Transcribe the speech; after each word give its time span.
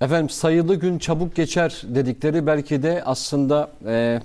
Efendim 0.00 0.30
sayılı 0.30 0.74
gün 0.74 0.98
çabuk 0.98 1.36
geçer 1.36 1.82
dedikleri 1.84 2.46
belki 2.46 2.82
de 2.82 3.02
aslında 3.04 3.70
e, 3.86 4.20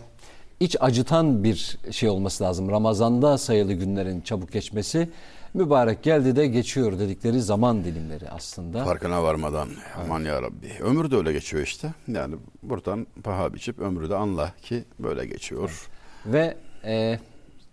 iç 0.60 0.76
acıtan 0.80 1.44
bir 1.44 1.78
şey 1.92 2.10
olması 2.10 2.44
lazım. 2.44 2.70
Ramazanda 2.70 3.38
sayılı 3.38 3.74
günlerin 3.74 4.22
çabuk 4.22 4.52
geçmesi 4.52 5.10
mübarek 5.54 6.04
geldi 6.04 6.36
de 6.36 6.48
geçiyor 6.48 7.00
dedikleri 7.00 7.42
zaman 7.42 7.84
dilimleri 7.84 8.30
aslında. 8.30 8.86
Farkına 8.86 9.24
varmadan 9.24 9.70
aman 10.06 10.24
ya 10.24 10.42
Rabbi. 10.42 10.72
Ömür 10.82 11.12
de 11.12 11.16
öyle 11.16 11.34
geçiyor 11.34 11.64
işte. 11.64 11.94
Yani 12.08 12.36
buradan 12.64 13.08
paha 13.24 13.54
biçip 13.54 13.80
ömrü 13.80 14.10
de 14.10 14.16
anla 14.16 14.54
ki 14.62 14.84
böyle 15.00 15.26
geçiyor. 15.26 15.90
Ve 16.26 16.58
e, 16.84 17.20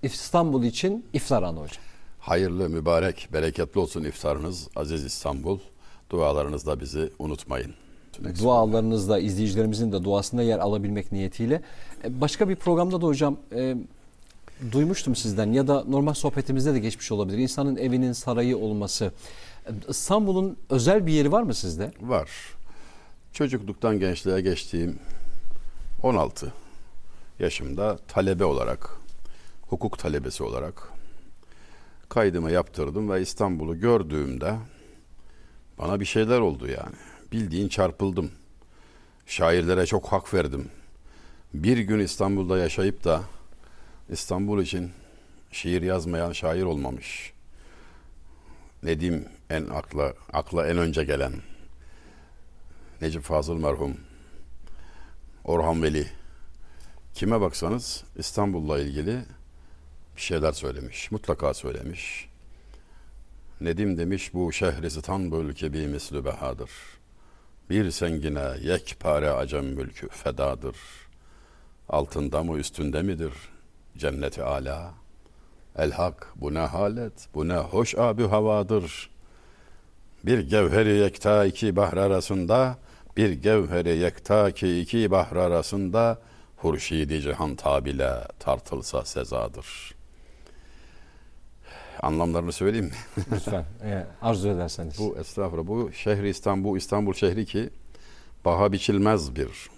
İstanbul 0.03 0.65
için 0.65 1.07
iftar 1.13 1.43
anı 1.43 1.61
hocam. 1.61 1.83
Hayırlı, 2.19 2.69
mübarek, 2.69 3.29
bereketli 3.33 3.81
olsun 3.81 4.05
iftarınız 4.05 4.69
aziz 4.77 5.05
İstanbul. 5.05 5.59
Dualarınızda 6.11 6.81
bizi 6.81 7.11
unutmayın. 7.19 7.75
Dualarınızda 8.43 9.19
izleyicilerimizin 9.19 9.93
de 9.93 10.05
duasında 10.05 10.43
yer 10.43 10.59
alabilmek 10.59 11.13
niyetiyle. 11.13 11.63
E, 12.05 12.21
başka 12.21 12.49
bir 12.49 12.57
programda 12.57 13.01
da 13.01 13.07
hocam 13.07 13.37
e, 13.55 13.77
duymuştum 14.73 15.17
sizden 15.17 15.53
ya 15.53 15.69
da 15.69 15.85
normal 15.89 16.15
sohbetimizde 16.15 16.75
de 16.75 16.79
geçmiş 16.79 17.13
olabilir. 17.13 17.39
İnsanın 17.39 17.77
evinin 17.77 18.13
sarayı 18.13 18.57
olması. 18.59 19.13
E, 19.67 19.71
İstanbul'un 19.89 20.57
özel 20.71 21.07
bir 21.07 21.13
yeri 21.13 21.33
var 21.33 21.43
mı 21.43 21.55
sizde? 21.55 21.93
Var. 22.01 22.31
Çocukluktan 23.33 23.99
gençliğe 23.99 24.41
geçtiğim 24.41 24.99
16 26.03 26.53
yaşımda 27.39 27.99
talebe 28.09 28.45
olarak, 28.45 28.91
hukuk 29.63 29.99
talebesi 29.99 30.43
olarak 30.43 30.93
kaydımı 32.09 32.51
yaptırdım 32.51 33.11
ve 33.11 33.23
İstanbul'u 33.23 33.81
gördüğümde 33.81 34.55
bana 35.79 36.01
bir 36.01 36.05
şeyler 36.05 36.41
oldu 36.41 36.69
yani. 36.69 36.97
Bildiğin 37.33 37.69
çarpıldım. 37.69 38.31
Şairlere 39.27 39.87
çok 39.87 40.07
hak 40.07 40.35
verdim. 40.35 40.71
Bir 41.55 41.79
gün 41.79 41.99
İstanbul'da 41.99 42.59
yaşayıp 42.59 43.05
da 43.05 43.23
İstanbul 44.09 44.63
için 44.63 44.91
şiir 45.53 45.83
yazmayan 45.83 46.33
şair 46.33 46.63
olmamış. 46.63 47.33
Nedim 48.83 49.29
en 49.51 49.67
akla 49.67 50.15
akla 50.33 50.67
en 50.67 50.79
önce 50.79 51.05
gelen. 51.05 51.33
Necip 53.01 53.23
Fazıl 53.23 53.57
merhum. 53.57 53.97
Orhan 55.45 55.83
Veli. 55.83 56.07
Kime 57.15 57.41
baksanız 57.41 58.05
İstanbul'la 58.17 58.81
ilgili 58.81 59.25
bir 60.17 60.21
şeyler 60.21 60.53
söylemiş. 60.53 61.11
Mutlaka 61.11 61.55
söylemiş. 61.55 62.29
Nedim 63.61 63.99
demiş 63.99 64.35
bu 64.35 64.53
şehri 64.53 64.91
İstanbul 64.91 65.55
ki 65.55 65.73
bir 65.73 65.87
mislü 65.87 66.25
behadır. 66.25 66.71
Bir 67.71 67.91
sengine 67.91 68.49
yekpare 68.63 69.31
acem 69.31 69.65
mülkü 69.65 70.09
fedadır. 70.09 70.77
Altında 71.89 72.43
mı 72.43 72.59
üstünde 72.59 73.03
midir 73.03 73.33
cenneti 73.99 74.43
ala? 74.43 74.95
El 75.79 75.93
hak 75.93 76.33
bu 76.37 76.55
ne 76.55 76.59
halet, 76.59 77.13
bu 77.35 77.49
ne 77.49 77.57
hoş 77.57 77.95
abü 77.95 78.27
havadır. 78.27 79.11
Bir 80.25 80.39
gevheri 80.39 80.89
yekta 80.89 81.45
iki 81.45 81.77
bahr 81.77 81.97
arasında, 81.97 82.79
bir 83.17 83.31
gevheri 83.31 83.97
yekta 83.97 84.51
ki 84.51 84.81
iki 84.81 85.11
bahr 85.11 85.37
arasında, 85.37 86.19
hurşidi 86.57 87.21
cihan 87.21 87.57
tabile 87.57 88.13
tartılsa 88.39 89.05
sezadır. 89.05 90.00
Anlamlarını 92.03 92.53
söyleyeyim 92.53 92.87
mi? 92.87 93.25
Lütfen 93.33 93.65
e, 93.85 94.07
arzu 94.23 94.49
ederseniz. 94.49 94.99
Bu 94.99 95.17
estağfurullah 95.19 95.67
bu 95.69 95.93
şehri 95.93 96.29
İstanbul, 96.29 96.77
İstanbul 96.77 97.13
şehri 97.13 97.47
ki 97.47 97.71
baha 98.45 98.73
biçilmez 98.73 99.37
bir 99.37 99.71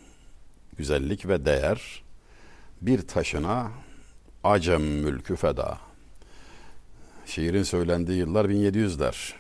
güzellik 0.77 1.29
ve 1.29 1.45
değer. 1.45 2.03
Bir 2.81 3.09
taşına 3.09 3.71
Acem 4.45 4.83
mülkü 4.83 5.37
feda. 5.37 5.79
Şiirin 7.27 7.63
söylendiği 7.63 8.19
yıllar 8.19 8.45
1700'ler. 8.45 9.33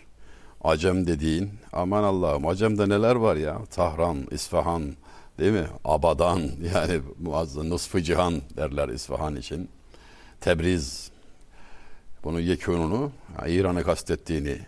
Acem 0.65 1.07
dediğin 1.07 1.51
aman 1.73 2.03
Allah'ım 2.03 2.47
Acem'de 2.47 2.89
neler 2.89 3.15
var 3.15 3.37
ya. 3.37 3.65
Tahran, 3.65 4.27
İsfahan 4.31 4.97
değil 5.39 5.53
mi? 5.53 5.67
Abadan 5.85 6.39
yani 6.75 7.01
muazzam 7.21 7.71
nısfı 7.71 8.03
cihan 8.03 8.43
derler 8.57 8.89
İsfahan 8.89 9.37
için. 9.37 9.69
Tebriz 10.41 11.12
bunu 12.25 12.41
yekununu 12.41 13.13
İran'ı 13.47 13.83
kastettiğini 13.83 14.59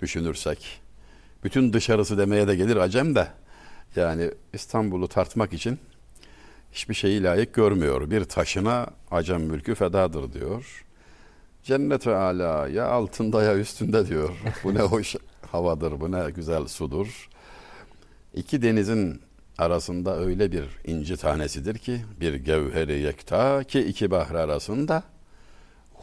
düşünürsek 0.00 0.80
bütün 1.44 1.72
dışarısı 1.72 2.18
demeye 2.18 2.48
de 2.48 2.56
gelir 2.56 2.76
Acem 2.76 3.14
de 3.14 3.28
yani 3.96 4.30
İstanbul'u 4.52 5.08
tartmak 5.08 5.52
için 5.52 5.78
hiçbir 6.72 6.94
şeyi 6.94 7.22
layık 7.22 7.54
görmüyor. 7.54 8.10
Bir 8.10 8.24
taşına 8.24 8.86
Acem 9.10 9.42
mülkü 9.42 9.74
fedadır 9.74 10.32
diyor. 10.32 10.84
Cennet 11.62 12.06
ve 12.06 12.16
ala 12.16 12.68
ya 12.68 12.86
altında 12.86 13.42
ya 13.42 13.58
üstünde 13.58 14.08
diyor. 14.08 14.30
Bu 14.64 14.74
ne 14.74 14.78
hoş 14.80 15.16
havadır, 15.52 16.00
bu 16.00 16.12
ne 16.12 16.30
güzel 16.30 16.66
sudur. 16.66 17.28
İki 18.34 18.62
denizin 18.62 19.20
arasında 19.58 20.18
öyle 20.18 20.52
bir 20.52 20.64
inci 20.84 21.16
tanesidir 21.16 21.78
ki 21.78 22.00
bir 22.20 22.34
gevheri 22.34 23.00
yekta 23.00 23.64
ki 23.64 23.80
iki 23.80 24.10
bahar 24.10 24.34
arasında 24.34 25.02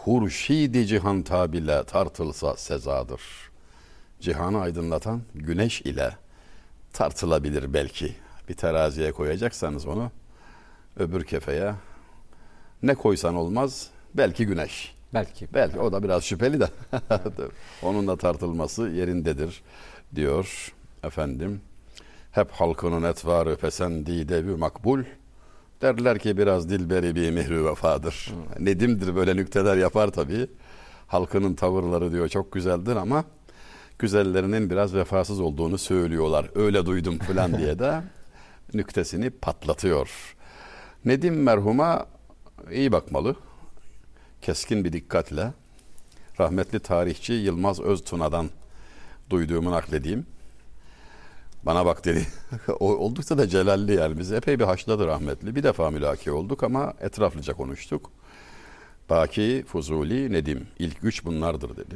hurşidi 0.07 0.87
cihan 0.87 1.21
tabile 1.21 1.83
tartılsa 1.83 2.57
sezadır. 2.57 3.21
Cihanı 4.19 4.61
aydınlatan 4.61 5.21
güneş 5.35 5.81
ile 5.81 6.11
tartılabilir 6.93 7.73
belki. 7.73 8.15
Bir 8.49 8.53
teraziye 8.53 9.11
koyacaksanız 9.11 9.85
onu 9.85 10.11
öbür 10.97 11.23
kefeye 11.23 11.73
ne 12.83 12.95
koysan 12.95 13.35
olmaz 13.35 13.87
belki 14.13 14.45
güneş. 14.45 14.95
Belki. 15.13 15.47
Belki 15.53 15.79
o 15.79 15.91
da 15.91 16.03
biraz 16.03 16.23
şüpheli 16.23 16.59
de 16.59 16.69
onun 17.81 18.07
da 18.07 18.17
tartılması 18.17 18.89
yerindedir 18.89 19.61
diyor 20.15 20.73
efendim. 21.03 21.61
Hep 22.31 22.51
halkının 22.51 23.03
etvarı 23.03 23.55
pesendi 23.55 24.29
devi 24.29 24.55
makbul. 24.55 25.03
Derler 25.81 26.19
ki 26.19 26.37
biraz 26.37 26.69
dilberi 26.69 27.15
bir 27.15 27.31
mihri 27.31 27.65
vefadır. 27.65 28.31
Hmm. 28.55 28.65
Nedimdir 28.65 29.15
böyle 29.15 29.35
nükteler 29.35 29.77
yapar 29.77 30.09
tabii. 30.09 30.47
Halkının 31.07 31.53
tavırları 31.53 32.11
diyor 32.11 32.27
çok 32.27 32.51
güzeldir 32.51 32.95
ama 32.95 33.23
güzellerinin 33.99 34.69
biraz 34.69 34.95
vefasız 34.95 35.39
olduğunu 35.39 35.77
söylüyorlar. 35.77 36.49
Öyle 36.55 36.85
duydum 36.85 37.17
falan 37.17 37.57
diye 37.57 37.79
de 37.79 38.01
nüktesini 38.73 39.29
patlatıyor. 39.29 40.35
Nedim 41.05 41.43
merhuma 41.43 42.05
iyi 42.71 42.91
bakmalı. 42.91 43.35
Keskin 44.41 44.83
bir 44.83 44.93
dikkatle 44.93 45.53
rahmetli 46.39 46.79
tarihçi 46.79 47.33
Yılmaz 47.33 47.79
Öztuna'dan 47.79 48.49
duyduğumu 49.29 49.71
nakledeyim. 49.71 50.25
Bana 51.63 51.85
bak 51.85 52.05
dedi. 52.05 52.27
Oldukça 52.79 53.37
da 53.37 53.47
celalli 53.47 53.93
yani. 53.93 54.19
Biz 54.19 54.31
epey 54.31 54.59
bir 54.59 54.63
haşladı 54.63 55.07
rahmetli. 55.07 55.55
Bir 55.55 55.63
defa 55.63 55.91
mülaki 55.91 56.31
olduk 56.31 56.63
ama 56.63 56.93
etraflıca 57.01 57.53
konuştuk. 57.53 58.11
Baki, 59.09 59.65
Fuzuli, 59.67 60.33
Nedim. 60.33 60.67
İlk 60.79 61.01
güç 61.01 61.25
bunlardır 61.25 61.77
dedi. 61.77 61.95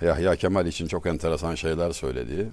Yahya 0.00 0.36
Kemal 0.36 0.66
için 0.66 0.86
çok 0.86 1.06
enteresan 1.06 1.54
şeyler 1.54 1.92
söyledi. 1.92 2.52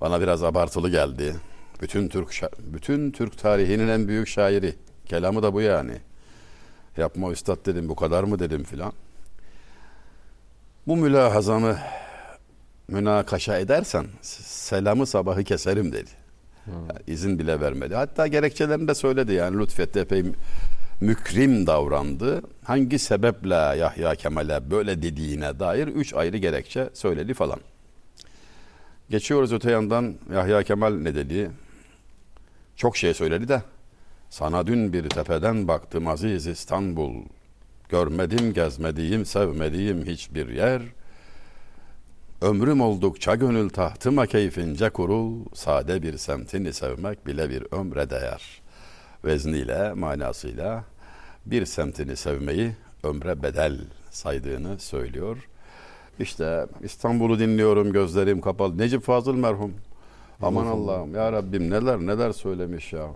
Bana 0.00 0.20
biraz 0.20 0.42
abartılı 0.42 0.90
geldi. 0.90 1.36
Bütün 1.82 2.08
Türk 2.08 2.42
bütün 2.58 3.10
Türk 3.10 3.38
tarihinin 3.38 3.88
en 3.88 4.08
büyük 4.08 4.28
şairi. 4.28 4.74
Kelamı 5.06 5.42
da 5.42 5.54
bu 5.54 5.60
yani. 5.60 5.92
Yapma 6.96 7.30
üstad 7.30 7.66
dedim 7.66 7.88
bu 7.88 7.96
kadar 7.96 8.24
mı 8.24 8.38
dedim 8.38 8.64
filan. 8.64 8.92
Bu 10.86 10.96
mülahazamı 10.96 11.78
münakaşa 12.90 13.58
edersen 13.58 14.06
selamı 14.22 15.06
sabahı 15.06 15.44
keserim 15.44 15.92
dedi. 15.92 16.10
Hmm. 16.64 16.72
Yani 16.74 17.00
izin 17.06 17.38
bile 17.38 17.60
vermedi. 17.60 17.94
Hatta 17.94 18.26
gerekçelerini 18.26 18.88
de 18.88 18.94
söyledi 18.94 19.32
yani 19.32 19.58
lütfetti 19.58 19.98
epey 19.98 20.24
mükrim 21.00 21.66
davrandı. 21.66 22.42
Hangi 22.64 22.98
sebeple 22.98 23.54
Yahya 23.54 24.14
Kemal'e 24.14 24.70
böyle 24.70 25.02
dediğine 25.02 25.58
dair 25.58 25.88
üç 25.88 26.14
ayrı 26.14 26.36
gerekçe 26.36 26.90
söyledi 26.94 27.34
falan. 27.34 27.60
Geçiyoruz 29.10 29.52
öte 29.52 29.70
yandan 29.70 30.14
Yahya 30.34 30.62
Kemal 30.62 30.94
ne 30.94 31.14
dedi? 31.14 31.50
Çok 32.76 32.96
şey 32.96 33.14
söyledi 33.14 33.48
de 33.48 33.62
sana 34.30 34.66
dün 34.66 34.92
bir 34.92 35.08
tepeden 35.08 35.68
baktım 35.68 36.06
aziz 36.06 36.46
İstanbul. 36.46 37.14
Görmedim, 37.88 38.52
gezmediğim, 38.52 39.26
sevmediğim 39.26 40.06
hiçbir 40.06 40.48
yer. 40.48 40.82
Ömrüm 42.42 42.80
oldukça 42.80 43.34
gönül 43.34 43.70
tahtıma 43.70 44.26
keyfince 44.26 44.90
kurul. 44.90 45.44
Sade 45.54 46.02
bir 46.02 46.16
semtini 46.16 46.72
sevmek 46.72 47.26
bile 47.26 47.50
bir 47.50 47.66
ömre 47.72 48.10
değer. 48.10 48.62
Vezniyle, 49.24 49.92
manasıyla 49.92 50.84
bir 51.46 51.66
semtini 51.66 52.16
sevmeyi 52.16 52.72
ömre 53.02 53.42
bedel 53.42 53.80
saydığını 54.10 54.78
söylüyor. 54.78 55.48
İşte 56.18 56.66
İstanbul'u 56.82 57.38
dinliyorum 57.38 57.92
gözlerim 57.92 58.40
kapalı. 58.40 58.78
Necip 58.78 59.02
Fazıl 59.02 59.34
merhum 59.34 59.74
Aman 60.42 60.66
Allah'ım 60.66 61.14
ya 61.14 61.32
Rabbim 61.32 61.70
neler 61.70 61.98
neler 61.98 62.32
söylemiş 62.32 62.92
ya. 62.92 63.06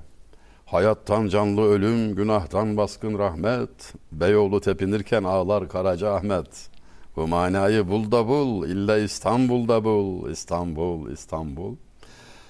Hayattan 0.67 1.29
canlı 1.29 1.63
ölüm, 1.63 2.15
günahtan 2.15 2.77
baskın 2.77 3.19
rahmet. 3.19 3.95
Beyoğlu 4.13 4.61
tepinirken 4.61 5.25
ağlar 5.25 5.69
Karaca 5.69 6.15
Ahmet. 6.15 6.74
Bu 7.17 7.27
manayı 7.29 7.89
bul 7.89 8.11
da 8.11 8.29
bul, 8.29 8.69
illa 8.69 8.99
İstanbul'da 8.99 9.85
bul, 9.85 10.31
İstanbul, 10.31 11.11
İstanbul. 11.11 11.77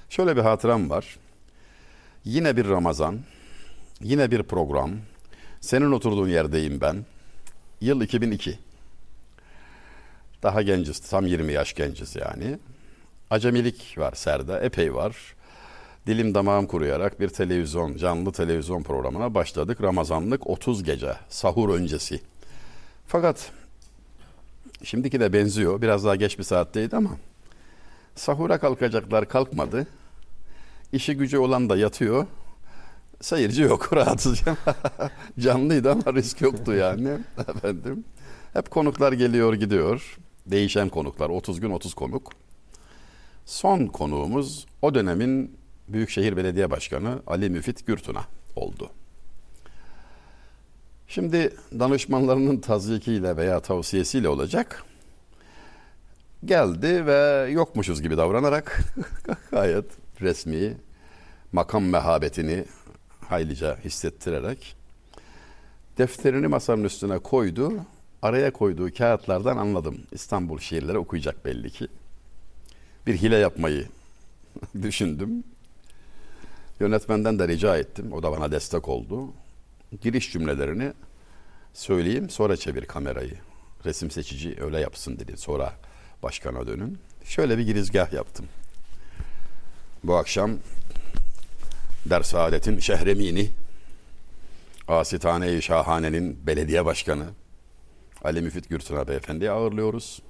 Şöyle 0.08 0.37
bir 0.37 0.40
hatıram 0.40 0.90
var. 0.90 1.16
Yine 2.25 2.56
bir 2.56 2.69
Ramazan, 2.69 3.20
yine 4.00 4.31
bir 4.31 4.43
program. 4.43 4.90
Senin 5.61 5.93
oturduğun 5.93 6.28
yerdeyim 6.28 6.81
ben. 6.81 7.05
Yıl 7.81 8.00
2002. 8.00 8.58
Daha 10.43 10.62
genciz, 10.62 11.00
tam 11.00 11.26
20 11.26 11.52
yaş 11.52 11.75
genciz 11.75 12.17
yani. 12.17 12.58
Acemilik 13.31 13.99
var 13.99 14.12
serde, 14.12 14.60
epey 14.62 14.94
var. 14.94 15.17
Dilim 16.06 16.34
damağım 16.34 16.67
kuruyarak 16.67 17.20
bir 17.20 17.28
televizyon, 17.28 17.96
canlı 17.96 18.32
televizyon 18.32 18.82
programına 18.82 19.34
başladık. 19.34 19.82
Ramazanlık 19.82 20.46
30 20.46 20.84
gece, 20.84 21.14
sahur 21.28 21.75
öncesi. 21.75 22.20
Fakat 23.06 23.52
şimdiki 24.84 25.20
de 25.20 25.32
benziyor. 25.32 25.82
Biraz 25.82 26.04
daha 26.04 26.16
geç 26.16 26.38
bir 26.38 26.44
saatteydi 26.44 26.96
ama 26.96 27.10
sahura 28.14 28.58
kalkacaklar 28.58 29.28
kalkmadı. 29.28 29.86
İşi 30.92 31.16
gücü 31.16 31.38
olan 31.38 31.70
da 31.70 31.76
yatıyor. 31.76 32.26
Seyirci 33.20 33.62
yok 33.62 33.92
rahatsız. 33.96 34.40
Canlıydı 35.38 35.90
ama 35.90 36.14
risk 36.14 36.40
yoktu 36.40 36.72
yani 36.72 37.08
efendim. 37.48 38.04
Hep 38.52 38.70
konuklar 38.70 39.12
geliyor 39.12 39.54
gidiyor. 39.54 40.19
Değişen 40.46 40.88
konuklar. 40.88 41.28
30 41.28 41.60
gün 41.60 41.70
30 41.70 41.94
konuk. 41.94 42.32
Son 43.46 43.86
konuğumuz 43.86 44.66
o 44.82 44.94
dönemin 44.94 45.56
Büyükşehir 45.88 46.36
Belediye 46.36 46.70
Başkanı 46.70 47.22
Ali 47.26 47.50
Müfit 47.50 47.86
Gürtuna 47.86 48.25
oldu. 48.56 48.90
Şimdi 51.14 51.55
danışmanlarının 51.78 52.56
tazyikiyle 52.56 53.37
veya 53.37 53.61
tavsiyesiyle 53.61 54.28
olacak. 54.28 54.84
Geldi 56.44 57.06
ve 57.06 57.49
yokmuşuz 57.50 58.02
gibi 58.02 58.16
davranarak 58.16 58.81
gayet 59.50 59.84
resmi 60.20 60.76
makam 61.52 61.84
mehabetini 61.84 62.64
haylice 63.28 63.76
hissettirerek 63.84 64.76
defterini 65.99 66.46
masanın 66.46 66.84
üstüne 66.84 67.19
koydu. 67.19 67.72
Araya 68.22 68.52
koyduğu 68.52 68.94
kağıtlardan 68.94 69.56
anladım. 69.56 69.99
İstanbul 70.12 70.58
şiirleri 70.58 70.99
okuyacak 70.99 71.44
belli 71.44 71.70
ki. 71.70 71.88
Bir 73.06 73.17
hile 73.17 73.37
yapmayı 73.37 73.88
düşündüm. 74.82 75.44
Yönetmenden 76.81 77.38
de 77.38 77.49
rica 77.49 77.76
ettim. 77.78 78.12
O 78.12 78.22
da 78.22 78.32
bana 78.32 78.52
destek 78.52 78.88
oldu. 78.88 79.28
Giriş 80.00 80.32
cümlelerini 80.32 80.93
söyleyeyim 81.73 82.31
sonra 82.31 82.56
çevir 82.56 82.85
kamerayı. 82.85 83.38
Resim 83.85 84.11
seçici 84.11 84.56
öyle 84.61 84.81
yapsın 84.81 85.19
dedi. 85.19 85.37
Sonra 85.37 85.73
başkana 86.23 86.67
dönün. 86.67 86.99
Şöyle 87.25 87.58
bir 87.58 87.62
girizgah 87.62 88.12
yaptım. 88.12 88.46
Bu 90.05 90.17
akşam 90.17 90.50
Dersaadetin 92.06 92.79
Şehremini 92.79 93.50
Asitane-i 94.88 95.62
Şahane'nin 95.62 96.46
belediye 96.46 96.85
başkanı 96.85 97.25
Ali 98.25 98.43
Müfit 98.43 98.69
Gürtuna 98.69 99.08
Beyefendi'yi 99.08 99.50
ağırlıyoruz. 99.50 100.23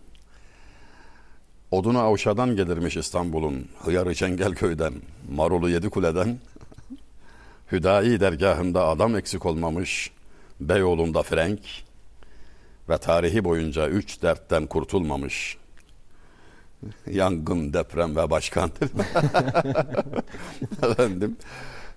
Odunu 1.71 1.99
Avşa'dan 1.99 2.57
gelirmiş 2.57 2.97
İstanbul'un, 2.97 3.69
Hıyarı 3.85 4.15
Çengelköy'den, 4.15 4.95
Marulu 5.33 5.69
Yedikule'den, 5.71 6.39
Hüdayi 7.75 8.21
dergahında 8.21 8.87
adam 8.87 9.17
eksik 9.17 9.47
olmamış, 9.47 10.11
Beyoğlu'nda 10.61 11.23
Frenk 11.23 11.61
ve 12.88 12.99
tarihi 12.99 13.44
boyunca 13.44 13.88
üç 13.88 14.23
dertten 14.23 14.67
kurtulmamış. 14.67 15.56
Yangın, 17.11 17.73
deprem 17.73 18.17
ve 18.17 18.31
başkan. 18.31 18.71
Efendim, 20.82 21.37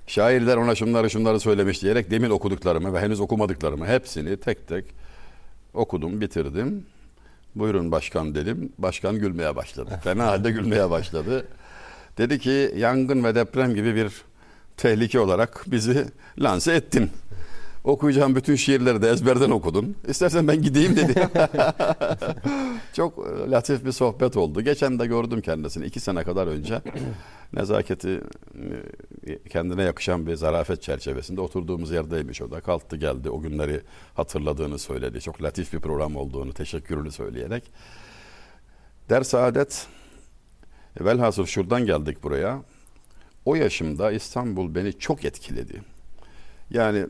şairler 0.08 0.58
ona 0.58 0.76
şunları 0.76 1.10
şunları 1.10 1.40
söylemiş 1.40 1.82
diyerek 1.82 2.12
demin 2.12 2.30
okuduklarımı 2.30 2.94
ve 2.94 3.00
henüz 3.00 3.20
okumadıklarımı 3.20 3.88
hepsini 3.88 4.38
tek 4.38 4.68
tek 4.68 4.86
okudum, 5.74 6.22
bitirdim. 6.22 6.86
Buyurun 7.56 7.92
başkan 7.92 8.36
dedim. 8.36 8.74
Başkan 8.78 9.20
gülmeye 9.20 9.56
başladı. 9.56 10.00
Fena 10.04 10.28
halde 10.28 10.52
gülmeye 10.52 10.90
başladı. 10.90 11.48
Dedi 12.18 12.40
ki 12.40 12.74
yangın 12.78 13.24
ve 13.24 13.36
deprem 13.36 13.76
gibi 13.76 13.96
bir 13.96 14.12
tehlike 14.78 15.20
olarak 15.20 15.64
bizi 15.68 16.06
lanse 16.40 16.74
ettin. 16.74 17.12
Okuyacağım 17.84 18.36
bütün 18.36 18.56
şiirleri 18.56 19.02
de 19.02 19.10
ezberden 19.10 19.50
okudun. 19.50 19.96
İstersen 20.08 20.48
ben 20.48 20.62
gideyim 20.62 20.96
dedi. 20.96 21.30
Çok 22.94 23.28
e, 23.28 23.52
latif 23.52 23.86
bir 23.86 23.92
sohbet 23.92 24.38
oldu. 24.38 24.62
Geçen 24.62 25.00
de 25.00 25.08
gördüm 25.08 25.42
kendisini 25.42 25.86
iki 25.86 26.00
sene 26.00 26.24
kadar 26.24 26.48
önce. 26.48 26.82
Nezaketi 27.54 28.22
e, 29.28 29.40
kendine 29.50 29.84
yakışan 29.84 30.28
bir 30.28 30.36
zarafet 30.36 30.82
çerçevesinde 30.82 31.42
oturduğumuz 31.42 31.92
yerdeymiş 31.92 32.42
o 32.42 32.52
da. 32.52 32.62
Kalktı 32.62 32.98
geldi 32.98 33.30
o 33.30 33.42
günleri 33.42 33.82
hatırladığını 34.14 34.80
söyledi. 34.80 35.22
Çok 35.22 35.44
latif 35.44 35.74
bir 35.74 35.80
program 35.80 36.16
olduğunu 36.16 36.54
teşekkürünü 36.54 37.12
söyleyerek. 37.12 37.72
Ders 39.10 39.34
adet 39.34 39.88
velhasıl 41.00 41.46
şuradan 41.46 41.86
geldik 41.86 42.24
buraya. 42.24 42.62
O 43.48 43.56
yaşımda 43.56 44.12
İstanbul 44.12 44.76
beni 44.76 44.94
çok 44.94 45.26
etkiledi. 45.26 45.82
Yani 46.70 47.06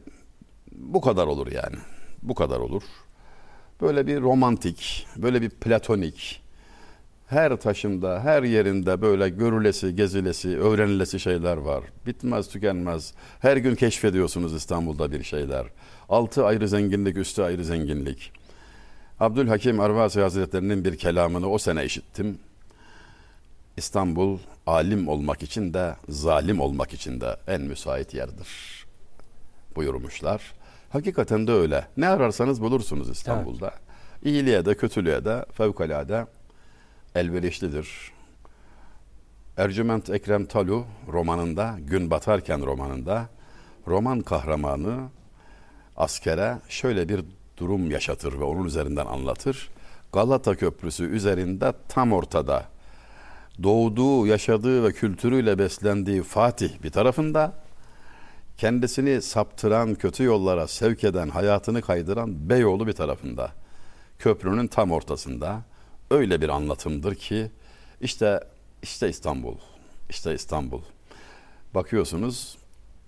bu 0.72 1.02
kadar 1.02 1.28
olur 1.28 1.52
yani. 1.52 1.76
Bu 2.22 2.36
kadar 2.36 2.60
olur. 2.60 2.84
Böyle 3.82 4.08
bir 4.08 4.22
romantik, 4.22 5.08
böyle 5.18 5.42
bir 5.42 5.50
platonik, 5.50 6.42
her 7.28 7.56
taşında, 7.56 8.20
her 8.24 8.44
yerinde 8.44 9.02
böyle 9.02 9.30
görülesi, 9.30 9.96
gezilesi, 9.96 10.58
öğrenilesi 10.60 11.20
şeyler 11.20 11.58
var. 11.58 11.84
Bitmez, 12.06 12.50
tükenmez. 12.50 13.14
Her 13.40 13.58
gün 13.58 13.76
keşfediyorsunuz 13.76 14.54
İstanbul'da 14.54 15.12
bir 15.12 15.24
şeyler. 15.24 15.66
Altı 16.10 16.46
ayrı 16.46 16.68
zenginlik, 16.68 17.18
üstü 17.18 17.42
ayrı 17.42 17.66
zenginlik. 17.66 18.32
Abdülhakim 19.20 19.80
Arvasi 19.80 20.22
Hazretleri'nin 20.22 20.86
bir 20.86 20.98
kelamını 20.98 21.50
o 21.50 21.58
sene 21.58 21.86
işittim. 21.86 22.40
İstanbul 23.78 24.40
alim 24.68 25.08
olmak 25.08 25.44
için 25.44 25.74
de 25.74 25.96
zalim 26.10 26.60
olmak 26.60 26.94
için 26.94 27.22
de 27.22 27.38
en 27.48 27.62
müsait 27.62 28.14
yerdir 28.14 28.48
buyurmuşlar. 29.78 30.54
Hakikaten 30.90 31.48
de 31.48 31.52
öyle. 31.52 31.88
Ne 31.98 32.08
ararsanız 32.08 32.62
bulursunuz 32.62 33.10
İstanbul'da. 33.10 33.68
Evet. 33.68 33.80
İyiliğe 34.24 34.66
de 34.66 34.76
kötülüğe 34.76 35.26
de 35.26 35.46
fevkalade 35.54 36.26
elverişlidir. 37.16 38.12
Ercüment 39.58 40.10
Ekrem 40.10 40.46
Talu 40.46 40.86
romanında, 41.08 41.76
Gün 41.80 42.12
Batarken 42.12 42.66
romanında 42.66 43.30
roman 43.88 44.22
kahramanı 44.22 45.10
askere 45.96 46.58
şöyle 46.70 47.10
bir 47.10 47.26
durum 47.58 47.92
yaşatır 47.92 48.40
ve 48.40 48.44
onun 48.44 48.66
üzerinden 48.66 49.06
anlatır. 49.06 49.70
Galata 50.14 50.56
Köprüsü 50.56 51.04
üzerinde 51.04 51.74
tam 51.90 52.14
ortada 52.14 52.66
doğduğu, 53.64 54.28
yaşadığı 54.28 54.84
ve 54.84 54.94
kültürüyle 54.94 55.60
beslendiği 55.60 56.24
Fatih 56.24 56.84
bir 56.84 56.90
tarafında 56.90 57.54
kendisini 58.58 59.22
saptıran, 59.22 59.96
kötü 59.96 60.24
yollara 60.24 60.68
sevk 60.68 61.04
eden, 61.04 61.30
hayatını 61.30 61.82
kaydıran 61.82 62.50
Beyoğlu 62.50 62.88
bir 62.88 62.94
tarafında. 62.94 63.52
Köprünün 64.20 64.68
tam 64.68 64.92
ortasında. 64.92 65.62
Öyle 66.12 66.42
bir 66.42 66.50
anlatımdır 66.50 67.16
ki 67.16 67.52
işte 68.02 68.40
işte 68.82 69.10
İstanbul. 69.10 69.56
İşte 70.10 70.34
İstanbul. 70.34 70.82
Bakıyorsunuz 71.76 72.58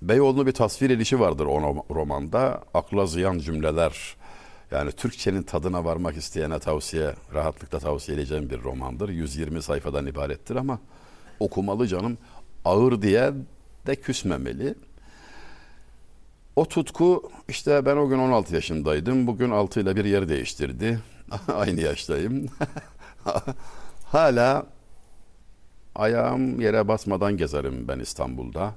Beyoğlu'nun 0.01 0.47
bir 0.47 0.51
tasvir 0.51 0.89
edişi 0.89 1.19
vardır 1.19 1.45
o 1.45 1.85
romanda. 1.95 2.63
Akla 2.73 3.05
ziyan 3.05 3.39
cümleler. 3.39 4.15
Yani 4.71 4.91
Türkçenin 4.91 5.43
tadına 5.43 5.85
varmak 5.85 6.17
isteyene 6.17 6.59
tavsiye, 6.59 7.15
rahatlıkla 7.33 7.79
tavsiye 7.79 8.17
edeceğim 8.17 8.49
bir 8.49 8.63
romandır. 8.63 9.09
120 9.09 9.61
sayfadan 9.61 10.05
ibarettir 10.05 10.55
ama 10.55 10.79
okumalı 11.39 11.87
canım. 11.87 12.17
Ağır 12.65 13.01
diye 13.01 13.33
de 13.87 13.95
küsmemeli. 13.95 14.75
O 16.55 16.65
tutku 16.65 17.31
işte 17.47 17.85
ben 17.85 17.97
o 17.97 18.09
gün 18.09 18.19
16 18.19 18.55
yaşındaydım. 18.55 19.27
Bugün 19.27 19.51
6 19.51 19.79
ile 19.79 19.95
bir 19.95 20.05
yer 20.05 20.29
değiştirdi. 20.29 20.99
Aynı 21.53 21.81
yaştayım. 21.81 22.49
Hala 24.05 24.65
ayağım 25.95 26.61
yere 26.61 26.87
basmadan 26.87 27.37
gezerim 27.37 27.87
ben 27.87 27.99
İstanbul'da. 27.99 28.73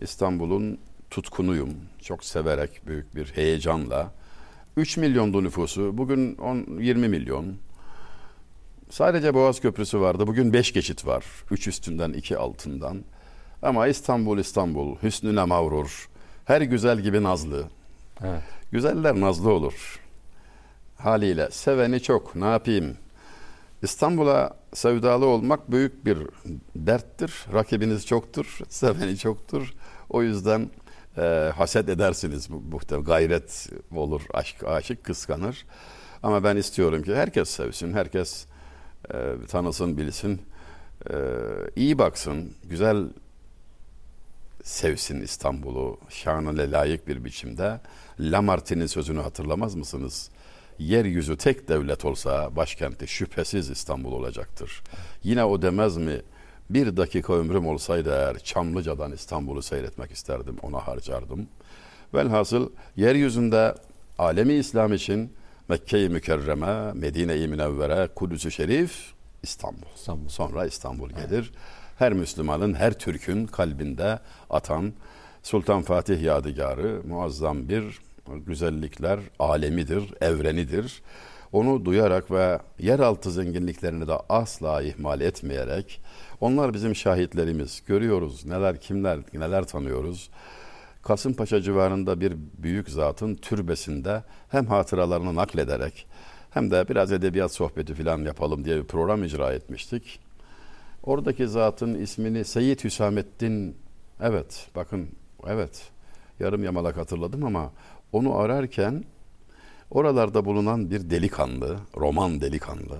İstanbul'un 0.00 0.78
tutkunuyum. 1.10 1.74
Çok 2.02 2.24
severek 2.24 2.86
büyük 2.86 3.16
bir 3.16 3.26
heyecanla. 3.26 4.17
3 4.78 4.96
milyondu 4.96 5.44
nüfusu. 5.44 5.98
Bugün 5.98 6.36
10, 6.36 6.80
20 6.80 7.08
milyon. 7.08 7.56
Sadece 8.90 9.34
Boğaz 9.34 9.60
Köprüsü 9.60 10.00
vardı. 10.00 10.26
Bugün 10.26 10.52
beş 10.52 10.72
geçit 10.72 11.06
var. 11.06 11.24
Üç 11.50 11.68
üstünden, 11.68 12.12
iki 12.12 12.36
altından. 12.38 13.04
Ama 13.62 13.86
İstanbul 13.86 14.38
İstanbul, 14.38 14.96
hüsnüne 15.02 15.44
mavrur. 15.44 16.08
Her 16.44 16.60
güzel 16.60 17.00
gibi 17.00 17.22
nazlı. 17.22 17.64
Evet. 18.24 18.42
Güzeller 18.72 19.20
nazlı 19.20 19.52
olur. 19.52 20.00
Haliyle 20.98 21.48
seveni 21.50 22.02
çok. 22.02 22.36
Ne 22.36 22.46
yapayım? 22.46 22.96
İstanbul'a 23.82 24.56
sevdalı 24.74 25.26
olmak 25.26 25.70
büyük 25.70 26.04
bir 26.04 26.18
derttir. 26.76 27.46
Rakibiniz 27.52 28.06
çoktur, 28.06 28.58
seveni 28.68 29.18
çoktur. 29.18 29.74
O 30.10 30.22
yüzden 30.22 30.70
e, 31.18 31.52
haset 31.56 31.88
edersiniz. 31.88 32.50
Muhtemelen 32.50 33.04
gayret 33.04 33.68
olur, 33.94 34.22
aşk, 34.34 34.64
aşık 34.64 35.04
kıskanır. 35.04 35.66
Ama 36.22 36.44
ben 36.44 36.56
istiyorum 36.56 37.02
ki 37.02 37.14
herkes 37.14 37.50
sevsin, 37.50 37.92
herkes 37.92 38.46
e, 39.14 39.16
tanısın, 39.48 39.96
bilsin. 39.96 40.42
E, 41.10 41.14
iyi 41.76 41.98
baksın, 41.98 42.54
güzel 42.64 43.04
sevsin 44.62 45.20
İstanbul'u 45.20 45.98
şanına 46.08 46.62
layık 46.62 47.08
bir 47.08 47.24
biçimde. 47.24 47.80
Lamartine'in 48.20 48.86
sözünü 48.86 49.20
hatırlamaz 49.20 49.74
mısınız? 49.74 50.30
Yeryüzü 50.78 51.36
tek 51.36 51.68
devlet 51.68 52.04
olsa 52.04 52.56
başkenti 52.56 53.08
şüphesiz 53.08 53.70
İstanbul 53.70 54.12
olacaktır. 54.12 54.82
Yine 55.22 55.44
o 55.44 55.62
demez 55.62 55.96
mi? 55.96 56.22
Bir 56.70 56.96
dakika 56.96 57.32
ömrüm 57.32 57.66
olsaydı 57.66 58.10
eğer 58.10 58.38
Çamlıca'dan 58.38 59.12
İstanbul'u 59.12 59.62
seyretmek 59.62 60.10
isterdim, 60.10 60.56
ona 60.62 60.78
harcardım. 60.78 61.48
Velhasıl 62.14 62.70
yeryüzünde 62.96 63.74
alemi 64.18 64.54
İslam 64.54 64.92
için 64.92 65.32
Mekke-i 65.68 66.08
Mükerreme, 66.08 66.92
Medine-i 66.92 67.48
Münevvere, 67.48 68.08
Kudüs-ü 68.14 68.50
Şerif, 68.50 69.12
İstanbul. 69.42 69.86
İstanbul. 69.96 70.28
Sonra 70.28 70.66
İstanbul 70.66 71.10
gelir. 71.10 71.52
Her 71.98 72.12
Müslümanın, 72.12 72.74
her 72.74 72.98
Türk'ün 72.98 73.46
kalbinde 73.46 74.18
atan 74.50 74.92
Sultan 75.42 75.82
Fatih 75.82 76.22
yadigarı 76.22 77.02
muazzam 77.08 77.68
bir 77.68 77.98
güzellikler 78.46 79.20
alemidir, 79.38 80.14
evrenidir. 80.20 81.02
Onu 81.52 81.84
duyarak 81.84 82.30
ve 82.30 82.58
yeraltı 82.78 83.30
zenginliklerini 83.30 84.08
de 84.08 84.14
asla 84.28 84.82
ihmal 84.82 85.20
etmeyerek 85.20 86.00
onlar 86.40 86.74
bizim 86.74 86.94
şahitlerimiz. 86.94 87.82
Görüyoruz 87.86 88.46
neler 88.46 88.80
kimler 88.80 89.18
neler 89.34 89.64
tanıyoruz. 89.64 90.30
Kasımpaşa 91.02 91.60
civarında 91.60 92.20
bir 92.20 92.36
büyük 92.58 92.90
zatın 92.90 93.34
türbesinde 93.34 94.22
hem 94.48 94.66
hatıralarını 94.66 95.34
naklederek 95.34 96.06
hem 96.50 96.70
de 96.70 96.88
biraz 96.88 97.12
edebiyat 97.12 97.52
sohbeti 97.52 97.94
falan 97.94 98.18
yapalım 98.18 98.64
diye 98.64 98.76
bir 98.76 98.84
program 98.84 99.24
icra 99.24 99.52
etmiştik. 99.52 100.20
Oradaki 101.02 101.48
zatın 101.48 101.94
ismini 101.94 102.44
Seyyid 102.44 102.84
Hüsamettin 102.84 103.76
evet 104.20 104.66
bakın 104.76 105.08
evet 105.46 105.90
yarım 106.40 106.64
yamalak 106.64 106.96
hatırladım 106.96 107.44
ama 107.44 107.72
onu 108.12 108.38
ararken 108.38 109.04
oralarda 109.90 110.44
bulunan 110.44 110.90
bir 110.90 111.10
delikanlı, 111.10 111.76
roman 111.96 112.40
delikanlı. 112.40 112.98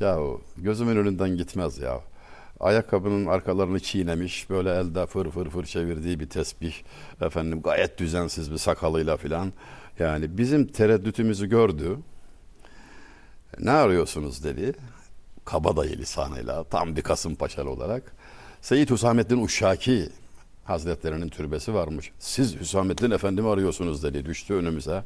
Ya 0.00 0.18
gözümün 0.56 0.96
önünden 0.96 1.36
gitmez 1.36 1.78
ya. 1.78 2.00
Ayakkabının 2.60 3.26
arkalarını 3.26 3.80
çiğnemiş, 3.80 4.50
böyle 4.50 4.70
elde 4.70 5.06
fır 5.06 5.30
fır 5.30 5.50
fır 5.50 5.64
çevirdiği 5.64 6.20
bir 6.20 6.28
tesbih. 6.28 6.74
Efendim 7.20 7.62
gayet 7.62 7.98
düzensiz 7.98 8.52
bir 8.52 8.58
sakalıyla 8.58 9.16
filan. 9.16 9.52
Yani 9.98 10.38
bizim 10.38 10.66
tereddütümüzü 10.66 11.48
gördü. 11.48 11.98
Ne 13.60 13.70
arıyorsunuz 13.70 14.44
dedi. 14.44 14.72
Kabadayı 15.44 15.98
lisanıyla 15.98 16.64
tam 16.64 16.96
bir 16.96 17.02
Kasımpaşalı 17.02 17.70
olarak. 17.70 18.12
Seyyid 18.60 18.90
Hüsamettin 18.90 19.44
Uşşaki 19.44 20.08
Hazretlerinin 20.64 21.28
türbesi 21.28 21.74
varmış. 21.74 22.12
Siz 22.18 22.60
Hüsamettin 22.60 23.10
Efendimi 23.10 23.48
arıyorsunuz 23.48 24.02
dedi 24.02 24.24
düştü 24.24 24.54
önümüze. 24.54 25.04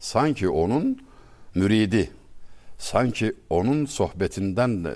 Sanki 0.00 0.48
onun 0.48 1.02
müridi, 1.54 2.10
sanki 2.78 3.32
onun 3.50 3.84
sohbetinden 3.84 4.86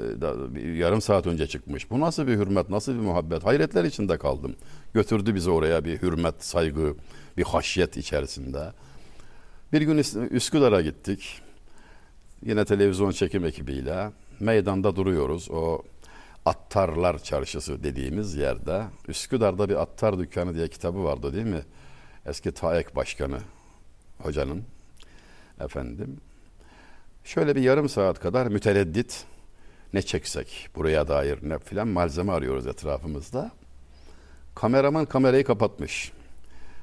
yarım 0.78 1.00
saat 1.00 1.26
önce 1.26 1.46
çıkmış. 1.46 1.90
Bu 1.90 2.00
nasıl 2.00 2.26
bir 2.26 2.32
hürmet, 2.36 2.70
nasıl 2.70 2.94
bir 2.94 3.00
muhabbet? 3.00 3.44
Hayretler 3.44 3.84
içinde 3.84 4.18
kaldım. 4.18 4.56
Götürdü 4.94 5.34
bizi 5.34 5.50
oraya 5.50 5.84
bir 5.84 6.02
hürmet, 6.02 6.44
saygı, 6.44 6.94
bir 7.36 7.44
haşyet 7.44 7.96
içerisinde. 7.96 8.72
Bir 9.72 9.82
gün 9.82 9.98
Üsküdar'a 10.30 10.80
gittik. 10.80 11.40
Yine 12.46 12.64
televizyon 12.64 13.10
çekim 13.10 13.44
ekibiyle 13.44 14.10
meydanda 14.40 14.96
duruyoruz. 14.96 15.50
O 15.50 15.82
Attarlar 16.44 17.22
Çarşısı 17.22 17.82
dediğimiz 17.84 18.34
yerde 18.34 18.84
Üsküdar'da 19.08 19.68
bir 19.68 19.74
attar 19.74 20.18
dükkanı 20.18 20.54
diye 20.54 20.68
kitabı 20.68 21.04
vardı 21.04 21.34
değil 21.34 21.46
mi? 21.46 21.62
Eski 22.26 22.52
TAEK 22.52 22.96
Başkanı 22.96 23.38
hocanın 24.18 24.64
efendim. 25.60 26.20
Şöyle 27.24 27.56
bir 27.56 27.62
yarım 27.62 27.88
saat 27.88 28.20
kadar 28.20 28.46
mütereddit 28.46 29.24
ne 29.92 30.02
çeksek 30.02 30.68
buraya 30.74 31.08
dair 31.08 31.38
ne 31.42 31.58
filan 31.58 31.88
malzeme 31.88 32.32
arıyoruz 32.32 32.66
etrafımızda. 32.66 33.50
Kameraman 34.54 35.04
kamerayı 35.04 35.44
kapatmış. 35.44 36.12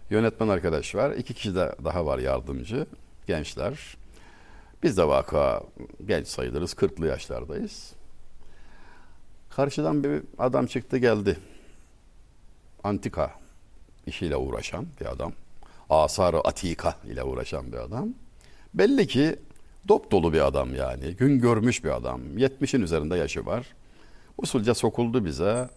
Yönetmen 0.10 0.48
arkadaş 0.48 0.96
var. 0.96 1.12
iki 1.12 1.34
kişi 1.34 1.55
de 1.55 1.75
daha 1.84 2.05
var 2.05 2.19
yardımcı. 2.19 2.86
Gençler. 3.27 3.98
Biz 4.84 4.98
de 4.98 5.08
vaka 5.08 5.63
genç 6.05 6.27
sayılırız. 6.27 6.74
40'lı 6.74 7.08
yaşlardayız. 7.08 7.93
Karşıdan 9.50 10.03
bir 10.03 10.24
adam 10.38 10.65
çıktı 10.65 10.98
geldi. 10.98 11.38
Antika 12.84 13.31
işiyle 14.08 14.36
uğraşan 14.36 14.88
bir 15.01 15.05
adam. 15.05 15.34
Asar-ı 15.89 16.39
Atika 16.39 16.96
ile 17.05 17.24
uğraşan 17.24 17.72
bir 17.72 17.77
adam. 17.77 18.10
Belli 18.74 19.08
ki 19.08 19.39
dop 19.88 20.12
dolu 20.12 20.34
bir 20.34 20.48
adam 20.48 20.76
yani. 20.76 21.12
Gün 21.16 21.40
görmüş 21.40 21.84
bir 21.84 21.90
adam. 21.90 22.22
70'in 22.38 22.82
üzerinde 22.82 23.16
yaşı 23.16 23.46
var. 23.46 23.66
Usulca 24.38 24.74
sokuldu 24.74 25.26
bize. 25.26 25.70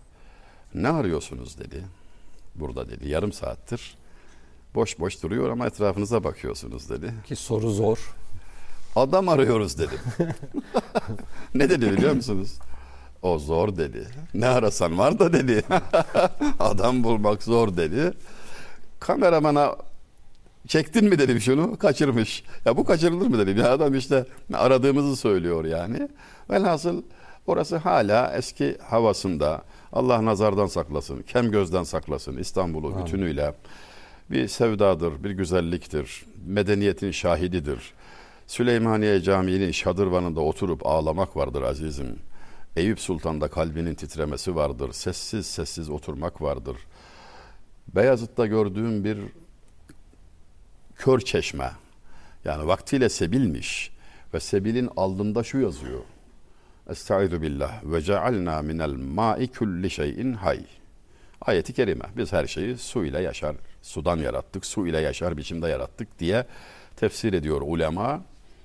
Ne 0.75 0.89
arıyorsunuz 0.89 1.59
dedi. 1.59 1.85
Burada 2.55 2.89
dedi. 2.89 3.09
Yarım 3.09 3.33
saattir. 3.33 3.97
Boş 4.75 4.99
boş 4.99 5.23
duruyor 5.23 5.51
ama 5.51 5.67
etrafınıza 5.67 6.25
bakıyorsunuz 6.25 6.91
dedi. 6.91 7.15
Ki 7.27 7.37
soru 7.37 7.71
zor. 7.71 8.15
Adam 8.97 9.29
arıyoruz 9.29 9.79
dedim. 9.79 9.99
ne 11.55 11.71
dedi 11.71 11.93
biliyor 11.93 12.13
musunuz? 12.13 12.59
O 13.23 13.39
zor 13.39 13.77
dedi. 13.77 14.07
Ne 14.35 14.47
arasan 14.47 14.99
var 14.99 15.19
da 15.19 15.33
dedi. 15.33 15.63
Adam 16.61 17.05
bulmak 17.05 17.43
zor 17.43 17.77
dedi. 17.77 18.13
Kameramana 19.01 19.77
çektin 20.69 21.09
mi 21.09 21.19
dedim 21.19 21.41
şunu 21.41 21.79
kaçırmış. 21.79 22.45
Ya 22.65 22.77
bu 22.77 22.85
kaçırılır 22.85 23.27
mı 23.27 23.39
dedim. 23.39 23.59
Ya 23.59 23.73
adam 23.73 23.95
işte 23.95 24.27
aradığımızı 24.55 25.17
söylüyor 25.17 25.65
yani. 25.65 26.09
Velhasıl 26.51 27.03
orası 27.47 27.77
hala 27.77 28.33
eski 28.37 28.79
havasında. 28.79 29.63
Allah 29.93 30.25
nazardan 30.25 30.67
saklasın, 30.67 31.23
kem 31.23 31.51
gözden 31.51 31.83
saklasın 31.83 32.37
İstanbul'u 32.37 32.99
bütünüyle. 32.99 33.55
Bir 34.31 34.49
sevdadır, 34.49 35.25
bir 35.25 35.31
güzelliktir, 35.31 36.25
medeniyetin 36.47 37.11
şahididir. 37.11 37.93
Süleymaniye 38.47 39.21
Camii'nin 39.21 39.71
şadırvanında 39.71 40.41
oturup 40.41 40.87
ağlamak 40.87 41.37
vardır 41.37 41.63
azizim. 41.63 42.19
Eyüp 42.77 43.01
Sultan'da 43.01 43.49
kalbinin 43.49 43.95
titremesi 43.95 44.57
vardır. 44.57 44.93
Sessiz 44.93 45.47
sessiz 45.47 45.91
oturmak 45.91 46.43
vardır. 46.43 46.77
Beyazıt'ta 47.95 48.47
gördüğüm 48.47 49.05
bir 49.05 49.19
kör 50.97 51.21
çeşme. 51.21 51.71
Yani 52.45 52.67
vaktiyle 52.67 53.09
sebilmiş. 53.09 53.93
Ve 54.35 54.41
sebilin 54.41 54.91
aldında 54.97 55.43
şu 55.43 55.59
yazıyor. 55.59 56.01
Estaizu 56.91 57.43
billah 57.43 57.85
ve 57.85 58.03
cealna 58.03 58.63
minel 58.63 58.91
ma'i 58.91 59.49
kulli 59.49 59.91
şeyin 59.91 60.33
hay. 60.33 60.61
Ayeti 61.41 61.73
kerime. 61.73 62.05
Biz 62.17 62.33
her 62.33 62.47
şeyi 62.47 62.79
su 62.79 63.05
ile 63.05 63.21
yaşar, 63.21 63.57
sudan 63.83 64.17
yarattık, 64.17 64.67
su 64.67 64.87
ile 64.87 65.01
yaşar 65.01 65.37
biçimde 65.37 65.69
yarattık 65.69 66.19
diye 66.19 66.47
tefsir 66.97 67.33
ediyor 67.33 67.61
ulema. 67.65 68.21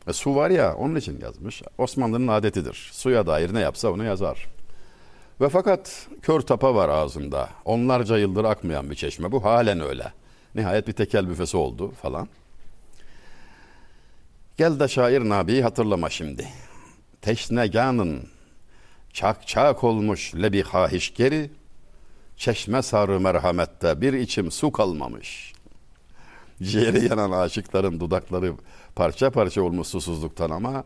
E, 0.07 0.13
su 0.13 0.36
var 0.36 0.50
ya 0.50 0.75
onun 0.75 0.96
için 0.96 1.22
yazmış. 1.22 1.62
Osmanlı'nın 1.77 2.27
adetidir. 2.27 2.89
Suya 2.93 3.27
dair 3.27 3.53
ne 3.53 3.60
yapsa 3.60 3.91
onu 3.91 4.03
yazar. 4.03 4.48
Ve 5.41 5.50
fakat 5.50 6.07
kör 6.22 6.41
tapa 6.41 6.75
var 6.75 6.89
ağzında. 6.89 7.50
Onlarca 7.65 8.17
yıldır 8.17 8.43
akmayan 8.43 8.89
bir 8.89 8.96
çeşme. 8.96 9.31
Bu 9.31 9.43
halen 9.43 9.79
öyle. 9.79 10.13
Nihayet 10.57 10.87
bir 10.87 10.93
tekel 10.93 11.29
büfesi 11.29 11.57
oldu 11.57 11.91
falan. 11.91 12.27
Gel 14.57 14.79
de 14.79 14.87
şair 14.87 15.29
Nabi'yi 15.29 15.63
hatırlama 15.63 16.09
şimdi. 16.09 16.47
Teşneganın 17.21 18.29
çak 19.13 19.47
çak 19.47 19.83
olmuş 19.83 20.35
lebi 20.35 20.63
hahiş 20.63 21.13
geri. 21.13 21.51
Çeşme 22.37 22.81
sarı 22.81 23.19
merhamette 23.19 24.01
bir 24.01 24.13
içim 24.13 24.51
su 24.51 24.71
kalmamış. 24.71 25.53
Ciğeri 26.63 27.05
yanan 27.05 27.31
aşıkların 27.31 27.99
dudakları 27.99 28.53
parça 28.95 29.29
parça 29.29 29.61
olmuş 29.61 29.87
susuzluktan 29.87 30.49
ama 30.49 30.83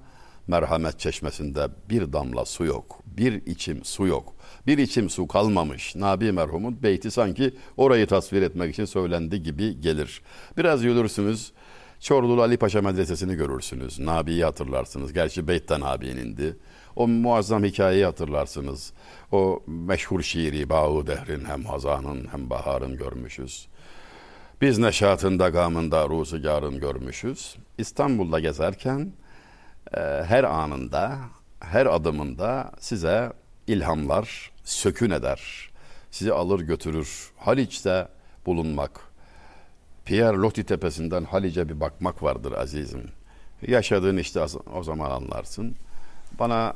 merhamet 0.47 0.99
çeşmesinde 0.99 1.67
bir 1.89 2.13
damla 2.13 2.45
su 2.45 2.65
yok. 2.65 2.99
Bir 3.05 3.45
içim 3.45 3.83
su 3.85 4.07
yok. 4.07 4.33
Bir 4.67 4.77
içim 4.77 5.09
su 5.09 5.27
kalmamış. 5.27 5.95
Nabi 5.95 6.31
merhumun 6.31 6.83
beyti 6.83 7.11
sanki 7.11 7.53
orayı 7.77 8.07
tasvir 8.07 8.41
etmek 8.41 8.73
için 8.73 8.85
söylendi 8.85 9.43
gibi 9.43 9.81
gelir. 9.81 10.21
Biraz 10.57 10.83
yürürsünüz. 10.83 11.51
Çorlulu 11.99 12.41
Ali 12.41 12.57
Paşa 12.57 12.81
Medresesi'ni 12.81 13.35
görürsünüz. 13.35 13.99
Nabi'yi 13.99 14.43
hatırlarsınız. 14.43 15.13
Gerçi 15.13 15.47
beytten 15.47 15.81
Nabi'nin 15.81 16.17
indi. 16.17 16.57
O 16.95 17.07
muazzam 17.07 17.63
hikayeyi 17.63 18.05
hatırlarsınız. 18.05 18.93
O 19.31 19.63
meşhur 19.67 20.21
şiiri 20.21 20.69
Bağı 20.69 21.07
Dehrin 21.07 21.45
hem 21.45 21.65
hazanın 21.65 22.27
hem 22.31 22.49
baharın 22.49 22.97
görmüşüz. 22.97 23.67
Biz 24.61 24.77
neşatında 24.77 25.49
gamında 25.49 26.09
ruzigarın 26.09 26.79
görmüşüz. 26.79 27.55
İstanbul'da 27.77 28.39
gezerken 28.39 29.11
her 30.25 30.43
anında, 30.43 31.17
her 31.59 31.85
adımında 31.85 32.71
size 32.79 33.33
ilhamlar 33.67 34.51
sökün 34.63 35.09
eder. 35.09 35.69
Sizi 36.11 36.33
alır 36.33 36.59
götürür. 36.59 37.31
Haliç'te 37.37 38.07
bulunmak, 38.45 38.99
Pierre 40.05 40.37
Loti 40.37 40.63
tepesinden 40.63 41.23
Halice 41.23 41.69
bir 41.69 41.79
bakmak 41.79 42.23
vardır 42.23 42.51
azizim. 42.51 43.03
Yaşadığın 43.67 44.17
işte 44.17 44.45
o 44.75 44.83
zaman 44.83 45.11
anlarsın. 45.11 45.75
Bana 46.39 46.73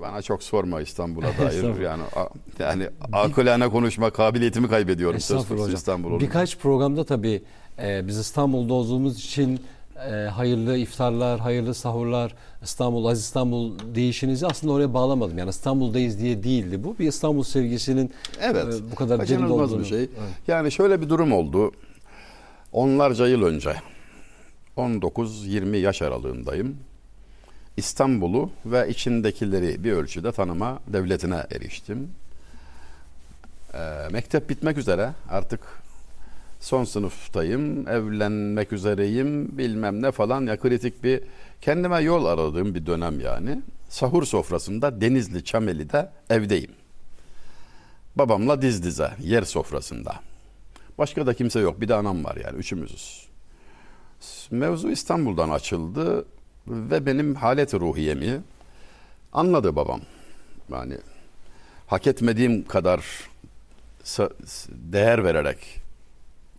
bana 0.00 0.22
çok 0.22 0.42
sorma 0.42 0.80
İstanbul'a 0.80 1.26
dair 1.38 1.80
yani 1.80 2.02
yani 2.58 2.88
akılane 3.12 3.68
konuşma 3.68 4.10
kabiliyetimi 4.10 4.68
kaybediyorum 4.68 5.20
söz 5.20 5.50
hocam. 5.50 5.74
İstanbul 5.74 6.10
olunca. 6.10 6.26
Birkaç 6.26 6.58
programda 6.58 7.04
tabii 7.04 7.42
e, 7.78 8.06
biz 8.06 8.18
İstanbul'da 8.18 8.74
olduğumuz 8.74 9.18
için 9.18 9.60
e, 10.08 10.28
hayırlı 10.28 10.76
iftarlar, 10.76 11.40
hayırlı 11.40 11.74
sahurlar, 11.74 12.34
İstanbul, 12.62 13.06
Aziz 13.06 13.24
İstanbul 13.24 13.78
değişinizi 13.94 14.46
aslında 14.46 14.72
oraya 14.72 14.94
bağlamadım. 14.94 15.38
Yani 15.38 15.50
İstanbul'dayız 15.50 16.18
diye 16.18 16.42
değildi 16.42 16.84
bu. 16.84 16.98
Bir 16.98 17.08
İstanbul 17.08 17.42
sevgisinin 17.42 18.12
evet, 18.40 18.64
e, 18.64 18.90
bu 18.90 18.94
kadar 18.94 19.28
derin 19.28 19.42
olduğunu. 19.42 19.80
bir 19.80 19.84
şey. 19.84 20.00
Evet. 20.00 20.10
Yani 20.48 20.72
şöyle 20.72 21.00
bir 21.00 21.08
durum 21.08 21.32
oldu. 21.32 21.72
Onlarca 22.72 23.26
yıl 23.26 23.42
önce 23.42 23.74
19-20 24.76 25.76
yaş 25.76 26.02
aralığındayım. 26.02 26.76
İstanbul'u 27.76 28.50
ve 28.66 28.88
içindekileri 28.88 29.84
bir 29.84 29.92
ölçüde 29.92 30.32
tanıma 30.32 30.78
devletine 30.86 31.46
eriştim. 31.50 32.10
Ee, 33.74 33.78
mektep 34.12 34.48
bitmek 34.50 34.78
üzere 34.78 35.10
artık 35.30 35.60
son 36.60 36.84
sınıftayım, 36.84 37.88
evlenmek 37.88 38.72
üzereyim 38.72 39.58
bilmem 39.58 40.02
ne 40.02 40.12
falan 40.12 40.46
ya 40.46 40.60
kritik 40.60 41.04
bir 41.04 41.20
kendime 41.60 42.00
yol 42.00 42.24
aradığım 42.24 42.74
bir 42.74 42.86
dönem 42.86 43.20
yani. 43.20 43.62
Sahur 43.88 44.24
sofrasında 44.24 45.00
Denizli 45.00 45.44
Çameli'de 45.44 46.10
evdeyim. 46.30 46.70
Babamla 48.16 48.62
diz 48.62 48.82
dize 48.82 49.10
yer 49.20 49.42
sofrasında. 49.42 50.14
Başka 50.98 51.26
da 51.26 51.34
kimse 51.34 51.60
yok 51.60 51.80
bir 51.80 51.88
de 51.88 51.94
anam 51.94 52.24
var 52.24 52.36
yani 52.44 52.58
üçümüzüz. 52.58 53.26
Mevzu 54.50 54.90
İstanbul'dan 54.90 55.50
açıldı 55.50 56.24
ve 56.66 57.06
benim 57.06 57.34
halet 57.34 57.74
ruhiyemi 57.74 58.40
anladı 59.32 59.76
babam. 59.76 60.00
Yani 60.72 60.98
hak 61.86 62.06
etmediğim 62.06 62.64
kadar 62.64 63.04
değer 64.68 65.24
vererek 65.24 65.79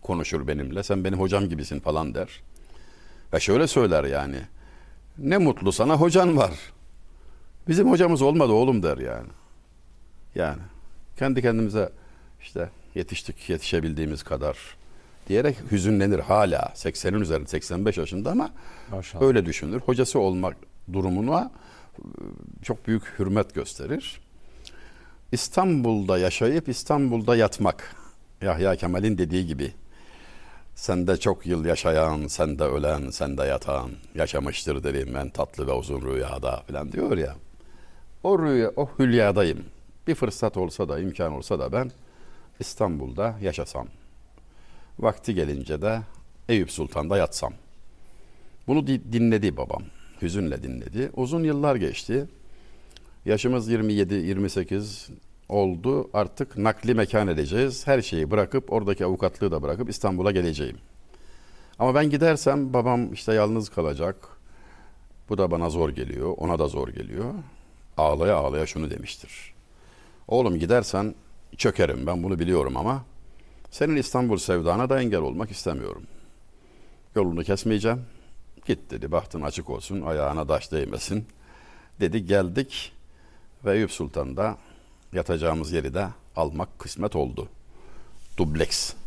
konuşur 0.02 0.46
benimle. 0.48 0.82
Sen 0.82 1.04
benim 1.04 1.20
hocam 1.20 1.48
gibisin 1.48 1.80
falan 1.80 2.14
der. 2.14 2.28
Ve 3.32 3.40
şöyle 3.40 3.66
söyler 3.66 4.04
yani. 4.04 4.36
Ne 5.18 5.38
mutlu 5.38 5.72
sana 5.72 5.96
hocan 5.96 6.36
var. 6.36 6.52
Bizim 7.68 7.90
hocamız 7.90 8.22
olmadı 8.22 8.52
oğlum 8.52 8.82
der 8.82 8.98
yani. 8.98 9.28
Yani 10.34 10.58
kendi 11.18 11.42
kendimize 11.42 11.92
işte 12.42 12.68
yetiştik 12.94 13.50
yetişebildiğimiz 13.50 14.22
kadar 14.22 14.56
diyerek 15.28 15.56
hüzünlenir 15.70 16.18
hala 16.18 16.58
80'in 16.74 17.20
üzerinde 17.20 17.48
85 17.48 17.98
yaşında 17.98 18.30
ama 18.30 18.50
Maşallah. 18.90 19.22
öyle 19.22 19.46
düşünür. 19.46 19.80
Hocası 19.80 20.18
olmak 20.18 20.56
durumuna 20.92 21.50
çok 22.62 22.86
büyük 22.86 23.02
hürmet 23.18 23.54
gösterir. 23.54 24.20
İstanbul'da 25.32 26.18
yaşayıp 26.18 26.68
İstanbul'da 26.68 27.36
yatmak. 27.36 27.96
Yahya 28.42 28.76
Kemal'in 28.76 29.18
dediği 29.18 29.46
gibi 29.46 29.72
sende 30.74 31.16
çok 31.16 31.46
yıl 31.46 31.64
yaşayan, 31.64 32.26
sende 32.26 32.64
ölen, 32.64 33.10
sende 33.10 33.42
yatan, 33.42 33.90
yaşamıştır 34.14 34.84
derim 34.84 35.16
en 35.16 35.30
tatlı 35.30 35.66
ve 35.66 35.72
uzun 35.72 36.02
rüyada 36.02 36.62
falan 36.68 36.92
diyor 36.92 37.18
ya. 37.18 37.36
O 38.22 38.38
rüya, 38.38 38.72
o 38.76 38.88
hülyadayım. 38.98 39.64
Bir 40.06 40.14
fırsat 40.14 40.56
olsa 40.56 40.88
da, 40.88 41.00
imkan 41.00 41.32
olsa 41.32 41.58
da 41.58 41.72
ben 41.72 41.90
İstanbul'da 42.60 43.38
yaşasam. 43.40 43.86
Vakti 44.98 45.34
gelince 45.34 45.82
de 45.82 46.00
Eyüp 46.48 46.70
Sultan'da 46.70 47.16
yatsam. 47.16 47.52
Bunu 48.66 48.86
dinledi 48.86 49.56
babam. 49.56 49.82
Hüzünle 50.22 50.62
dinledi. 50.62 51.10
Uzun 51.16 51.44
yıllar 51.44 51.76
geçti. 51.76 52.26
Yaşımız 53.24 53.70
27-28 53.70 55.10
oldu. 55.52 56.10
Artık 56.14 56.58
nakli 56.58 56.94
mekan 56.94 57.28
edeceğiz. 57.28 57.86
Her 57.86 58.02
şeyi 58.02 58.30
bırakıp 58.30 58.72
oradaki 58.72 59.04
avukatlığı 59.04 59.50
da 59.50 59.62
bırakıp 59.62 59.90
İstanbul'a 59.90 60.30
geleceğim. 60.30 60.78
Ama 61.78 61.94
ben 61.94 62.10
gidersem 62.10 62.72
babam 62.72 63.12
işte 63.12 63.34
yalnız 63.34 63.68
kalacak. 63.68 64.28
Bu 65.28 65.38
da 65.38 65.50
bana 65.50 65.70
zor 65.70 65.88
geliyor. 65.88 66.34
Ona 66.36 66.58
da 66.58 66.68
zor 66.68 66.88
geliyor. 66.88 67.34
Ağlaya 67.96 68.36
ağlaya 68.36 68.66
şunu 68.66 68.90
demiştir. 68.90 69.54
Oğlum 70.28 70.58
gidersen 70.58 71.14
çökerim 71.56 72.06
ben 72.06 72.22
bunu 72.22 72.38
biliyorum 72.38 72.76
ama 72.76 73.04
senin 73.70 73.96
İstanbul 73.96 74.36
sevdana 74.36 74.90
da 74.90 75.02
engel 75.02 75.20
olmak 75.20 75.50
istemiyorum. 75.50 76.02
Yolunu 77.16 77.44
kesmeyeceğim. 77.44 78.04
Git 78.66 78.90
dedi 78.90 79.12
bahtın 79.12 79.42
açık 79.42 79.70
olsun 79.70 80.00
ayağına 80.00 80.46
taş 80.46 80.72
değmesin. 80.72 81.26
Dedi 82.00 82.26
geldik 82.26 82.92
ve 83.64 83.76
Eyüp 83.76 83.90
Sultan'da 83.90 84.56
yatacağımız 85.12 85.72
yeri 85.72 85.94
de 85.94 86.06
almak 86.36 86.78
kısmet 86.78 87.16
oldu. 87.16 87.48
Dubleks. 88.38 88.92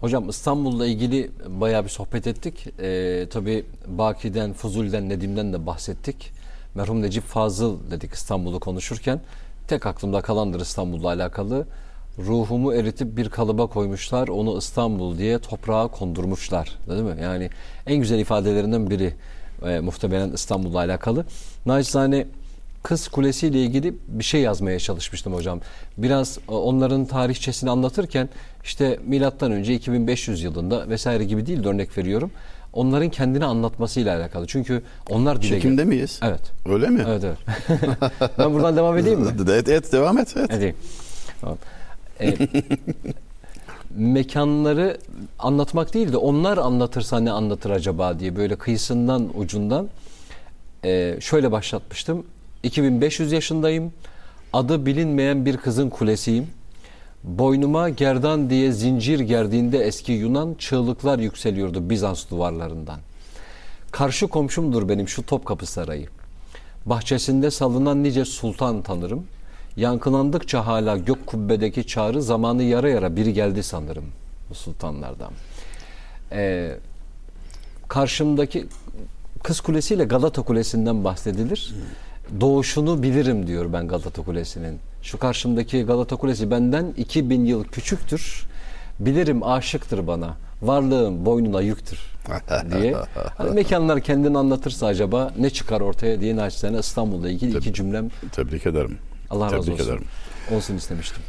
Hocam 0.00 0.28
İstanbul'la 0.28 0.86
ilgili 0.86 1.30
bayağı 1.46 1.84
bir 1.84 1.88
sohbet 1.88 2.26
ettik. 2.26 2.66
Ee, 2.80 3.26
tabii 3.30 3.64
Baki'den, 3.86 4.52
Fuzul'den, 4.52 5.08
Nedim'den 5.08 5.52
de 5.52 5.66
bahsettik. 5.66 6.32
Merhum 6.74 7.02
Necip 7.02 7.24
Fazıl 7.24 7.90
dedik 7.90 8.12
İstanbul'u 8.12 8.60
konuşurken. 8.60 9.20
Tek 9.68 9.86
aklımda 9.86 10.20
kalandır 10.20 10.60
İstanbul'la 10.60 11.08
alakalı. 11.08 11.66
Ruhumu 12.18 12.74
eritip 12.74 13.16
bir 13.16 13.30
kalıba 13.30 13.66
koymuşlar. 13.66 14.28
Onu 14.28 14.58
İstanbul 14.58 15.18
diye 15.18 15.38
toprağa 15.38 15.88
kondurmuşlar. 15.88 16.78
Değil 16.88 17.02
mi? 17.02 17.22
Yani 17.22 17.50
en 17.86 17.96
güzel 17.96 18.18
ifadelerinden 18.18 18.90
biri 18.90 19.14
e, 19.66 19.80
muhtemelen 19.80 20.32
İstanbul'la 20.32 20.78
alakalı. 20.78 21.24
Naçizane 21.66 22.26
Kız 22.82 23.08
Kulesi 23.08 23.46
ile 23.46 23.62
ilgili 23.62 23.94
bir 24.08 24.24
şey 24.24 24.40
yazmaya 24.40 24.78
çalışmıştım 24.78 25.34
hocam. 25.34 25.60
Biraz 25.98 26.38
e, 26.48 26.52
onların 26.52 27.04
tarihçesini 27.04 27.70
anlatırken 27.70 28.28
işte 28.64 28.98
milattan 29.06 29.52
önce 29.52 29.74
2500 29.74 30.42
yılında 30.42 30.88
vesaire 30.88 31.24
gibi 31.24 31.46
değil 31.46 31.64
de 31.64 31.68
örnek 31.68 31.98
veriyorum. 31.98 32.30
Onların 32.72 33.08
kendini 33.10 33.44
anlatmasıyla 33.44 34.16
alakalı. 34.18 34.46
Çünkü 34.46 34.82
onlar 35.10 35.42
dile 35.42 35.48
Çekimde 35.48 35.84
miyiz? 35.84 36.20
Evet. 36.22 36.40
Öyle 36.66 36.88
mi? 36.88 37.04
Evet 37.08 37.24
evet. 37.24 37.38
ben 38.38 38.52
buradan 38.54 38.76
devam 38.76 38.98
edeyim 38.98 39.20
mi? 39.20 39.26
Evet, 39.50 39.68
evet 39.68 39.92
devam 39.92 40.18
et. 40.18 40.34
Evet. 40.36 40.50
Edeyim. 40.50 40.76
Tamam. 41.40 41.58
Ee, 42.20 42.34
mekanları 43.96 44.98
anlatmak 45.38 45.94
değil 45.94 46.12
de 46.12 46.16
onlar 46.16 46.58
anlatırsa 46.58 47.20
ne 47.20 47.30
anlatır 47.30 47.70
acaba 47.70 48.18
diye 48.18 48.36
böyle 48.36 48.56
kıyısından 48.56 49.28
ucundan 49.38 49.88
e, 50.84 51.16
şöyle 51.20 51.52
başlatmıştım. 51.52 52.26
2500 52.62 53.32
yaşındayım. 53.32 53.92
Adı 54.52 54.86
bilinmeyen 54.86 55.46
bir 55.46 55.56
kızın 55.56 55.90
kulesiyim. 55.90 56.46
Boynuma 57.24 57.88
gerdan 57.88 58.50
diye 58.50 58.72
zincir 58.72 59.20
gerdiğinde 59.20 59.78
eski 59.78 60.12
Yunan 60.12 60.54
çığlıklar 60.58 61.18
yükseliyordu 61.18 61.90
Bizans 61.90 62.30
duvarlarından. 62.30 63.00
Karşı 63.90 64.28
komşumdur 64.28 64.88
benim 64.88 65.08
şu 65.08 65.26
Topkapı 65.26 65.66
Sarayı. 65.66 66.08
Bahçesinde 66.86 67.50
salınan 67.50 68.02
nice 68.02 68.24
sultan 68.24 68.82
tanırım. 68.82 69.26
Yankılandıkça 69.76 70.66
hala 70.66 70.96
gök 70.96 71.26
kubbedeki 71.26 71.86
çağrı 71.86 72.22
zamanı 72.22 72.62
yara 72.62 72.88
yara 72.88 73.16
biri 73.16 73.32
geldi 73.32 73.62
sanırım 73.62 74.04
bu 74.50 74.54
sultanlardan. 74.54 75.32
Ee, 76.32 76.76
karşımdaki 77.88 78.66
Kız 79.42 79.60
Kulesi 79.60 79.94
ile 79.94 80.04
Galata 80.04 80.42
Kulesi'nden 80.42 81.04
bahsedilir. 81.04 81.74
Doğuşunu 82.40 83.02
bilirim 83.02 83.46
diyor 83.46 83.72
ben 83.72 83.88
Galata 83.88 84.22
Kulesi'nin. 84.22 84.78
Şu 85.02 85.18
karşımdaki 85.18 85.82
Galata 85.82 86.16
Kulesi 86.16 86.50
benden 86.50 86.94
2000 86.96 87.44
yıl 87.44 87.64
küçüktür. 87.64 88.46
Bilirim 89.00 89.42
aşıktır 89.42 90.06
bana. 90.06 90.36
Varlığım 90.62 91.26
boynuna 91.26 91.60
yüktür 91.60 91.98
diye. 92.78 92.96
Hani 93.38 93.50
mekanlar 93.50 94.00
kendini 94.00 94.38
anlatırsa 94.38 94.86
acaba 94.86 95.32
ne 95.38 95.50
çıkar 95.50 95.80
ortaya 95.80 96.20
diye 96.20 96.36
naçizane 96.36 96.78
İstanbul'la 96.78 97.30
ilgili 97.30 97.58
iki 97.58 97.74
cümlem 97.74 98.08
Tebrik 98.32 98.66
ederim. 98.66 98.98
Allah 99.30 99.44
razı 99.52 99.56
Tebrik 99.66 99.80
olsun. 99.80 99.84
ederim. 99.92 100.04
Olsun 100.52 100.76
istemiştim. 100.76 101.22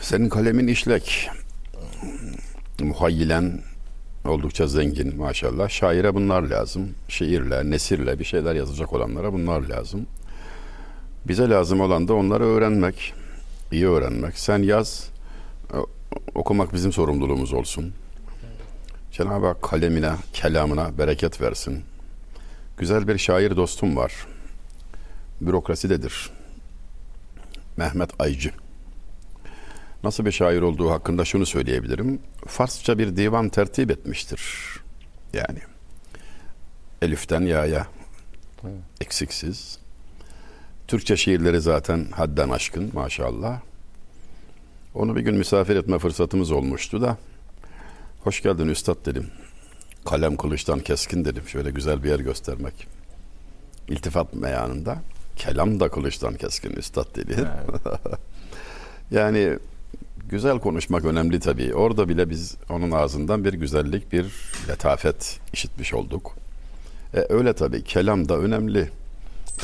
Senin 0.00 0.28
kalemin 0.28 0.66
işlek. 0.66 1.28
Muhayyilen 2.80 3.60
oldukça 4.24 4.66
zengin 4.66 5.16
maşallah. 5.16 5.68
Şaire 5.68 6.14
bunlar 6.14 6.42
lazım. 6.42 6.88
Şiirle, 7.08 7.70
nesirle 7.70 8.18
bir 8.18 8.24
şeyler 8.24 8.54
yazacak 8.54 8.92
olanlara 8.92 9.32
bunlar 9.32 9.60
lazım. 9.60 10.06
Bize 11.26 11.48
lazım 11.48 11.80
olan 11.80 12.08
da 12.08 12.14
onları 12.14 12.44
öğrenmek. 12.44 13.14
iyi 13.72 13.88
öğrenmek. 13.88 14.38
Sen 14.38 14.58
yaz, 14.62 15.10
okumak 16.34 16.74
bizim 16.74 16.92
sorumluluğumuz 16.92 17.52
olsun. 17.52 17.92
Cenab-ı 19.12 19.46
Hak 19.46 19.62
kalemine, 19.62 20.12
kelamına 20.32 20.98
bereket 20.98 21.40
versin. 21.40 21.84
Güzel 22.78 23.08
bir 23.08 23.18
şair 23.18 23.56
dostum 23.56 23.96
var. 23.96 24.26
Bürokrasidedir. 25.40 26.30
Mehmet 27.76 28.10
Aycı. 28.20 28.50
Nasıl 30.04 30.24
bir 30.24 30.32
şair 30.32 30.62
olduğu 30.62 30.90
hakkında 30.90 31.24
şunu 31.24 31.46
söyleyebilirim. 31.46 32.18
Farsça 32.46 32.98
bir 32.98 33.16
divan 33.16 33.48
tertip 33.48 33.90
etmiştir. 33.90 34.42
Yani 35.32 35.58
Elif'ten 37.02 37.40
Ya'ya 37.40 37.86
Evet. 38.64 38.74
eksiksiz. 39.00 39.77
Türkçe 40.88 41.16
şiirleri 41.16 41.60
zaten 41.60 42.06
hadden 42.10 42.48
aşkın 42.48 42.90
maşallah. 42.94 43.60
Onu 44.94 45.16
bir 45.16 45.20
gün 45.20 45.34
misafir 45.34 45.76
etme 45.76 45.98
fırsatımız 45.98 46.50
olmuştu 46.50 47.02
da 47.02 47.16
hoş 48.24 48.42
geldin 48.42 48.68
üstad 48.68 49.06
dedim. 49.06 49.26
Kalem 50.06 50.36
kılıçtan 50.36 50.80
keskin 50.80 51.24
dedim. 51.24 51.42
Şöyle 51.48 51.70
güzel 51.70 52.02
bir 52.04 52.08
yer 52.08 52.18
göstermek. 52.20 52.86
İltifat 53.88 54.34
meyanında. 54.34 54.98
Kelam 55.36 55.80
da 55.80 55.88
kılıçtan 55.88 56.34
keskin 56.34 56.70
üstad 56.70 57.16
dedi. 57.16 57.36
Yani 59.10 59.58
güzel 60.28 60.58
konuşmak 60.58 61.04
önemli 61.04 61.40
tabii. 61.40 61.74
Orada 61.74 62.08
bile 62.08 62.30
biz 62.30 62.56
onun 62.70 62.90
ağzından 62.90 63.44
bir 63.44 63.52
güzellik, 63.52 64.12
bir 64.12 64.26
letafet 64.68 65.40
işitmiş 65.52 65.94
olduk. 65.94 66.36
E, 67.14 67.26
öyle 67.28 67.52
tabii. 67.52 67.84
Kelam 67.84 68.28
da 68.28 68.38
önemli. 68.38 68.90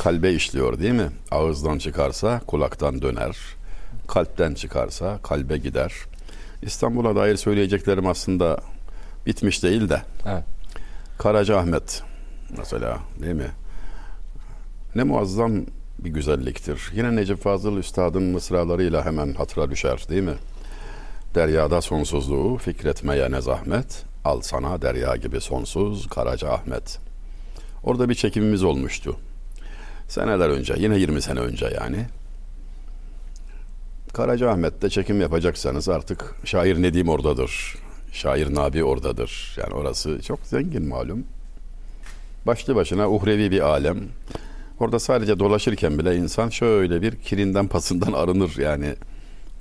Kalbe 0.03 0.33
işliyor 0.33 0.81
değil 0.81 0.93
mi? 0.93 1.11
Ağızdan 1.31 1.79
çıkarsa 1.79 2.41
kulaktan 2.47 3.03
döner. 3.03 3.37
Kalpten 4.09 4.55
çıkarsa 4.55 5.19
kalbe 5.23 5.59
gider. 5.59 5.93
İstanbul'a 6.63 7.17
dair 7.17 7.37
söyleyeceklerim 7.37 8.07
aslında 8.07 8.61
bitmiş 9.27 9.63
değil 9.63 9.89
de. 9.89 10.03
Evet. 10.27 10.45
Karaca 11.19 11.59
Ahmet 11.59 12.03
mesela 12.59 12.99
değil 13.23 13.35
mi? 13.35 13.51
Ne 14.95 15.05
muazzam 15.05 15.53
bir 15.99 16.11
güzelliktir. 16.11 16.91
Yine 16.95 17.17
Necip 17.17 17.43
Fazıl 17.43 17.77
Üstad'ın 17.77 18.23
mısralarıyla 18.23 19.05
hemen 19.05 19.35
hatıra 19.35 19.71
düşer 19.71 20.07
değil 20.09 20.23
mi? 20.23 20.35
Deryada 21.35 21.81
sonsuzluğu 21.81 22.57
fikretmeye 22.57 23.31
ne 23.31 23.41
zahmet, 23.41 24.05
al 24.25 24.41
sana 24.41 24.83
derya 24.83 25.17
gibi 25.17 25.41
sonsuz 25.41 26.09
Karaca 26.09 26.51
Ahmet. 26.53 26.99
Orada 27.85 28.09
bir 28.09 28.15
çekimimiz 28.15 28.65
olmuştu. 28.65 29.17
Seneler 30.15 30.49
önce, 30.49 30.75
yine 30.79 30.99
20 30.99 31.23
sene 31.23 31.41
önce 31.41 31.67
yani. 31.81 32.07
Karaca 34.13 34.51
Ahmet'te 34.51 34.91
çekim 34.91 35.21
yapacaksanız 35.21 35.89
artık 35.89 36.35
şair 36.45 36.83
Nedim 36.83 37.09
oradadır. 37.09 37.75
Şair 38.13 38.55
Nabi 38.55 38.85
oradadır. 38.85 39.57
Yani 39.61 39.75
orası 39.75 40.23
çok 40.23 40.41
zengin 40.41 40.89
malum. 40.89 41.25
Başlı 42.47 42.75
başına 42.75 43.11
uhrevi 43.11 43.51
bir 43.51 43.61
alem. 43.61 43.99
Orada 44.81 44.99
sadece 44.99 45.39
dolaşırken 45.39 45.99
bile 45.99 46.17
insan 46.17 46.49
şöyle 46.49 47.03
bir 47.03 47.17
kirinden 47.17 47.69
pasından 47.69 48.13
arınır 48.13 48.57
yani 48.59 48.95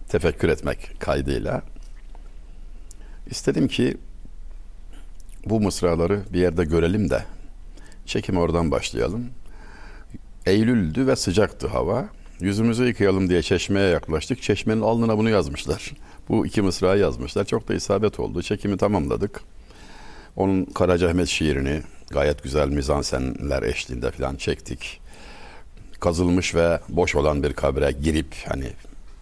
tefekkür 0.10 0.50
etmek 0.50 0.96
kaydıyla. 1.00 1.62
İstedim 3.28 3.68
ki 3.68 3.98
bu 5.46 5.62
mısraları 5.62 6.22
bir 6.34 6.40
yerde 6.40 6.66
görelim 6.66 7.10
de 7.10 7.26
çekim 8.06 8.38
oradan 8.38 8.72
başlayalım. 8.72 9.30
Eylül'dü 10.46 11.08
ve 11.08 11.16
sıcaktı 11.16 11.68
hava. 11.68 12.10
Yüzümüzü 12.40 12.84
yıkayalım 12.84 13.30
diye 13.30 13.42
çeşmeye 13.42 13.90
yaklaştık. 13.90 14.42
Çeşmenin 14.42 14.82
alnına 14.82 15.18
bunu 15.18 15.30
yazmışlar. 15.30 15.92
Bu 16.30 16.46
iki 16.46 16.62
mısrayı 16.62 17.02
yazmışlar. 17.02 17.46
Çok 17.46 17.68
da 17.68 17.74
isabet 17.74 18.20
oldu. 18.20 18.42
Çekimi 18.42 18.78
tamamladık. 18.78 19.42
Onun 20.36 20.66
Karacaahmet 20.66 21.28
şiirini 21.28 21.82
gayet 22.10 22.44
güzel 22.44 22.70
mizansenler 22.70 23.64
eşliğinde 23.64 24.12
falan 24.12 24.36
çektik. 24.36 25.02
Kazılmış 26.00 26.56
ve 26.56 26.80
boş 26.90 27.16
olan 27.16 27.44
bir 27.44 27.54
kabre 27.54 27.92
girip 27.92 28.36
hani 28.48 28.70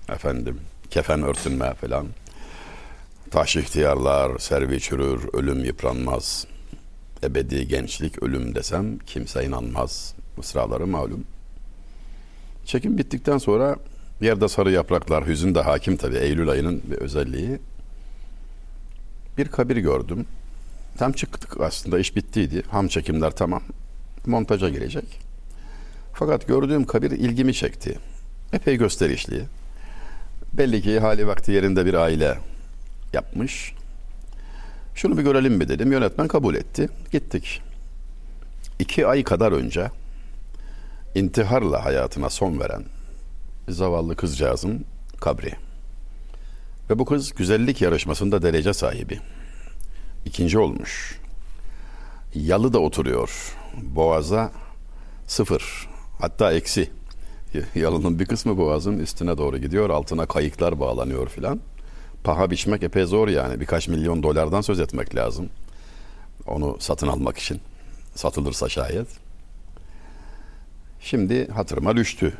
efendim 0.09 0.59
kefen 0.89 1.23
örtünme 1.23 1.73
falan. 1.73 2.07
Taş 3.31 3.55
ihtiyarlar, 3.55 4.39
servi 4.39 4.79
çürür, 4.79 5.29
ölüm 5.33 5.65
yıpranmaz. 5.65 6.47
Ebedi 7.23 7.67
gençlik 7.67 8.23
ölüm 8.23 8.55
desem 8.55 8.99
kimse 8.99 9.45
inanmaz. 9.45 10.15
Mısraları 10.41 10.87
malum. 10.87 11.23
Çekim 12.65 12.97
bittikten 12.97 13.37
sonra 13.37 13.75
yerde 14.21 14.47
sarı 14.47 14.71
yapraklar, 14.71 15.27
hüzün 15.27 15.55
de 15.55 15.61
hakim 15.61 15.97
tabii 15.97 16.17
Eylül 16.17 16.49
ayının 16.49 16.81
bir 16.91 16.97
özelliği. 16.97 17.59
Bir 19.37 19.47
kabir 19.47 19.77
gördüm. 19.77 20.25
Tam 20.97 21.11
çıktık 21.11 21.61
aslında 21.61 21.99
iş 21.99 22.15
bittiydi. 22.15 22.63
Ham 22.69 22.87
çekimler 22.87 23.31
tamam. 23.31 23.61
Montaja 24.25 24.69
girecek. 24.69 25.05
Fakat 26.13 26.47
gördüğüm 26.47 26.85
kabir 26.85 27.11
ilgimi 27.11 27.53
çekti. 27.53 27.99
Epey 28.53 28.77
gösterişli. 28.77 29.43
Belli 30.53 30.81
ki 30.81 30.99
hali 30.99 31.27
vakti 31.27 31.51
yerinde 31.51 31.85
bir 31.85 31.93
aile 31.93 32.37
yapmış. 33.13 33.73
Şunu 34.95 35.17
bir 35.17 35.23
görelim 35.23 35.53
mi 35.53 35.69
dedim. 35.69 35.91
Yönetmen 35.91 36.27
kabul 36.27 36.55
etti. 36.55 36.89
Gittik. 37.11 37.61
İki 38.79 39.07
ay 39.07 39.23
kadar 39.23 39.51
önce 39.51 39.91
intiharla 41.15 41.85
hayatına 41.85 42.29
son 42.29 42.59
veren 42.59 42.83
zavallı 43.69 44.15
kızcağızın 44.15 44.85
kabri. 45.19 45.53
Ve 46.89 46.99
bu 46.99 47.05
kız 47.05 47.33
güzellik 47.33 47.81
yarışmasında 47.81 48.41
derece 48.41 48.73
sahibi. 48.73 49.19
İkinci 50.25 50.59
olmuş. 50.59 51.19
Yalı 52.35 52.73
da 52.73 52.79
oturuyor. 52.79 53.55
Boğaza 53.81 54.51
sıfır. 55.27 55.89
Hatta 56.19 56.53
eksi. 56.53 56.91
Yalının 57.75 58.19
bir 58.19 58.25
kısmı 58.25 58.57
boğazın 58.57 58.99
üstüne 58.99 59.37
doğru 59.37 59.57
gidiyor. 59.57 59.89
Altına 59.89 60.25
kayıklar 60.25 60.79
bağlanıyor 60.79 61.27
filan. 61.27 61.59
Paha 62.23 62.51
biçmek 62.51 62.83
epey 62.83 63.05
zor 63.05 63.27
yani. 63.27 63.59
Birkaç 63.59 63.87
milyon 63.87 64.23
dolardan 64.23 64.61
söz 64.61 64.79
etmek 64.79 65.15
lazım. 65.15 65.49
Onu 66.47 66.77
satın 66.79 67.07
almak 67.07 67.37
için. 67.37 67.61
Satılırsa 68.15 68.69
şayet. 68.69 69.07
Şimdi 71.01 71.47
hatırıma 71.51 71.95
düştü. 71.95 72.33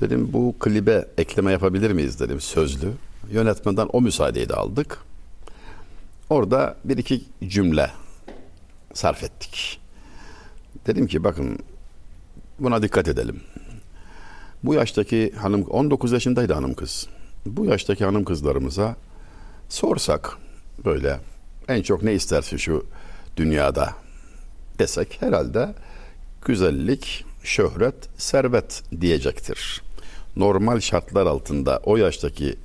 Dedim 0.00 0.32
bu 0.32 0.54
klibe 0.60 1.08
ekleme 1.18 1.52
yapabilir 1.52 1.90
miyiz 1.90 2.20
dedim 2.20 2.40
sözlü. 2.40 2.92
Yönetmenden 3.30 3.88
o 3.92 4.00
müsaadeyi 4.00 4.48
de 4.48 4.54
aldık. 4.54 4.98
Orada 6.30 6.76
bir 6.84 6.96
iki 6.96 7.22
cümle 7.48 7.90
sarf 8.94 9.24
ettik. 9.24 9.80
Dedim 10.86 11.06
ki 11.06 11.24
bakın 11.24 11.58
buna 12.58 12.82
dikkat 12.82 13.08
edelim. 13.08 13.40
Bu 14.62 14.74
yaştaki 14.74 15.32
hanım 15.36 15.62
19 15.62 16.12
yaşındaydı 16.12 16.52
hanım 16.52 16.74
kız. 16.74 17.06
Bu 17.46 17.64
yaştaki 17.64 18.04
hanım 18.04 18.24
kızlarımıza 18.24 18.96
sorsak 19.68 20.36
böyle 20.84 21.20
en 21.68 21.82
çok 21.82 22.02
ne 22.02 22.14
istersin 22.14 22.56
şu 22.56 22.86
dünyada 23.36 23.94
desek 24.78 25.22
herhalde 25.22 25.74
güzellik, 26.44 27.24
şöhret, 27.44 27.94
servet 28.18 28.82
diyecektir. 29.00 29.82
Normal 30.36 30.80
şartlar 30.80 31.26
altında 31.26 31.80
o 31.84 31.96
yaştaki 31.96 32.56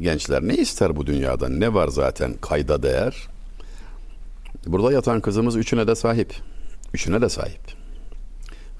gençler 0.00 0.42
ne 0.42 0.54
ister 0.54 0.96
bu 0.96 1.06
dünyada? 1.06 1.48
Ne 1.48 1.74
var 1.74 1.88
zaten 1.88 2.34
kayda 2.40 2.82
değer? 2.82 3.28
Burada 4.66 4.92
yatan 4.92 5.20
kızımız 5.20 5.56
üçüne 5.56 5.86
de 5.86 5.94
sahip. 5.94 6.34
Üçüne 6.94 7.20
de 7.20 7.28
sahip. 7.28 7.60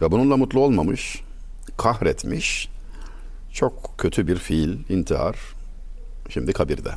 Ve 0.01 0.11
bununla 0.13 0.37
mutlu 0.37 0.61
olmamış, 0.61 1.23
kahretmiş. 1.77 2.69
Çok 3.53 3.99
kötü 3.99 4.27
bir 4.27 4.37
fiil, 4.37 4.91
intihar. 4.91 5.37
Şimdi 6.29 6.53
kabirde. 6.53 6.91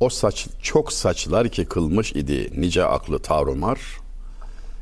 O 0.00 0.08
saç 0.08 0.46
çok 0.62 0.92
saçlar 0.92 1.48
ki 1.48 1.64
kılmış 1.64 2.12
idi 2.12 2.50
nice 2.56 2.84
aklı 2.84 3.18
tarumar. 3.18 3.80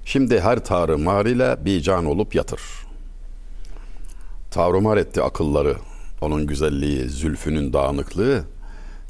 Şimdi 0.07 0.41
her 0.41 0.65
tarumar 0.65 1.27
ile 1.27 1.57
bir 1.65 1.81
can 1.81 2.05
olup 2.05 2.35
yatır. 2.35 2.61
Tarumar 4.51 4.97
etti 4.97 5.23
akılları. 5.23 5.77
Onun 6.21 6.47
güzelliği, 6.47 7.09
zülfünün 7.09 7.73
dağınıklığı 7.73 8.45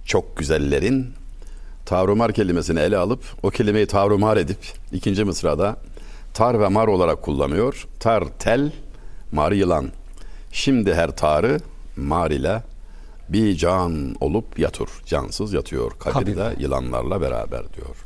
çok 0.04 0.36
güzellerin 0.36 1.12
tavrumar 1.86 2.32
kelimesini 2.32 2.80
ele 2.80 2.96
alıp 2.96 3.24
o 3.42 3.50
kelimeyi 3.50 3.86
tavrumar 3.86 4.36
edip 4.36 4.58
ikinci 4.92 5.24
mısrada 5.24 5.76
tar 6.34 6.60
ve 6.60 6.68
mar 6.68 6.86
olarak 6.86 7.22
kullanıyor. 7.22 7.86
Tar 8.00 8.24
tel, 8.38 8.72
mar 9.32 9.52
yılan. 9.52 9.88
Şimdi 10.52 10.94
her 10.94 11.16
tarı 11.16 11.60
mar 11.96 12.30
ile 12.30 12.62
bir 13.28 13.56
can 13.56 14.16
olup 14.20 14.58
yatur. 14.58 14.88
Cansız 15.06 15.52
yatıyor. 15.52 15.92
Kabirde 15.98 16.34
Kabirde. 16.34 16.62
yılanlarla 16.62 17.20
beraber 17.20 17.62
diyor. 17.72 17.96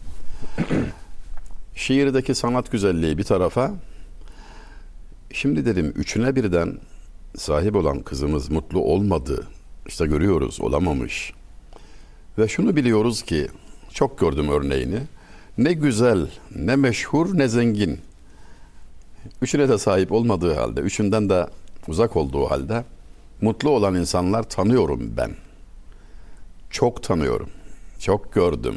Şiirdeki 1.81 2.35
sanat 2.35 2.73
güzelliği 2.73 3.19
bir 3.19 3.25
tarafa 3.25 3.73
Şimdi 5.33 5.67
dedim 5.67 5.93
üçüne 5.97 6.37
birden 6.37 6.79
sahip 7.37 7.77
olan 7.77 8.01
kızımız 8.01 8.51
mutlu 8.51 8.81
olmadı. 8.81 9.47
İşte 9.87 10.07
görüyoruz 10.07 10.61
olamamış. 10.61 11.33
Ve 12.39 12.49
şunu 12.49 12.77
biliyoruz 12.77 13.23
ki 13.23 13.49
çok 13.93 14.19
gördüm 14.19 14.49
örneğini. 14.49 14.99
Ne 15.59 15.73
güzel, 15.73 16.27
ne 16.57 16.77
meşhur, 16.77 17.39
ne 17.39 17.49
zengin. 17.49 18.01
Üçüne 19.43 19.69
de 19.69 19.79
sahip 19.79 20.13
olmadığı 20.13 20.55
halde, 20.55 20.81
üçünden 20.81 21.29
de 21.29 21.47
uzak 21.89 22.17
olduğu 22.17 22.51
halde 22.51 22.85
mutlu 23.41 23.71
olan 23.71 23.95
insanlar 23.95 24.43
tanıyorum 24.43 25.13
ben. 25.17 25.31
Çok 26.71 27.03
tanıyorum. 27.03 27.51
Çok 27.99 28.33
gördüm. 28.33 28.77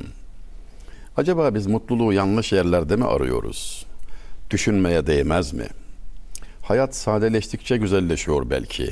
Acaba 1.18 1.56
biz 1.56 1.68
mutluluğu 1.68 2.14
yanlış 2.14 2.52
yerlerde 2.52 2.96
mi 2.96 3.06
arıyoruz? 3.06 3.86
Düşünmeye 4.50 5.08
değmez 5.08 5.54
mi? 5.54 5.68
Hayat 6.62 6.96
sadeleştikçe 6.96 7.78
güzelleşiyor 7.78 8.50
belki. 8.50 8.90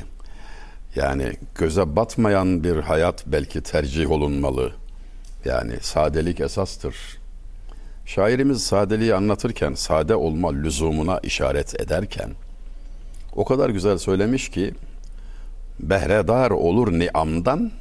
Yani 0.95 1.33
göze 1.55 1.95
batmayan 1.95 2.63
bir 2.63 2.75
hayat 2.75 3.23
belki 3.27 3.61
tercih 3.61 4.11
olunmalı. 4.11 4.71
Yani 5.45 5.73
sadelik 5.81 6.39
esastır. 6.39 6.95
Şairimiz 8.05 8.63
sadeliği 8.63 9.15
anlatırken 9.15 9.73
sade 9.73 10.15
olma 10.15 10.53
lüzumuna 10.53 11.19
işaret 11.23 11.81
ederken 11.81 12.29
o 13.35 13.45
kadar 13.45 13.69
güzel 13.69 13.97
söylemiş 13.97 14.49
ki 14.49 14.73
behredar 15.79 16.51
olur 16.51 16.91
niamdan 16.91 17.71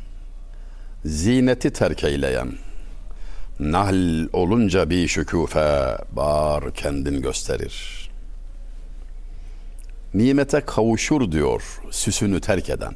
zineti 1.05 1.73
terk 1.73 2.05
eyleyen 2.05 2.49
nahl 3.61 4.29
olunca 4.33 4.91
bir 4.91 5.09
şükufe 5.09 5.99
bar 6.13 6.75
kendin 6.75 7.23
gösterir. 7.23 8.11
Nimete 10.15 10.61
kavuşur 10.61 11.33
diyor 11.33 11.63
süsünü 11.91 12.41
terk 12.41 12.71
eden. 12.71 12.93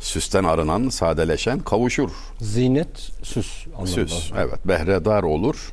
Süsten 0.00 0.44
arınan, 0.44 0.88
sadeleşen 0.88 1.58
kavuşur. 1.58 2.10
Zinet, 2.40 3.10
süs. 3.22 3.66
anlamında. 3.66 4.08
Süs. 4.08 4.32
Evet. 4.36 4.58
Behredar 4.68 5.22
olur. 5.22 5.72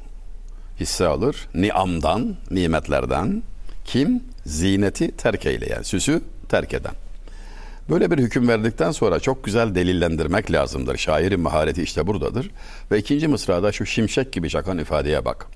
Hisse 0.80 1.08
alır. 1.08 1.48
Niamdan, 1.54 2.36
nimetlerden. 2.52 3.44
Kim? 3.86 4.24
Zineti 4.46 5.18
terk 5.18 5.46
eyleyen. 5.46 5.82
Süsü 5.82 6.22
terk 6.50 6.74
eden. 6.74 6.94
Böyle 7.90 8.12
bir 8.12 8.18
hüküm 8.18 8.48
verdikten 8.48 8.92
sonra 8.92 9.20
çok 9.20 9.44
güzel 9.44 9.76
delillendirmek 9.76 10.52
lazımdır. 10.52 10.98
Şairin 10.98 11.40
mahareti 11.40 11.84
işte 11.84 12.08
buradadır. 12.08 12.52
Ve 12.92 13.00
ikinci 13.00 13.28
mısrada 13.28 13.72
şu 13.72 13.86
şimşek 13.86 14.34
gibi 14.34 14.50
çakan 14.50 14.78
ifadeye 14.78 15.26
bak. 15.26 15.48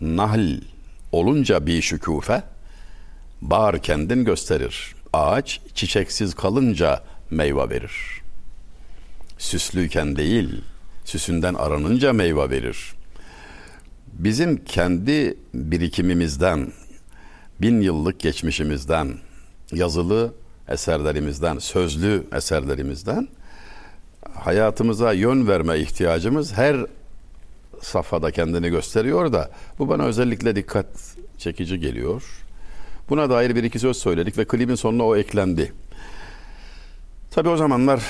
Nahl 0.00 0.60
olunca 1.12 1.66
bir 1.66 1.82
şükufe, 1.82 2.42
bar 3.40 3.82
kendin 3.82 4.24
gösterir. 4.24 4.94
Ağaç 5.12 5.60
çiçeksiz 5.74 6.34
kalınca 6.34 7.02
meyve 7.30 7.70
verir. 7.70 8.22
Süslüyken 9.38 10.16
değil, 10.16 10.60
süsünden 11.04 11.54
aranınca 11.54 12.12
meyve 12.12 12.50
verir. 12.50 12.94
Bizim 14.12 14.64
kendi 14.64 15.36
birikimimizden, 15.54 16.72
bin 17.60 17.80
yıllık 17.80 18.20
geçmişimizden, 18.20 19.14
yazılı 19.72 20.34
eserlerimizden, 20.68 21.58
sözlü 21.58 22.24
eserlerimizden 22.32 23.28
hayatımıza 24.34 25.12
yön 25.12 25.48
verme 25.48 25.78
ihtiyacımız 25.78 26.52
her 26.52 26.86
safhada 27.80 28.30
kendini 28.30 28.68
gösteriyor 28.68 29.32
da 29.32 29.50
bu 29.78 29.88
bana 29.88 30.04
özellikle 30.04 30.56
dikkat 30.56 30.86
çekici 31.38 31.80
geliyor. 31.80 32.44
Buna 33.08 33.30
dair 33.30 33.56
bir 33.56 33.64
iki 33.64 33.78
söz 33.78 33.96
söyledik 33.96 34.38
ve 34.38 34.44
klibin 34.44 34.74
sonuna 34.74 35.02
o 35.02 35.16
eklendi. 35.16 35.72
Tabii 37.30 37.48
o 37.48 37.56
zamanlar 37.56 38.02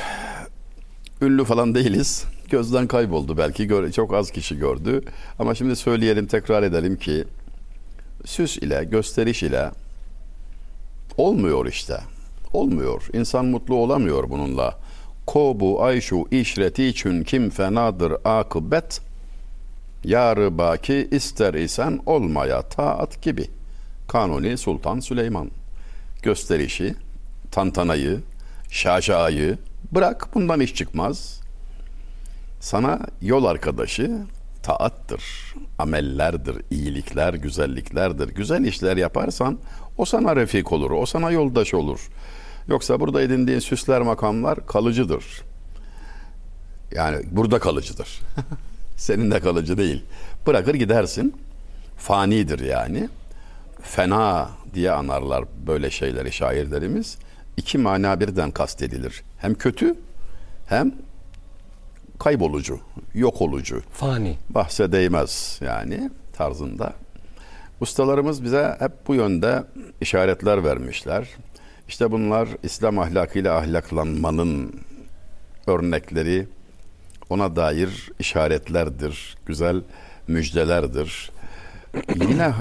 ünlü 1.22 1.44
falan 1.44 1.74
değiliz. 1.74 2.24
Gözden 2.50 2.86
kayboldu 2.86 3.36
belki. 3.36 3.92
Çok 3.92 4.14
az 4.14 4.30
kişi 4.30 4.58
gördü. 4.58 5.02
Ama 5.38 5.54
şimdi 5.54 5.76
söyleyelim, 5.76 6.26
tekrar 6.26 6.62
edelim 6.62 6.96
ki 6.96 7.24
süs 8.24 8.56
ile, 8.56 8.84
gösteriş 8.84 9.42
ile 9.42 9.70
olmuyor 11.16 11.66
işte. 11.66 12.00
Olmuyor. 12.54 13.08
İnsan 13.12 13.46
mutlu 13.46 13.74
olamıyor 13.74 14.30
bununla. 14.30 14.78
Kobu 15.26 15.82
ayşu 15.82 16.24
işreti 16.30 16.84
için 16.86 17.24
kim 17.24 17.50
fenadır 17.50 18.12
akıbet. 18.24 19.00
Yarı 20.04 20.58
baki 20.58 21.08
ister 21.10 21.54
isen 21.54 22.00
olmaya 22.06 22.62
taat 22.62 23.22
gibi. 23.22 23.50
Kanuni 24.08 24.58
Sultan 24.58 25.00
Süleyman. 25.00 25.50
Gösterişi, 26.22 26.94
tantanayı, 27.52 28.20
şaşayı 28.70 29.58
bırak 29.92 30.28
bundan 30.34 30.60
iş 30.60 30.74
çıkmaz. 30.74 31.40
Sana 32.60 33.00
yol 33.22 33.44
arkadaşı 33.44 34.18
taattır, 34.62 35.54
amellerdir, 35.78 36.56
iyilikler, 36.70 37.34
güzelliklerdir. 37.34 38.28
Güzel 38.28 38.64
işler 38.64 38.96
yaparsan 38.96 39.58
o 39.98 40.04
sana 40.04 40.36
refik 40.36 40.72
olur, 40.72 40.90
o 40.90 41.06
sana 41.06 41.30
yoldaş 41.30 41.74
olur. 41.74 42.08
Yoksa 42.68 43.00
burada 43.00 43.22
edindiğin 43.22 43.58
süsler 43.58 44.02
makamlar 44.02 44.66
kalıcıdır. 44.66 45.24
Yani 46.92 47.24
burada 47.30 47.58
kalıcıdır. 47.58 48.20
Senin 48.96 49.30
de 49.30 49.40
kalıcı 49.40 49.78
değil. 49.78 50.04
Bırakır 50.46 50.74
gidersin. 50.74 51.34
Fanidir 51.96 52.58
yani. 52.58 53.08
Fena 53.82 54.50
diye 54.74 54.92
anarlar 54.92 55.44
böyle 55.66 55.90
şeyleri 55.90 56.32
şairlerimiz. 56.32 57.18
İki 57.56 57.78
mana 57.78 58.20
birden 58.20 58.50
kastedilir. 58.50 59.22
Hem 59.38 59.54
kötü 59.54 59.94
hem 60.66 60.94
kaybolucu, 62.18 62.80
yok 63.14 63.42
olucu 63.42 63.82
Fani. 63.92 64.38
bahse 64.50 64.92
değmez 64.92 65.60
yani 65.64 66.10
tarzında. 66.32 66.92
Ustalarımız 67.80 68.44
bize 68.44 68.76
hep 68.78 68.92
bu 69.08 69.14
yönde 69.14 69.64
işaretler 70.00 70.64
vermişler. 70.64 71.28
İşte 71.88 72.10
bunlar 72.10 72.48
İslam 72.62 72.98
ahlakıyla 72.98 73.56
ahlaklanmanın 73.58 74.80
örnekleri, 75.66 76.48
ona 77.30 77.56
dair 77.56 78.10
işaretlerdir, 78.18 79.36
güzel 79.46 79.82
müjdelerdir. 80.28 81.30
Yine 82.28 82.52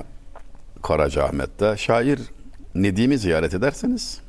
Karacaahmet'te 0.83 1.77
şair 1.77 2.19
Nedim'i 2.75 3.17
ziyaret 3.17 3.53
ederseniz 3.53 4.21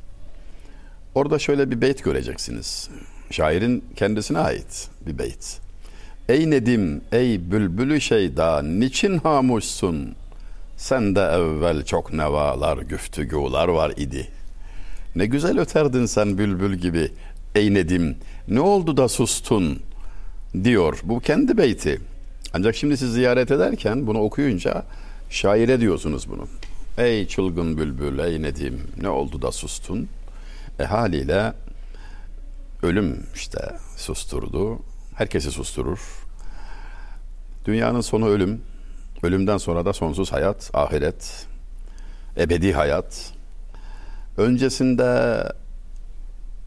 orada 1.15 1.39
şöyle 1.39 1.71
bir 1.71 1.81
beyt 1.81 2.05
göreceksiniz. 2.05 2.91
Şairin 3.31 3.85
kendisine 3.97 4.39
ait 4.39 4.89
bir 5.07 5.19
beyt. 5.19 5.61
Ey 6.29 6.51
Nedim, 6.51 7.03
ey 7.13 7.51
bülbülü 7.51 8.01
şeyda, 8.01 8.63
niçin 8.63 9.19
hamuşsun? 9.19 10.15
Sende 10.77 11.21
evvel 11.21 11.85
çok 11.85 12.13
nevalar, 12.13 12.79
güftügular 12.79 13.69
var 13.69 13.93
idi. 13.97 14.29
Ne 15.17 15.27
güzel 15.27 15.61
öterdin 15.61 16.07
sen 16.07 16.39
bülbül 16.39 16.75
gibi, 16.75 17.11
ey 17.55 17.75
Nedim, 17.75 18.17
ne 18.49 18.61
oldu 18.61 18.97
da 18.97 19.09
sustun? 19.09 19.81
Diyor, 20.65 21.01
bu 21.05 21.21
kendi 21.21 21.59
beyti. 21.59 22.01
Ancak 22.53 22.77
şimdi 22.77 22.97
siz 22.97 23.13
ziyaret 23.13 23.51
ederken 23.51 24.07
bunu 24.07 24.21
okuyunca 24.21 24.85
şaire 25.31 25.81
diyorsunuz 25.81 26.31
bunu. 26.31 26.49
Ey 26.99 27.29
çılgın 27.29 27.79
bülbül, 27.79 28.19
ey 28.19 28.43
Nedim, 28.43 28.81
ne 29.01 29.09
oldu 29.09 29.43
da 29.43 29.53
sustun? 29.53 30.09
E 30.81 30.85
haliyle 30.85 31.53
ölüm 32.83 33.27
işte 33.35 33.59
susturdu. 33.97 34.79
Herkesi 35.15 35.51
susturur. 35.51 35.99
Dünyanın 37.65 38.01
sonu 38.01 38.29
ölüm. 38.29 38.61
Ölümden 39.23 39.59
sonra 39.59 39.85
da 39.85 39.93
sonsuz 39.93 40.33
hayat, 40.33 40.71
ahiret, 40.75 41.47
ebedi 42.37 42.73
hayat. 42.73 43.34
Öncesinde 44.37 45.43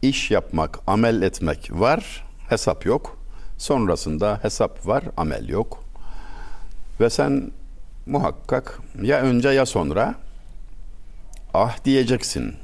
iş 0.02 0.30
yapmak, 0.30 0.78
amel 0.86 1.22
etmek 1.22 1.70
var, 1.72 2.24
hesap 2.48 2.86
yok. 2.86 3.18
Sonrasında 3.58 4.38
hesap 4.42 4.86
var, 4.86 5.04
amel 5.16 5.48
yok. 5.48 5.84
Ve 7.00 7.10
sen 7.10 7.50
muhakkak 8.06 8.78
ya 9.02 9.20
önce 9.20 9.48
ya 9.48 9.66
sonra 9.66 10.14
ah 11.54 11.84
diyeceksin. 11.84 12.54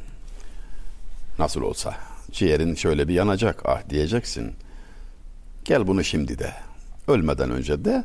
Nasıl 1.38 1.62
olsa 1.62 1.94
ciğerin 2.32 2.74
şöyle 2.74 3.08
bir 3.08 3.14
yanacak 3.14 3.62
ah 3.64 3.88
diyeceksin. 3.90 4.54
Gel 5.64 5.86
bunu 5.86 6.04
şimdi 6.04 6.38
de. 6.38 6.52
Ölmeden 7.08 7.50
önce 7.50 7.84
de 7.84 8.04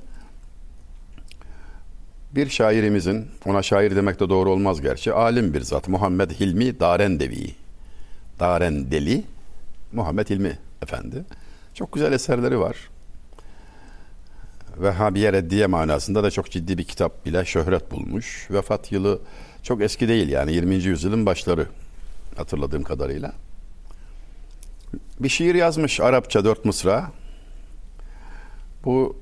bir 2.36 2.50
şairimizin, 2.50 3.28
ona 3.46 3.62
şair 3.62 3.96
demek 3.96 4.20
de 4.20 4.30
doğru 4.30 4.52
olmaz 4.52 4.82
gerçi, 4.82 5.14
alim 5.14 5.54
bir 5.54 5.62
zat 5.62 5.88
Muhammed 5.88 6.32
Hilmi 6.32 6.80
Darendevi. 6.80 7.56
Darendeli 8.40 9.24
Muhammed 9.94 10.30
Hilmi 10.30 10.60
Efendi. 10.82 11.26
Çok 11.74 11.94
güzel 11.94 12.12
eserleri 12.14 12.60
var. 12.60 12.90
Vehhabiye 14.78 15.34
Reddiye 15.34 15.68
manasında 15.68 16.24
da 16.24 16.32
çok 16.32 16.52
ciddi 16.52 16.78
bir 16.78 16.84
kitap 16.84 17.26
bile 17.26 17.46
şöhret 17.46 17.92
bulmuş. 17.92 18.48
Vefat 18.52 18.92
yılı 18.92 19.20
çok 19.64 19.82
eski 19.82 20.08
değil 20.08 20.30
yani 20.30 20.54
20. 20.54 20.76
yüzyılın 20.76 21.26
başları 21.26 21.68
hatırladığım 22.38 22.84
kadarıyla. 22.84 23.34
Bir 25.20 25.30
şiir 25.30 25.56
yazmış 25.56 26.00
Arapça 26.00 26.46
dört 26.46 26.66
mısra. 26.66 27.12
Bu 28.86 29.18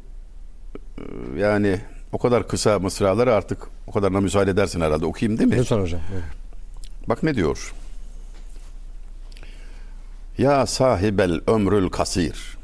e, 0.97 1.39
yani 1.39 1.79
o 2.11 2.17
kadar 2.17 2.47
kısa 2.47 2.79
mısraları 2.79 3.33
artık 3.33 3.67
o 3.87 3.91
kadarına 3.91 4.21
müsaade 4.21 4.51
edersin 4.51 4.81
herhalde 4.81 5.05
okuyayım 5.05 5.39
değil 5.39 5.49
mi? 5.49 5.57
Lütfen 5.57 5.79
hocam. 5.79 6.01
Bak 7.07 7.23
ne 7.23 7.35
diyor? 7.35 7.73
Ya 10.37 10.65
sahibel 10.65 11.41
ömrül 11.47 11.89
kasir. 11.89 12.57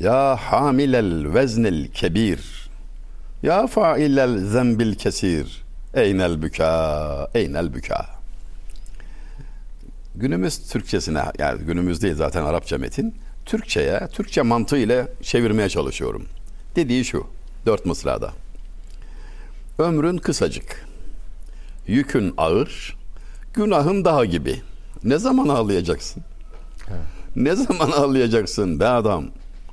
Ya 0.00 0.36
hamilel 0.36 1.34
veznil 1.34 1.88
kebir. 1.88 2.70
Ya 3.42 3.66
failel 3.66 4.38
zembil 4.38 4.94
kesir. 4.94 5.64
Eynel 5.94 6.42
büka, 6.42 7.28
eynel 7.34 7.74
büka. 7.74 8.06
Günümüz 10.14 10.58
Türkçesine 10.58 11.22
yani 11.38 11.62
günümüz 11.62 12.02
değil 12.02 12.14
zaten 12.14 12.44
Arapça 12.44 12.78
metin. 12.78 13.14
Türkçeye, 13.46 14.08
Türkçe 14.12 14.42
mantığı 14.42 14.78
ile 14.78 15.08
çevirmeye 15.22 15.68
çalışıyorum. 15.68 16.26
Dediği 16.76 17.04
şu, 17.04 17.26
dört 17.66 17.86
mısrada. 17.86 18.30
Ömrün 19.78 20.18
kısacık, 20.18 20.86
yükün 21.86 22.34
ağır, 22.36 22.96
günahın 23.54 24.04
daha 24.04 24.24
gibi. 24.24 24.60
Ne 25.04 25.18
zaman 25.18 25.48
ağlayacaksın? 25.48 26.22
Ne 27.36 27.56
zaman 27.56 27.90
ağlayacaksın 27.90 28.80
be 28.80 28.86
adam? 28.86 29.24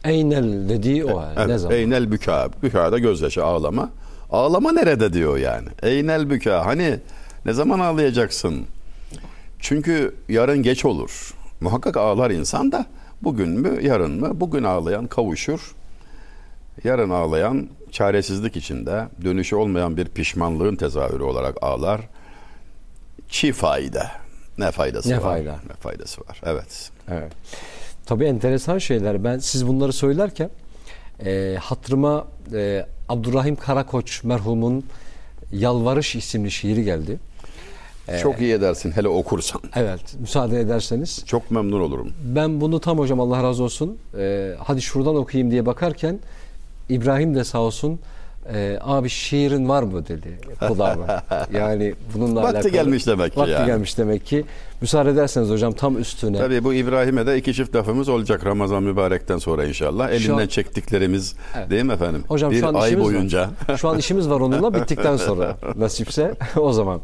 Eynel 0.03 0.69
dediği 0.69 1.05
o. 1.05 1.21
yani. 1.21 1.35
ne 1.35 1.41
Evet, 1.43 1.59
zaman? 1.59 1.77
Eynel 1.77 2.11
büka. 2.11 2.49
Büka 2.63 2.91
da 2.91 2.99
gözyaşı 2.99 3.43
ağlama. 3.45 3.89
Ağlama 4.31 4.71
nerede 4.71 5.13
diyor 5.13 5.37
yani. 5.37 5.67
Eynel 5.83 6.29
büka. 6.29 6.65
Hani 6.65 6.99
ne 7.45 7.53
zaman 7.53 7.79
ağlayacaksın? 7.79 8.65
Çünkü 9.59 10.15
yarın 10.29 10.63
geç 10.63 10.85
olur. 10.85 11.33
Muhakkak 11.61 11.97
ağlar 11.97 12.31
insan 12.31 12.71
da 12.71 12.85
bugün 13.21 13.49
mü 13.49 13.79
yarın 13.81 14.19
mı? 14.19 14.31
Bugün 14.39 14.63
ağlayan 14.63 15.07
kavuşur. 15.07 15.75
Yarın 16.83 17.09
ağlayan 17.09 17.67
çaresizlik 17.91 18.55
içinde 18.55 19.07
dönüşü 19.23 19.55
olmayan 19.55 19.97
bir 19.97 20.05
pişmanlığın 20.05 20.75
tezahürü 20.75 21.23
olarak 21.23 21.63
ağlar. 21.63 22.01
Çi 23.29 23.53
fayda. 23.53 24.11
Ne 24.57 24.71
faydası 24.71 25.09
Ne 25.09 25.15
var? 25.17 25.21
fayda? 25.21 25.51
Ne 25.51 25.73
faydası 25.79 26.21
var? 26.21 26.41
Evet. 26.45 26.89
Evet. 27.11 27.31
Tabii 28.05 28.25
enteresan 28.25 28.77
şeyler. 28.77 29.23
Ben 29.23 29.37
siz 29.39 29.67
bunları 29.67 29.93
söylerken 29.93 30.49
e, 31.25 31.57
hatırıma 31.61 32.27
e, 32.53 32.85
Abdurrahim 33.09 33.55
Karakoç 33.55 34.23
merhumun 34.23 34.85
Yalvarış 35.51 36.15
isimli 36.15 36.51
şiiri 36.51 36.83
geldi. 36.83 37.19
Çok 38.21 38.41
iyi 38.41 38.53
edersin 38.53 38.91
hele 38.91 39.07
okursan. 39.07 39.61
Evet, 39.75 40.01
müsaade 40.19 40.59
ederseniz. 40.59 41.23
Çok 41.25 41.51
memnun 41.51 41.81
olurum. 41.81 42.11
Ben 42.35 42.61
bunu 42.61 42.79
tam 42.79 42.99
hocam 42.99 43.19
Allah 43.19 43.43
razı 43.43 43.63
olsun. 43.63 43.97
e, 44.17 44.53
hadi 44.63 44.81
şuradan 44.81 45.15
okuyayım 45.15 45.51
diye 45.51 45.65
bakarken 45.65 46.19
İbrahim 46.89 47.35
de 47.35 47.43
sağ 47.43 47.59
olsun 47.59 47.99
e, 48.53 48.77
abi 48.81 49.09
şiirin 49.09 49.69
var 49.69 49.83
mı 49.83 50.07
dedi 50.07 50.39
kulağıma. 50.67 51.23
Yani 51.53 51.93
bununla 52.13 52.43
Vakti 52.43 52.55
alakalı. 52.55 52.71
gelmiş 52.73 53.07
demek 53.07 53.33
ki 53.33 53.39
Vakti 53.39 53.51
yani. 53.51 53.65
gelmiş 53.65 53.97
demek 53.97 54.25
ki. 54.25 54.45
Müsaade 54.81 55.09
ederseniz 55.09 55.49
hocam 55.49 55.73
tam 55.73 55.97
üstüne. 55.97 56.37
Tabii 56.37 56.63
bu 56.63 56.73
İbrahim'e 56.73 57.25
de 57.27 57.37
iki 57.37 57.53
çift 57.53 57.75
lafımız 57.75 58.09
olacak 58.09 58.45
Ramazan 58.45 58.83
mübarekten 58.83 59.37
sonra 59.37 59.65
inşallah. 59.65 60.09
Elinden 60.09 60.19
Şu 60.19 60.35
an- 60.37 60.47
çektiklerimiz 60.47 61.35
Evet. 61.57 61.69
değil 61.69 61.83
mi 61.83 61.93
efendim? 61.93 62.23
Hocam 62.27 62.51
bir 62.51 62.59
şu 62.59 62.67
an 62.67 62.73
ay 62.73 62.87
işimiz 62.89 63.05
boyunca. 63.05 63.49
var. 63.69 63.77
Şu 63.77 63.89
an 63.89 63.97
işimiz 63.97 64.29
var 64.29 64.39
onunla 64.39 64.73
bittikten 64.73 65.17
sonra 65.17 65.57
nasipse 65.75 66.33
o 66.55 66.73
zaman. 66.73 67.01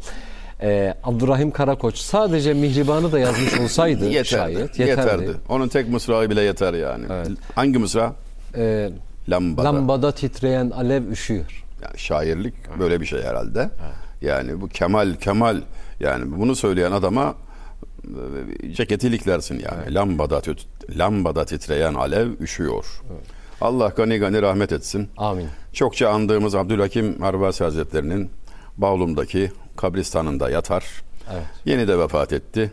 Ee, 0.62 0.94
Abdurrahim 1.04 1.50
Karakoç 1.50 1.96
sadece 1.98 2.54
Mihriban'ı 2.54 3.12
da 3.12 3.18
yazmış 3.18 3.60
olsaydı 3.60 4.04
yeterdi. 4.04 4.28
şayet 4.28 4.78
yeterdi. 4.78 4.88
yeterdi. 5.00 5.30
Onun 5.48 5.68
tek 5.68 5.88
mısrağı 5.88 6.30
bile 6.30 6.40
yeter 6.42 6.74
yani. 6.74 7.04
Evet. 7.12 7.28
Hangi 7.54 7.78
mısra? 7.78 8.12
Ee, 8.56 8.90
Lambada. 9.28 9.74
lambada 9.74 10.12
titreyen 10.12 10.70
alev 10.70 11.08
üşüyor. 11.08 11.64
Yani 11.82 11.98
şairlik 11.98 12.54
böyle 12.78 13.00
bir 13.00 13.06
şey 13.06 13.22
herhalde. 13.22 13.70
Yani 14.20 14.60
bu 14.60 14.68
kemal 14.68 15.14
kemal 15.14 15.60
yani 16.00 16.38
bunu 16.38 16.56
söyleyen 16.56 16.92
adama 16.92 17.34
e, 18.62 18.72
ceketi 18.72 19.08
iliklersin 19.08 19.54
yani. 19.54 19.94
Lambada 19.94 20.40
tüt, 20.40 20.66
lambada 20.98 21.44
titreyen 21.44 21.94
alev 21.94 22.28
üşüyor. 22.40 23.02
Allah 23.60 23.88
gani 23.88 24.18
gani 24.18 24.42
rahmet 24.42 24.72
etsin. 24.72 25.08
Amin. 25.16 25.48
Çokça 25.72 26.10
andığımız 26.10 26.54
Abdülhakim 26.54 27.20
Harvasi 27.20 27.64
Hazretleri'nin 27.64 28.30
Bağlum'daki 28.78 29.52
kabristanında 29.76 30.50
yatar. 30.50 30.84
Evet. 31.32 31.42
Yeni 31.64 31.88
de 31.88 31.98
vefat 31.98 32.32
etti. 32.32 32.72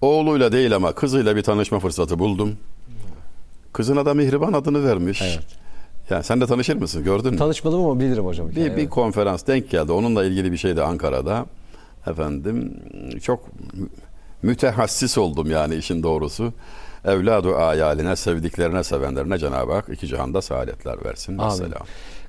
Oğluyla 0.00 0.52
değil 0.52 0.76
ama 0.76 0.92
kızıyla 0.92 1.36
bir 1.36 1.42
tanışma 1.42 1.78
fırsatı 1.78 2.18
buldum. 2.18 2.56
Kızına 3.76 4.06
da 4.06 4.14
Mihriban 4.14 4.52
adını 4.52 4.84
vermiş. 4.84 5.22
Evet. 5.22 5.46
Yani 6.10 6.24
sen 6.24 6.40
de 6.40 6.46
tanışır 6.46 6.76
mısın? 6.76 7.04
Gördün 7.04 7.32
mü? 7.32 7.38
Tanışmadım 7.38 7.84
ama 7.84 8.00
bilirim 8.00 8.24
hocam. 8.24 8.50
Bir, 8.50 8.56
Evet. 8.66 8.76
bir 8.76 8.88
konferans 8.88 9.46
denk 9.46 9.70
geldi. 9.70 9.92
Onunla 9.92 10.24
ilgili 10.24 10.52
bir 10.52 10.56
şeydi 10.56 10.82
Ankara'da. 10.82 11.46
Efendim 12.06 12.80
çok 13.22 13.48
mü- 13.74 13.88
mütehassis 14.42 15.18
oldum 15.18 15.50
yani 15.50 15.74
işin 15.74 16.02
doğrusu. 16.02 16.52
Evladu 17.04 17.54
ayaline, 17.56 18.16
sevdiklerine, 18.16 18.84
sevenlerine 18.84 19.38
Cenab-ı 19.38 19.72
Hak 19.72 19.88
iki 19.88 20.06
cihanda 20.06 20.42
saadetler 20.42 21.04
versin. 21.04 21.38
Amin. 21.38 21.74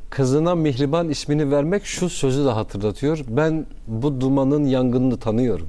Kızına 0.10 0.56
Mihriban 0.56 1.10
ismini 1.10 1.52
vermek 1.52 1.86
şu 1.86 2.10
sözü 2.10 2.46
de 2.46 2.50
hatırlatıyor. 2.50 3.20
Ben 3.28 3.66
bu 3.88 4.22
dumanın 4.22 4.66
yangınını 4.66 5.20
tanıyorum. 5.20 5.68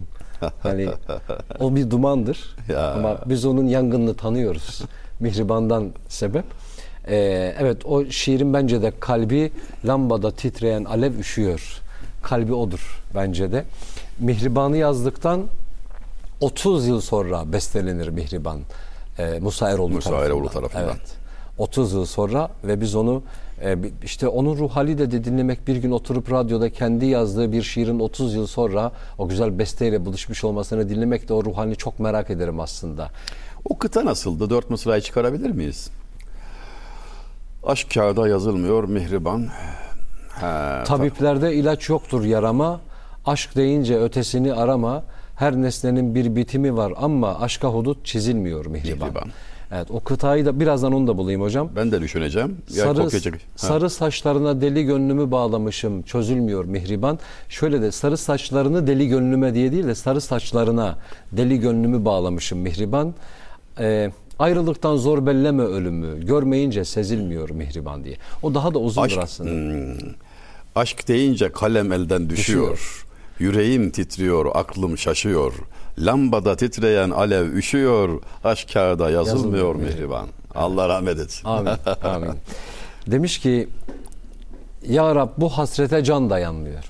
Hani 0.62 0.88
o 1.60 1.76
bir 1.76 1.90
dumandır. 1.90 2.56
Ya. 2.68 2.92
Ama 2.92 3.18
biz 3.26 3.44
onun 3.44 3.66
yangınını 3.66 4.14
tanıyoruz. 4.14 4.82
Mihriban'dan 5.20 5.92
sebep. 6.08 6.44
Ee, 7.08 7.54
evet 7.60 7.86
o 7.86 8.04
şiirin 8.04 8.54
bence 8.54 8.82
de 8.82 8.92
kalbi 9.00 9.52
lambada 9.84 10.30
titreyen 10.30 10.84
alev 10.84 11.18
üşüyor. 11.18 11.80
Kalbi 12.22 12.54
odur 12.54 13.02
bence 13.14 13.52
de. 13.52 13.64
Mihriban'ı 14.18 14.76
yazdıktan 14.76 15.46
30 16.40 16.86
yıl 16.86 17.00
sonra 17.00 17.52
bestelenir 17.52 18.08
Mihriban. 18.08 18.60
Ee, 19.18 19.38
Musa 19.40 19.70
Eroğlu 19.70 19.88
Musa 19.88 20.10
tarafından. 20.10 20.36
Eroğlu 20.36 20.48
tarafından. 20.48 20.84
Evet. 20.84 21.18
30 21.58 21.92
yıl 21.92 22.04
sonra 22.06 22.48
ve 22.64 22.80
biz 22.80 22.94
onu 22.94 23.22
e, 23.62 23.76
işte 24.02 24.28
onun 24.28 24.56
ruh 24.56 24.70
hali 24.70 24.98
de, 24.98 25.10
de 25.10 25.24
dinlemek 25.24 25.68
bir 25.68 25.76
gün 25.76 25.90
oturup 25.90 26.32
radyoda 26.32 26.70
kendi 26.70 27.06
yazdığı 27.06 27.52
bir 27.52 27.62
şiirin 27.62 27.98
30 27.98 28.34
yıl 28.34 28.46
sonra 28.46 28.92
o 29.18 29.28
güzel 29.28 29.58
besteyle 29.58 30.04
buluşmuş 30.04 30.44
olmasını 30.44 30.88
dinlemek 30.88 31.28
de 31.28 31.34
o 31.34 31.44
ruh 31.44 31.56
halini 31.56 31.76
çok 31.76 32.00
merak 32.00 32.30
ederim 32.30 32.60
aslında. 32.60 33.10
O 33.68 33.78
kıta 33.78 34.04
nasıldı? 34.04 34.50
Dört 34.50 34.70
mısrayı 34.70 35.02
çıkarabilir 35.02 35.50
miyiz? 35.50 35.90
Aşk 37.64 37.90
kağıda 37.94 38.28
yazılmıyor 38.28 38.84
Mihriban. 38.84 39.46
Ha, 40.28 40.84
Tabiplerde 40.86 41.54
ilaç 41.54 41.88
yoktur 41.88 42.24
yarama, 42.24 42.80
aşk 43.26 43.56
deyince 43.56 43.98
ötesini 44.00 44.52
arama. 44.52 45.02
Her 45.36 45.56
nesnenin 45.56 46.14
bir 46.14 46.36
bitimi 46.36 46.76
var 46.76 46.92
ama 46.96 47.40
aşka 47.40 47.68
hudut 47.68 48.04
çizilmiyor 48.06 48.66
Mihriban. 48.66 49.08
Mihriban. 49.08 49.28
Evet 49.72 49.90
o 49.90 50.00
kıtayı 50.00 50.46
da 50.46 50.60
birazdan 50.60 50.92
onu 50.92 51.06
da 51.06 51.18
bulayım 51.18 51.42
hocam. 51.42 51.68
Ben 51.76 51.92
de 51.92 52.00
düşüneceğim. 52.00 52.56
Ya 52.74 52.84
sarı, 52.84 53.10
sarı 53.56 53.90
saçlarına 53.90 54.60
deli 54.60 54.84
gönlümü 54.84 55.30
bağlamışım 55.30 56.02
çözülmüyor 56.02 56.64
mihriban. 56.64 57.18
Şöyle 57.48 57.82
de 57.82 57.92
sarı 57.92 58.16
saçlarını 58.16 58.86
deli 58.86 59.08
gönlüme 59.08 59.54
diye 59.54 59.72
değil 59.72 59.86
de 59.86 59.94
sarı 59.94 60.20
saçlarına 60.20 60.98
deli 61.32 61.60
gönlümü 61.60 62.04
bağlamışım 62.04 62.58
mihriban. 62.58 63.14
Ee, 63.80 64.10
ayrılıktan 64.38 64.96
zor 64.96 65.26
belleme 65.26 65.62
ölümü 65.62 66.26
görmeyince 66.26 66.84
sezilmiyor 66.84 67.50
mihriban 67.50 68.04
diye. 68.04 68.16
O 68.42 68.54
daha 68.54 68.74
da 68.74 68.78
uzundur 68.78 69.06
Aşk, 69.06 69.18
aslında. 69.18 69.50
hmm, 69.50 70.10
aşk 70.74 71.08
deyince 71.08 71.52
kalem 71.52 71.92
elden 71.92 72.30
düşüyor. 72.30 73.04
Yüreğim 73.38 73.90
titriyor, 73.90 74.46
aklım 74.54 74.98
şaşıyor. 74.98 75.52
Lambada 75.98 76.56
titreyen 76.56 77.10
alev 77.10 77.52
üşüyor. 77.52 78.22
Aşk 78.44 78.72
kağıda 78.72 79.10
yazılmıyor 79.10 79.66
Yazılmıyor. 79.66 79.94
Mihriban. 79.94 80.26
Allah 80.54 80.88
rahmet 80.88 81.18
etsin. 81.18 81.48
Amin. 81.48 81.72
Amin. 82.04 82.30
Demiş 83.06 83.38
ki 83.38 83.68
Ya 84.88 85.14
Rab 85.14 85.28
bu 85.36 85.48
hasrete 85.48 86.04
can 86.04 86.30
dayanmıyor. 86.30 86.84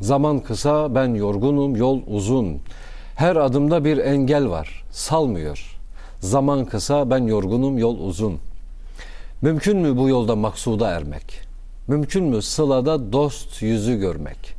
Zaman 0.00 0.40
kısa 0.40 0.94
ben 0.94 1.14
yorgunum 1.14 1.76
yol 1.76 2.00
uzun. 2.06 2.58
Her 3.14 3.36
adımda 3.36 3.84
bir 3.84 3.98
engel 3.98 4.48
var 4.48 4.84
salmıyor. 4.90 5.77
Zaman 6.20 6.64
kısa 6.64 7.10
ben 7.10 7.26
yorgunum 7.26 7.78
yol 7.78 7.98
uzun. 7.98 8.38
Mümkün 9.42 9.76
mü 9.76 9.96
bu 9.96 10.08
yolda 10.08 10.36
maksuda 10.36 10.90
ermek? 10.90 11.40
Mümkün 11.88 12.24
mü 12.24 12.42
sılada 12.42 13.12
dost 13.12 13.62
yüzü 13.62 13.98
görmek? 13.98 14.54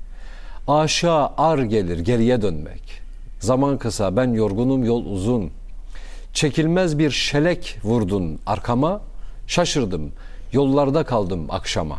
Aşağı 0.68 1.30
ar 1.38 1.58
gelir 1.58 2.00
geriye 2.00 2.42
dönmek. 2.42 3.02
Zaman 3.40 3.78
kısa 3.78 4.16
ben 4.16 4.34
yorgunum 4.34 4.84
yol 4.84 5.06
uzun. 5.06 5.52
Çekilmez 6.34 7.00
bir 7.00 7.12
şelek 7.12 7.78
vurdun 7.84 8.40
arkama. 8.46 9.02
Şaşırdım 9.48 10.12
yollarda 10.54 11.04
kaldım 11.04 11.46
akşama. 11.50 11.98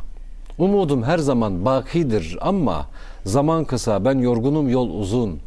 Umudum 0.59 1.03
her 1.03 1.19
zaman 1.19 1.65
bakidir 1.65 2.39
ama 2.41 2.87
zaman 3.25 3.65
kısa 3.65 4.05
ben 4.05 4.19
yorgunum 4.19 4.69
yol 4.69 4.91
uzun. 4.91 5.41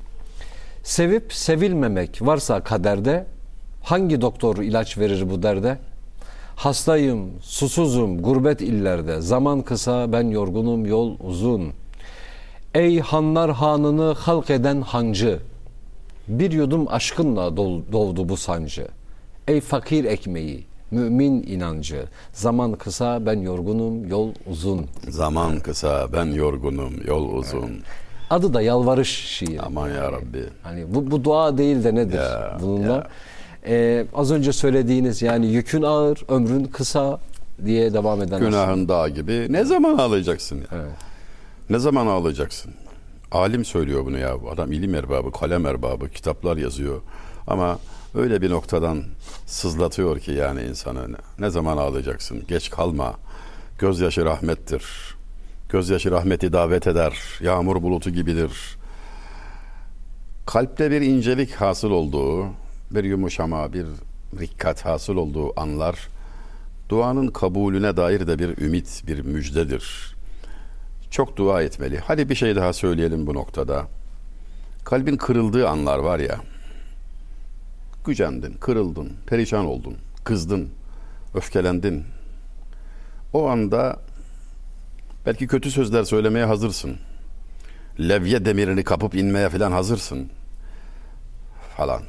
Sevip 0.84 1.34
sevilmemek 1.34 2.22
varsa 2.22 2.60
kaderde 2.60 3.33
hangi 3.84 4.22
doktor 4.22 4.58
ilaç 4.58 4.98
verir 4.98 5.30
bu 5.30 5.44
derde? 5.44 5.78
Hastayım, 6.56 7.30
susuzum, 7.42 8.22
gurbet 8.22 8.62
illerde. 8.62 9.22
Zaman 9.22 9.62
kısa, 9.62 10.12
ben 10.12 10.28
yorgunum, 10.28 10.86
yol 10.86 11.16
uzun. 11.24 11.72
Ey 12.74 13.00
hanlar 13.00 13.52
hanını 13.52 14.14
halk 14.14 14.50
eden 14.50 14.82
hancı. 14.82 15.40
Bir 16.28 16.52
yudum 16.52 16.86
aşkınla 16.90 17.58
doğdu 17.58 18.30
bu 18.30 18.38
sancı. 18.38 18.88
Ey 19.48 19.62
fakir 19.62 20.06
ekmeği, 20.06 20.66
mümin 20.92 21.44
inancı. 21.44 22.06
Zaman 22.34 22.72
kısa, 22.74 23.26
ben 23.26 23.40
yorgunum, 23.40 24.08
yol 24.08 24.30
uzun. 24.52 24.86
Zaman 25.10 25.60
kısa, 25.60 26.08
ben 26.14 26.26
yorgunum, 26.26 26.94
yol 27.08 27.34
uzun. 27.34 27.72
Adı 28.30 28.54
da 28.54 28.62
yalvarış 28.62 29.10
şiiri. 29.10 29.62
Aman 29.62 29.90
ya 29.90 30.12
Rabbi. 30.12 30.44
Hani 30.64 30.96
bu, 30.96 31.12
bu 31.12 31.24
dua 31.24 31.58
değil 31.58 31.84
de 31.84 31.96
nedir 31.96 32.18
Ya, 32.18 32.58
bununla? 32.62 32.94
ya. 32.94 33.08
Ee, 33.68 34.06
az 34.14 34.32
önce 34.32 34.54
söylediğiniz 34.54 35.22
yani 35.22 35.48
yükün 35.48 35.82
ağır, 35.82 36.24
ömrün 36.28 36.64
kısa 36.64 37.20
diye 37.66 37.94
devam 37.94 38.22
eden 38.22 38.40
Günahın 38.40 38.88
dağ 38.88 39.10
gibi. 39.10 39.48
Ne 39.50 39.66
zaman 39.66 39.98
ağlayacaksın 39.98 40.56
ya? 40.58 40.68
Evet. 40.72 40.92
Ne 41.70 41.80
zaman 41.80 42.08
ağlayacaksın? 42.08 42.72
Alim 43.32 43.66
söylüyor 43.66 44.06
bunu 44.06 44.18
ya. 44.18 44.36
Adam 44.52 44.72
ilim 44.72 44.96
erbabı, 44.96 45.32
kalem 45.32 45.66
erbabı, 45.66 46.10
kitaplar 46.10 46.58
yazıyor. 46.58 47.02
Ama 47.48 47.80
öyle 48.16 48.42
bir 48.42 48.50
noktadan 48.50 49.04
sızlatıyor 49.46 50.20
ki 50.20 50.32
yani 50.32 50.62
insanı. 50.62 51.08
Ne 51.40 51.50
zaman 51.50 51.78
ağlayacaksın? 51.78 52.44
Geç 52.48 52.70
kalma. 52.70 53.14
Gözyaşı 53.80 54.26
rahmettir. 54.26 54.84
Gözyaşı 55.70 56.12
rahmeti 56.12 56.54
davet 56.54 56.88
eder. 56.88 57.14
Yağmur 57.42 57.82
bulutu 57.82 58.10
gibidir. 58.10 58.78
Kalpte 60.46 60.92
bir 60.92 61.02
incelik 61.02 61.52
hasıl 61.52 61.92
olduğu, 61.92 62.46
bir 62.96 63.04
yumuşama, 63.04 63.74
bir 63.74 63.86
rikkat 64.40 64.86
hasıl 64.86 65.16
olduğu 65.16 65.60
anlar 65.60 66.08
duanın 66.90 67.28
kabulüne 67.28 67.98
dair 67.98 68.28
de 68.28 68.40
bir 68.40 68.58
ümit, 68.58 69.04
bir 69.08 69.20
müjdedir. 69.20 70.16
Çok 71.12 71.38
dua 71.38 71.62
etmeli. 71.62 72.00
Hadi 72.00 72.30
bir 72.30 72.36
şey 72.36 72.56
daha 72.56 72.74
söyleyelim 72.74 73.28
bu 73.28 73.34
noktada. 73.34 73.88
Kalbin 74.86 75.18
kırıldığı 75.18 75.70
anlar 75.70 76.00
var 76.00 76.20
ya. 76.20 76.42
Gücendin, 78.06 78.54
kırıldın, 78.54 79.12
perişan 79.28 79.66
oldun, 79.66 79.98
kızdın, 80.24 80.70
öfkelendin. 81.36 82.04
O 83.34 83.48
anda 83.48 84.00
belki 85.26 85.48
kötü 85.48 85.72
sözler 85.72 86.04
söylemeye 86.04 86.46
hazırsın. 86.46 86.98
Levye 88.00 88.46
demirini 88.46 88.84
kapıp 88.84 89.16
inmeye 89.16 89.50
falan 89.50 89.72
hazırsın. 89.72 90.30
Falan. 91.78 92.02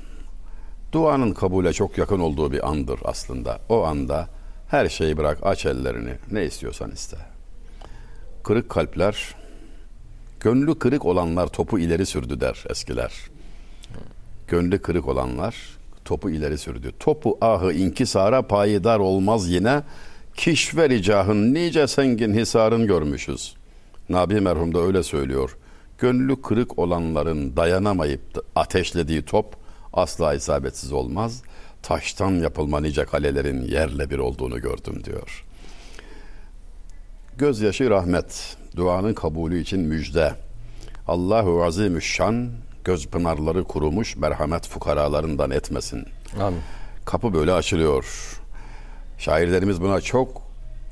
Duanın 0.95 1.33
kabule 1.33 1.73
çok 1.73 1.99
yakın 1.99 2.21
olduğu 2.21 2.53
bir 2.53 2.69
andır 2.69 3.01
aslında. 3.05 3.59
O 3.69 3.85
anda 3.85 4.29
her 4.69 4.89
şeyi 4.89 5.17
bırak, 5.17 5.39
aç 5.43 5.67
ellerini. 5.67 6.13
Ne 6.33 6.45
istiyorsan 6.45 6.91
iste. 6.91 7.17
Kırık 8.43 8.69
kalpler, 8.69 9.35
gönlü 10.41 10.79
kırık 10.79 11.05
olanlar 11.05 11.47
topu 11.47 11.79
ileri 11.79 12.07
sürdü 12.07 12.41
der 12.41 12.65
eskiler. 12.71 13.13
Gönlü 14.49 14.79
kırık 14.79 15.09
olanlar 15.09 15.57
topu 16.05 16.31
ileri 16.31 16.59
sürdü. 16.59 16.93
Topu 17.01 17.39
ahı 17.41 17.73
inkisara 17.73 18.43
payidar 18.43 18.99
olmaz 18.99 19.51
yine. 19.51 19.83
Kişveri 20.37 21.03
cahın 21.03 21.55
nice 21.55 21.87
sengin 21.87 22.35
hisarın 22.35 22.87
görmüşüz. 22.87 23.57
Nabi 24.09 24.41
merhum 24.41 24.75
da 24.75 24.81
öyle 24.81 25.03
söylüyor. 25.03 25.57
Gönlü 25.99 26.43
kırık 26.43 26.79
olanların 26.79 27.57
dayanamayıp 27.57 28.35
da 28.35 28.43
ateşlediği 28.57 29.23
top 29.23 29.64
asla 29.95 30.35
isabetsiz 30.35 30.93
olmaz. 30.93 31.43
Taştan 31.83 32.31
yapılma 32.31 32.81
nice 32.81 33.05
kalelerin 33.05 33.63
yerle 33.63 34.11
bir 34.11 34.19
olduğunu 34.19 34.61
gördüm 34.61 35.05
diyor. 35.05 35.45
Gözyaşı 37.39 37.91
rahmet, 37.91 38.57
duanın 38.77 39.15
kabulü 39.15 39.61
için 39.61 39.81
müjde. 39.81 40.35
Allahu 41.09 41.65
Azimüşşan 41.65 42.51
göz 42.85 43.07
pınarları 43.07 43.65
kurumuş 43.65 44.17
merhamet 44.17 44.69
fukaralarından 44.69 45.51
etmesin. 45.51 46.05
Amin. 46.41 46.61
Kapı 47.05 47.35
böyle 47.35 47.53
açılıyor. 47.53 48.05
Şairlerimiz 49.19 49.81
buna 49.81 50.01
çok 50.01 50.43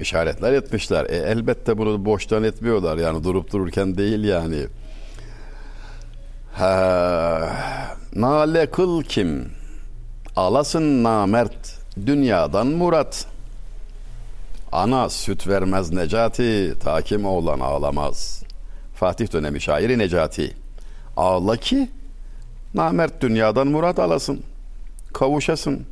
işaretler 0.00 0.52
etmişler. 0.52 1.04
E, 1.04 1.16
elbette 1.16 1.78
bunu 1.78 2.04
boştan 2.04 2.44
etmiyorlar 2.44 2.96
yani 2.96 3.24
durup 3.24 3.52
dururken 3.52 3.96
değil 3.96 4.24
yani. 4.24 4.66
Ha, 6.52 7.48
nale 8.14 8.70
kıl 8.70 9.02
kim? 9.02 9.50
Alasın 10.36 11.04
namert 11.04 11.78
dünyadan 12.06 12.66
murat. 12.66 13.26
Ana 14.72 15.08
süt 15.08 15.48
vermez 15.48 15.92
Necati, 15.92 16.74
takim 16.80 17.24
oğlan 17.26 17.60
ağlamaz. 17.60 18.42
Fatih 18.94 19.32
dönemi 19.32 19.60
şairi 19.60 19.98
Necati. 19.98 20.56
Ağla 21.16 21.56
ki 21.56 21.90
namert 22.74 23.20
dünyadan 23.20 23.66
murat 23.66 23.98
alasın. 23.98 24.42
Kavuşasın. 25.12 25.86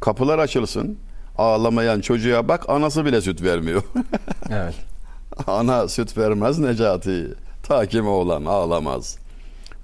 Kapılar 0.00 0.38
açılsın. 0.38 0.98
Ağlamayan 1.38 2.00
çocuğa 2.00 2.48
bak 2.48 2.68
anası 2.68 3.04
bile 3.04 3.20
süt 3.20 3.42
vermiyor. 3.42 3.82
Evet. 4.50 4.74
Ana 5.46 5.88
süt 5.88 6.18
vermez 6.18 6.58
Necati. 6.58 7.34
Takim 7.62 8.08
oğlan 8.08 8.44
ağlamaz. 8.44 9.18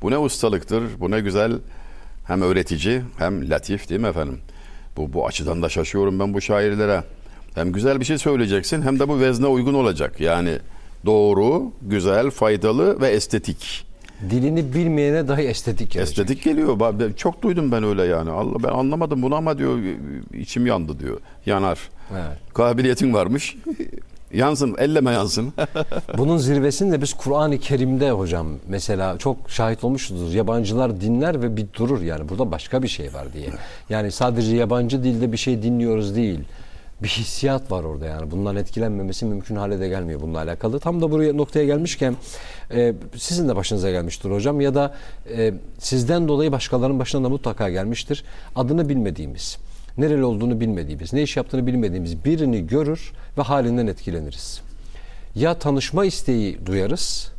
Bu 0.03 0.11
ne 0.11 0.19
ustalıktır, 0.19 0.83
bu 1.01 1.11
ne 1.11 1.21
güzel 1.21 1.53
hem 2.27 2.43
öğretici 2.43 3.03
hem 3.19 3.51
latif 3.51 3.89
değil 3.89 4.01
mi 4.01 4.07
efendim? 4.07 4.39
Bu, 4.97 5.13
bu 5.13 5.27
açıdan 5.27 5.63
da 5.63 5.69
şaşıyorum 5.69 6.21
ben 6.21 6.35
bu 6.35 6.41
şairlere. 6.41 7.05
Hem 7.55 7.73
güzel 7.73 8.01
bir 8.01 8.05
şey 8.05 8.19
söyleyeceksin 8.19 8.83
hem 8.83 9.01
de 9.01 9.09
bu 9.09 9.21
vezne 9.21 9.47
uygun 9.47 9.75
olacak. 9.75 10.21
Yani 10.21 10.59
doğru, 11.07 11.73
güzel, 11.83 12.31
faydalı 12.31 13.01
ve 13.01 13.09
estetik. 13.09 13.87
Dilini 14.31 14.75
bilmeyene 14.75 15.29
dahi 15.29 15.43
estetik 15.43 15.91
gelecek. 15.91 16.19
Estetik 16.19 16.45
geliyor. 16.45 16.79
Çok 17.17 17.43
duydum 17.43 17.73
ben 17.73 17.85
öyle 17.85 18.05
yani. 18.05 18.31
Allah 18.31 18.63
ben 18.63 18.69
anlamadım 18.69 19.23
bunu 19.23 19.35
ama 19.35 19.59
diyor 19.59 19.79
içim 20.35 20.67
yandı 20.67 20.99
diyor. 21.01 21.21
Yanar. 21.47 21.79
Evet. 22.13 22.55
Kabiliyetin 22.55 23.15
varmış. 23.15 23.57
yansın, 24.33 24.77
elleme 24.79 25.13
yansın. 25.13 25.53
Bunun 26.19 26.37
zirvesini 26.37 26.93
de 26.93 27.03
biz 27.03 27.15
Kur'an-ı 27.15 27.59
Kerim'de 27.59 28.11
hocam 28.11 28.47
mesela 28.69 29.19
çok 29.19 29.37
şahit 29.51 29.85
olmuşuzdur. 29.85 30.35
Yabancılar 30.35 31.01
dinler 31.01 31.43
ve 31.43 31.57
bir 31.57 31.67
durur 31.75 32.03
yani 32.03 32.29
burada 32.29 32.51
başka 32.51 32.83
bir 32.83 32.89
şey 32.89 33.15
var 33.15 33.33
diye. 33.33 33.49
Yani 33.91 34.13
sadece 34.13 34.57
yabancı 34.57 35.05
dilde 35.05 35.33
bir 35.33 35.37
şey 35.37 35.63
dinliyoruz 35.63 36.17
değil. 36.17 36.41
Bir 37.03 37.09
hissiyat 37.09 37.71
var 37.71 37.85
orada 37.85 38.07
yani. 38.07 38.31
Bundan 38.31 38.57
etkilenmemesi 38.57 39.25
mümkün 39.25 39.57
hale 39.57 39.81
de 39.81 39.89
gelmiyor 39.89 40.21
bununla 40.21 40.39
alakalı. 40.39 40.81
Tam 40.81 41.03
da 41.03 41.11
buraya 41.11 41.33
noktaya 41.33 41.65
gelmişken 41.65 42.17
e, 42.75 42.95
sizin 43.17 43.49
de 43.49 43.57
başınıza 43.57 43.91
gelmiştir 43.91 44.31
hocam 44.31 44.61
ya 44.61 44.75
da 44.75 44.95
e, 45.37 45.55
sizden 45.79 46.29
dolayı 46.29 46.53
başkalarının 46.53 46.99
başına 46.99 47.25
da 47.25 47.29
mutlaka 47.29 47.71
gelmiştir. 47.71 48.25
Adını 48.57 48.89
bilmediğimiz, 48.89 49.59
nereli 49.99 50.25
olduğunu 50.25 50.61
bilmediğimiz, 50.61 51.13
ne 51.13 51.23
iş 51.23 51.37
yaptığını 51.37 51.67
bilmediğimiz 51.67 52.25
birini 52.25 52.67
görür 52.67 53.13
ve 53.39 53.43
halinden 53.43 53.87
etkileniriz 53.87 54.61
ya 55.35 55.59
tanışma 55.59 56.05
isteği 56.05 56.67
duyarız 56.67 57.33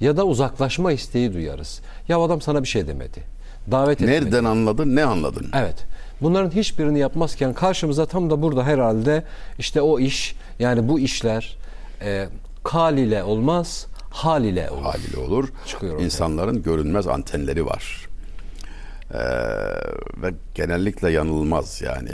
ya 0.00 0.16
da 0.16 0.24
uzaklaşma 0.24 0.92
isteği 0.92 1.32
duyarız. 1.34 1.80
Ya 2.08 2.18
adam 2.20 2.40
sana 2.40 2.62
bir 2.62 2.68
şey 2.68 2.86
demedi. 2.86 3.22
Davet 3.70 4.02
etmedi. 4.02 4.12
Nereden 4.24 4.44
anladın, 4.44 4.96
ne 4.96 5.04
anladın? 5.04 5.46
Evet. 5.54 5.86
Bunların 6.22 6.50
hiçbirini 6.50 6.98
yapmazken 6.98 7.54
karşımıza 7.54 8.06
tam 8.06 8.30
da 8.30 8.42
burada 8.42 8.64
herhalde 8.64 9.24
işte 9.58 9.80
o 9.82 9.98
iş 10.00 10.36
yani 10.58 10.88
bu 10.88 11.00
işler 11.00 11.56
e, 12.02 12.28
kal 12.64 12.98
ile 12.98 13.22
olmaz 13.22 13.86
hal 14.10 14.44
ile 14.44 14.70
olur. 14.70 14.82
haliyle 14.82 15.18
olur. 15.18 15.48
Çıkıyor. 15.66 16.00
İnsanların 16.00 16.62
görünmez 16.62 17.06
antenleri 17.06 17.66
var. 17.66 18.08
Ee, 19.14 19.18
ve 20.22 20.34
genellikle 20.54 21.10
yanılmaz 21.10 21.82
yani. 21.82 22.10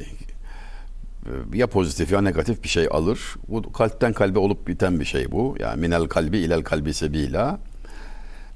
Ee, 1.26 1.30
Ya 1.58 1.66
pozitif 1.66 2.12
ya 2.12 2.20
negatif 2.20 2.62
bir 2.62 2.68
şey 2.68 2.88
alır. 2.90 3.20
Bu 3.48 3.72
kalpten 3.72 4.12
kalbe 4.12 4.38
olup 4.38 4.68
biten 4.68 5.00
bir 5.00 5.04
şey 5.04 5.32
bu. 5.32 5.56
Yani 5.60 5.80
minel 5.80 6.04
kalbi 6.04 6.38
ilel 6.38 6.62
kalbi 6.62 6.94
sebila. 6.94 7.58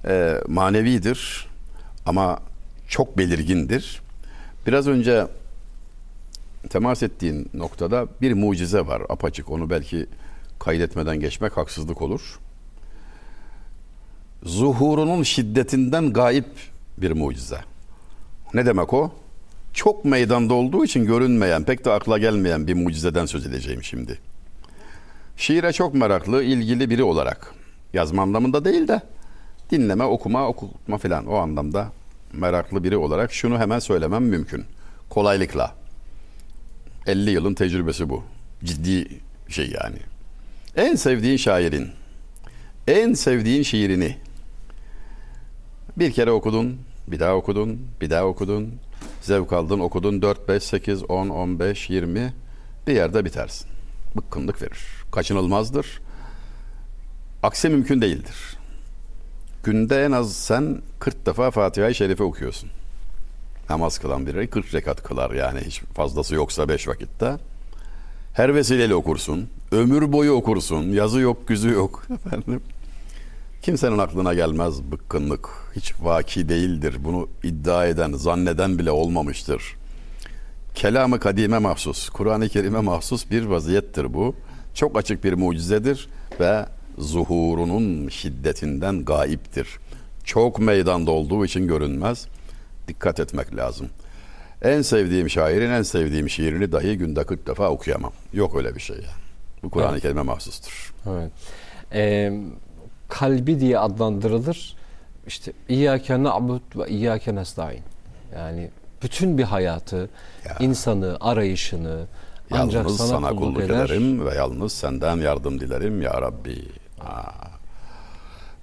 Ee, 0.05 0.35
manevidir 0.49 1.49
ama 2.07 2.39
çok 2.89 3.19
belirgindir. 3.19 4.01
Biraz 4.67 4.87
önce 4.89 5.27
temas 6.71 7.03
ettiğin 7.03 7.51
noktada 7.55 8.07
bir 8.21 8.33
mucize 8.33 8.87
var 8.87 9.03
apaçık. 9.09 9.51
Onu 9.51 9.71
belki 9.71 10.07
kaydetmeden 10.59 11.21
geçmek 11.21 11.57
haksızlık 11.57 12.03
olur. 12.03 12.39
Zuhurunun 14.43 15.23
şiddetinden 15.23 16.13
gayip 16.13 16.47
bir 16.99 17.13
mucize. 17.13 17.70
Ne 18.55 18.67
demek 18.67 18.95
o? 18.95 19.13
Çok 19.73 20.05
meydanda 20.05 20.55
olduğu 20.55 20.85
için 20.85 21.07
görünmeyen, 21.07 21.65
pek 21.65 21.85
de 21.85 21.91
akla 21.91 22.19
gelmeyen 22.19 22.67
bir 22.67 22.75
mucizeden 22.75 23.27
söz 23.27 23.47
edeceğim 23.47 23.83
şimdi. 23.83 24.19
Şiire 25.37 25.73
çok 25.73 25.95
meraklı, 25.95 26.43
ilgili 26.43 26.91
biri 26.91 27.03
olarak 27.03 27.55
yazma 27.93 28.23
anlamında 28.23 28.65
değil 28.65 28.89
de 28.89 29.01
dinleme, 29.71 30.05
okuma, 30.05 30.49
okutma 30.49 30.99
filan 30.99 31.27
o 31.27 31.35
anlamda 31.35 31.93
meraklı 32.33 32.85
biri 32.85 32.97
olarak 32.97 33.33
şunu 33.33 33.59
hemen 33.59 33.79
söylemem 33.79 34.23
mümkün. 34.23 34.65
Kolaylıkla. 35.11 35.75
50 37.07 37.31
yılın 37.31 37.55
tecrübesi 37.55 38.09
bu. 38.09 38.23
Ciddi 38.65 39.09
şey 39.49 39.71
yani. 39.83 39.97
En 40.77 40.95
sevdiğin 40.95 41.37
şairin, 41.37 41.89
en 42.89 43.15
sevdiğin 43.15 43.63
şiirini 43.63 44.17
bir 45.97 46.13
kere 46.13 46.31
okudun, 46.31 46.81
bir 47.09 47.21
daha 47.21 47.35
okudun, 47.35 47.81
bir 48.01 48.11
daha 48.11 48.25
okudun, 48.25 48.75
zevk 49.23 49.53
aldın, 49.53 49.81
okudun 49.81 50.23
4, 50.23 50.49
5, 50.49 50.63
8, 50.63 51.11
10, 51.11 51.29
15, 51.29 51.91
20 51.91 52.35
bir 52.87 52.93
yerde 52.93 53.25
bitersin. 53.25 53.69
Bıkkınlık 54.17 54.63
verir. 54.63 54.81
Kaçınılmazdır. 55.13 56.01
Aksi 57.43 57.69
mümkün 57.69 58.01
değildir. 58.01 58.57
Günde 59.65 60.05
en 60.05 60.13
az 60.13 60.33
sen 60.33 60.79
40 60.99 61.27
defa 61.27 61.51
Fatiha-i 61.51 61.95
Şerife 61.95 62.23
okuyorsun. 62.23 62.71
Namaz 63.71 63.99
kılan 63.99 64.27
biri 64.27 64.51
40 64.51 64.75
rekat 64.75 65.03
kılar 65.03 65.31
yani 65.31 65.61
hiç 65.61 65.81
fazlası 65.81 66.35
yoksa 66.35 66.69
5 66.69 66.89
vakitte. 66.89 67.37
Her 68.33 68.55
vesileyle 68.55 68.95
okursun. 68.95 69.49
Ömür 69.73 70.13
boyu 70.13 70.33
okursun. 70.33 70.93
Yazı 70.93 71.21
yok, 71.21 71.49
güzü 71.49 71.71
yok. 71.71 72.07
Efendim. 72.27 72.61
Kimsenin 73.63 73.99
aklına 73.99 74.35
gelmez 74.35 74.83
bıkkınlık. 74.83 75.49
Hiç 75.77 75.95
vaki 76.03 76.49
değildir. 76.49 76.97
Bunu 77.05 77.29
iddia 77.43 77.87
eden, 77.87 78.13
zanneden 78.13 78.79
bile 78.79 78.91
olmamıştır. 78.91 79.77
Kelamı 80.75 81.21
kadime 81.21 81.59
mahsus, 81.59 82.09
Kur'an-ı 82.09 82.49
Kerim'e 82.49 82.81
mahsus 82.81 83.31
bir 83.31 83.45
vaziyettir 83.45 84.15
bu. 84.15 84.35
Çok 84.75 84.99
açık 84.99 85.25
bir 85.25 85.33
mucizedir 85.33 86.09
ve 86.41 86.67
zuhurunun 86.99 88.09
şiddetinden 88.09 89.05
gaiptir. 89.05 89.69
Çok 90.25 90.59
meydanda 90.59 91.11
olduğu 91.11 91.45
için 91.45 91.67
görünmez. 91.69 92.27
Dikkat 92.89 93.21
etmek 93.21 93.57
lazım. 93.57 93.89
En 94.63 94.83
sevdiğim 94.83 95.31
şairin 95.31 95.71
en 95.71 95.83
sevdiğim 95.83 96.31
şiirini 96.31 96.73
dahi 96.73 96.99
günde 96.99 97.25
40 97.25 97.47
defa 97.47 97.69
okuyamam. 97.71 98.13
Yok 98.33 98.57
öyle 98.57 98.75
bir 98.75 98.81
şey 98.81 98.97
yani. 98.97 99.23
Bu 99.63 99.71
Kur'an-ı 99.71 99.93
Evet. 99.93 100.03
Kerim'e 100.03 100.23
mahsustur. 100.23 100.95
Evet. 101.11 101.31
Ee, 101.93 102.33
kalbi 103.11 103.61
diye 103.61 103.79
adlandırılır. 103.79 104.77
İşte 105.27 105.53
İyyâke 105.69 106.23
na'bud 106.23 106.61
ve 106.77 106.89
İyyâke 106.89 107.35
nestaîn. 107.35 107.83
Yani 108.35 108.71
bütün 109.03 109.39
bir 109.39 109.43
hayatı, 109.45 110.11
Ya. 110.45 110.57
insanı, 110.61 111.17
arayışını 111.21 112.07
ancak 112.51 112.85
Yalnız 112.85 112.97
sana, 112.97 113.09
sana, 113.09 113.29
kulluk 113.29 113.39
kulluk 113.39 113.61
eder. 113.63 113.85
ederim 113.85 114.27
ve 114.27 114.35
yalnız 114.35 114.73
senden 114.73 115.17
yardım 115.17 115.61
dilerim 115.61 116.03
ya 116.03 116.23
Rabbi. 116.23 116.65
Aa. 117.01 117.33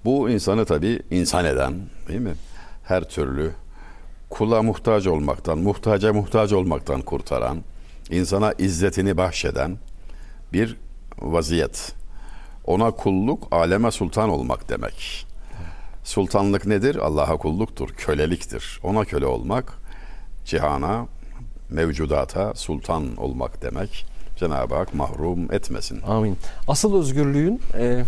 Bu 0.04 0.30
insanı 0.30 0.64
tabii 0.64 1.00
insan 1.10 1.44
eden 1.44 1.74
değil 2.08 2.20
mi? 2.20 2.34
Her 2.84 3.04
türlü 3.04 3.50
kula 4.30 4.62
muhtaç 4.62 5.06
olmaktan, 5.06 5.58
muhtaca 5.58 6.12
muhtaç 6.12 6.52
olmaktan 6.52 7.00
kurtaran, 7.02 7.58
insana 8.10 8.52
izzetini 8.58 9.16
bahşeden 9.16 9.78
bir 10.52 10.76
vaziyet. 11.18 11.92
Ona 12.68 12.90
kulluk, 12.90 13.48
aleme 13.50 13.90
sultan 13.90 14.28
olmak 14.30 14.68
demek. 14.68 15.26
Sultanlık 16.04 16.66
nedir? 16.66 16.96
Allah'a 16.96 17.36
kulluktur, 17.36 17.88
köleliktir. 17.88 18.80
Ona 18.82 19.04
köle 19.04 19.26
olmak, 19.26 19.72
cihana, 20.44 21.06
mevcudata 21.70 22.54
sultan 22.54 23.16
olmak 23.16 23.62
demek. 23.62 24.06
Cenab-ı 24.36 24.74
Hak 24.74 24.94
mahrum 24.94 25.52
etmesin. 25.52 26.02
Amin. 26.02 26.36
Asıl 26.68 26.98
özgürlüğün 27.00 27.60
e, 27.78 28.04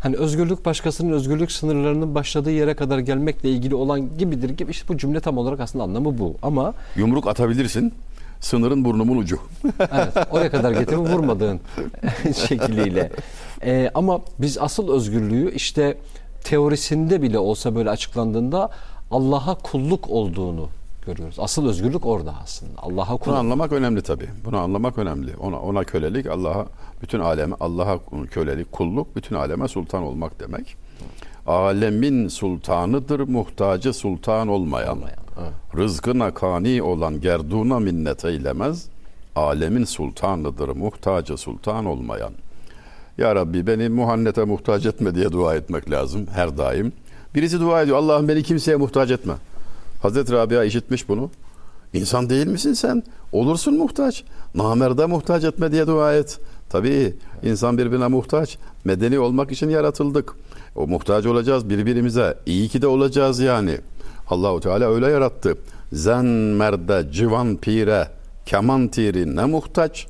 hani 0.00 0.16
özgürlük 0.16 0.64
başkasının 0.64 1.12
özgürlük 1.12 1.52
sınırlarının 1.52 2.14
başladığı 2.14 2.50
yere 2.50 2.74
kadar 2.74 2.98
gelmekle 2.98 3.48
ilgili 3.50 3.74
olan 3.74 4.18
gibidir 4.18 4.50
gibi 4.50 4.70
işte 4.70 4.88
bu 4.88 4.98
cümle 4.98 5.20
tam 5.20 5.38
olarak 5.38 5.60
aslında 5.60 5.84
anlamı 5.84 6.18
bu. 6.18 6.36
Ama 6.42 6.74
Yumruk 6.96 7.26
atabilirsin, 7.26 7.94
sınırın 8.40 8.84
burnumun 8.84 9.16
ucu. 9.16 9.38
evet 9.78 10.26
oraya 10.30 10.50
kadar 10.50 10.72
getirip 10.72 10.98
vurmadığın 10.98 11.60
şekliyle. 12.48 13.10
E, 13.64 13.90
ama 13.94 14.20
biz 14.38 14.58
asıl 14.58 14.92
özgürlüğü 14.92 15.54
işte 15.54 15.98
teorisinde 16.44 17.22
bile 17.22 17.38
olsa 17.38 17.74
böyle 17.74 17.90
açıklandığında 17.90 18.70
Allah'a 19.10 19.54
kulluk 19.54 20.10
olduğunu 20.10 20.68
görüyoruz. 21.06 21.36
Asıl 21.38 21.68
özgürlük 21.68 22.06
orada 22.06 22.34
aslında. 22.42 22.82
Allah'a 22.82 23.10
Bunu 23.10 23.18
kulluk. 23.18 23.38
anlamak 23.38 23.72
önemli 23.72 24.02
tabii. 24.02 24.28
Bunu 24.44 24.58
anlamak 24.58 24.98
önemli. 24.98 25.36
Ona 25.36 25.60
ona 25.60 25.84
kölelik, 25.84 26.26
Allah'a 26.26 26.66
bütün 27.02 27.20
aleme 27.20 27.56
Allah'a 27.60 27.98
kölelik, 28.30 28.72
kulluk 28.72 29.16
bütün 29.16 29.36
aleme 29.36 29.68
sultan 29.68 30.02
olmak 30.02 30.40
demek. 30.40 30.76
Alemin 31.46 32.28
sultanıdır 32.28 33.20
muhtacı 33.20 33.92
sultan 33.92 34.48
olmayan. 34.48 34.96
Olmayan, 34.96 35.18
evet. 35.40 35.52
Rızkına 35.76 36.34
kani 36.34 36.82
olan 36.82 37.20
gerduna 37.20 37.78
minnet 37.78 38.24
eylemez. 38.24 38.86
Alemin 39.36 39.84
sultanıdır 39.84 40.68
muhtacı 40.68 41.36
sultan 41.36 41.84
olmayan. 41.84 42.32
Ya 43.18 43.34
Rabbi 43.34 43.66
beni 43.66 43.88
muhannete 43.88 44.44
muhtaç 44.44 44.86
etme 44.86 45.14
diye 45.14 45.32
dua 45.32 45.54
etmek 45.54 45.90
lazım 45.90 46.26
her 46.34 46.58
daim. 46.58 46.92
Birisi 47.34 47.60
dua 47.60 47.82
ediyor. 47.82 47.96
Allah'ım 47.96 48.28
beni 48.28 48.42
kimseye 48.42 48.76
muhtaç 48.76 49.10
etme. 49.10 49.34
Hazreti 50.02 50.32
Rabia 50.32 50.64
işitmiş 50.64 51.08
bunu. 51.08 51.30
İnsan 51.92 52.30
değil 52.30 52.46
misin 52.46 52.72
sen? 52.72 53.02
Olursun 53.32 53.74
muhtaç. 53.74 54.24
Namerde 54.54 55.06
muhtaç 55.06 55.44
etme 55.44 55.72
diye 55.72 55.86
dua 55.86 56.14
et. 56.14 56.38
Tabii 56.70 57.14
insan 57.42 57.78
birbirine 57.78 58.06
muhtaç. 58.06 58.58
Medeni 58.84 59.18
olmak 59.18 59.52
için 59.52 59.68
yaratıldık. 59.68 60.34
O 60.76 60.86
muhtaç 60.86 61.26
olacağız 61.26 61.70
birbirimize. 61.70 62.38
İyi 62.46 62.68
ki 62.68 62.82
de 62.82 62.86
olacağız 62.86 63.40
yani. 63.40 63.78
Allahu 64.28 64.60
Teala 64.60 64.94
öyle 64.94 65.06
yarattı. 65.06 65.56
Zen 65.92 66.24
merde 66.24 67.12
civan 67.12 67.56
pire 67.56 68.08
keman 68.46 68.88
tiri 68.88 69.36
ne 69.36 69.44
muhtaç? 69.44 70.06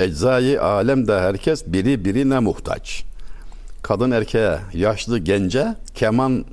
Eczayı 0.00 0.62
alemde 0.62 1.20
herkes 1.20 1.66
biri 1.66 2.04
birine 2.04 2.38
muhtaç. 2.38 3.04
Kadın 3.82 4.10
erkeğe, 4.10 4.58
yaşlı 4.74 5.18
gence, 5.18 5.74
keman 5.94 6.44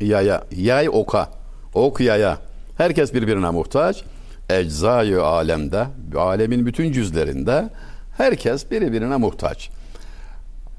yaya, 0.00 0.44
yay 0.56 0.88
oka, 0.88 1.30
ok 1.74 2.00
yaya. 2.00 2.38
Herkes 2.78 3.14
birbirine 3.14 3.50
muhtaç. 3.50 4.04
Eczayı 4.50 5.22
alemde, 5.22 5.86
alemin 6.16 6.66
bütün 6.66 6.92
cüzlerinde 6.92 7.70
herkes 8.16 8.70
birbirine 8.70 9.16
muhtaç. 9.16 9.70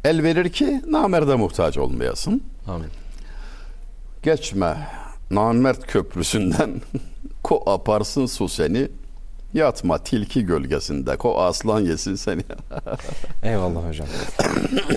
El 0.03 0.23
verir 0.23 0.49
ki 0.49 0.81
namerde 0.87 1.35
muhtaç 1.35 1.77
olmayasın. 1.77 2.43
Amin. 2.67 2.89
Geçme 4.23 4.87
namert 5.31 5.87
köprüsünden 5.87 6.81
ko 7.43 7.63
aparsın 7.67 8.25
su 8.25 8.49
seni. 8.49 8.87
Yatma 9.53 9.97
tilki 9.97 10.45
gölgesinde 10.45 11.17
ko 11.17 11.41
aslan 11.41 11.79
yesin 11.79 12.15
seni. 12.15 12.41
Eyvallah 13.43 13.87
hocam. 13.87 14.07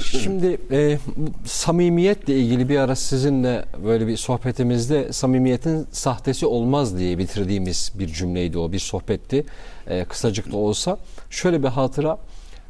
Şimdi 0.05 0.61
e, 0.70 0.98
samimiyetle 1.44 2.34
ilgili 2.34 2.68
bir 2.68 2.78
ara 2.78 2.96
sizinle 2.96 3.64
böyle 3.84 4.07
bir 4.07 4.16
sohbetimizde 4.16 5.12
samimiyetin 5.12 5.86
sahtesi 5.92 6.46
olmaz 6.46 6.98
diye 6.98 7.18
bitirdiğimiz 7.18 7.92
bir 7.94 8.07
cümleydi 8.07 8.59
o, 8.59 8.72
bir 8.72 8.78
sohbetti. 8.78 9.44
E, 9.86 10.05
kısacık 10.05 10.53
da 10.53 10.57
olsa. 10.57 10.98
Şöyle 11.30 11.62
bir 11.62 11.68
hatıra. 11.68 12.18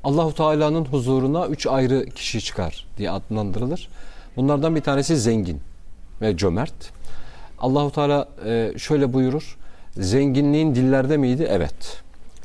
Allahu 0.05 0.35
Teala'nın 0.35 0.85
huzuruna 0.85 1.47
üç 1.47 1.67
ayrı 1.67 2.07
kişi 2.07 2.41
çıkar 2.41 2.87
diye 2.99 3.11
adlandırılır. 3.11 3.89
Bunlardan 4.37 4.77
bir 4.77 4.81
tanesi 4.81 5.17
zengin 5.17 5.61
ve 6.21 6.37
cömert. 6.37 6.93
Allahu 7.59 7.91
Teala 7.91 8.29
e, 8.47 8.73
şöyle 8.79 9.13
buyurur. 9.13 9.57
Zenginliğin 9.97 10.75
dillerde 10.75 11.17
miydi? 11.17 11.47
Evet. 11.51 12.03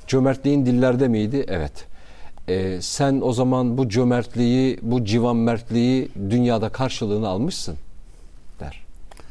Cömertliğin 0.08 0.66
dillerde 0.66 1.08
miydi? 1.08 1.46
Evet. 1.48 1.86
E, 2.48 2.82
sen 2.82 3.22
o 3.24 3.34
zaman 3.34 3.78
bu 3.78 3.90
cömertliği, 3.90 4.80
bu 4.82 5.06
civan 5.06 5.36
mertliği 5.36 6.10
dünyada 6.30 6.70
karşılığını 6.70 7.28
almışsın 7.28 7.76
der. 8.60 8.86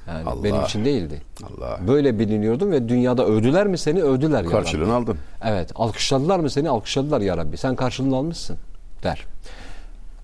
Yani 0.09 0.29
Allah. 0.29 0.45
benim 0.45 0.63
için 0.63 0.85
değildi. 0.85 1.23
Allah 1.43 1.79
Böyle 1.89 2.19
biliniyordun 2.19 2.71
ve 2.71 2.89
dünyada 2.89 3.27
övdüler 3.27 3.67
mi 3.67 3.79
seni? 3.79 4.03
Övdüler 4.03 4.39
ya 4.39 4.45
Rabbi. 4.45 4.51
karşılığını 4.51 4.95
aldın. 4.95 5.19
Evet. 5.45 5.71
Alkışladılar 5.75 6.39
mı 6.39 6.51
seni? 6.51 6.69
Alkışladılar 6.69 7.21
ya 7.21 7.37
Rabbi. 7.37 7.57
Sen 7.57 7.77
karşılığını 7.77 8.17
almışsın 8.17 8.57
der. 9.03 9.25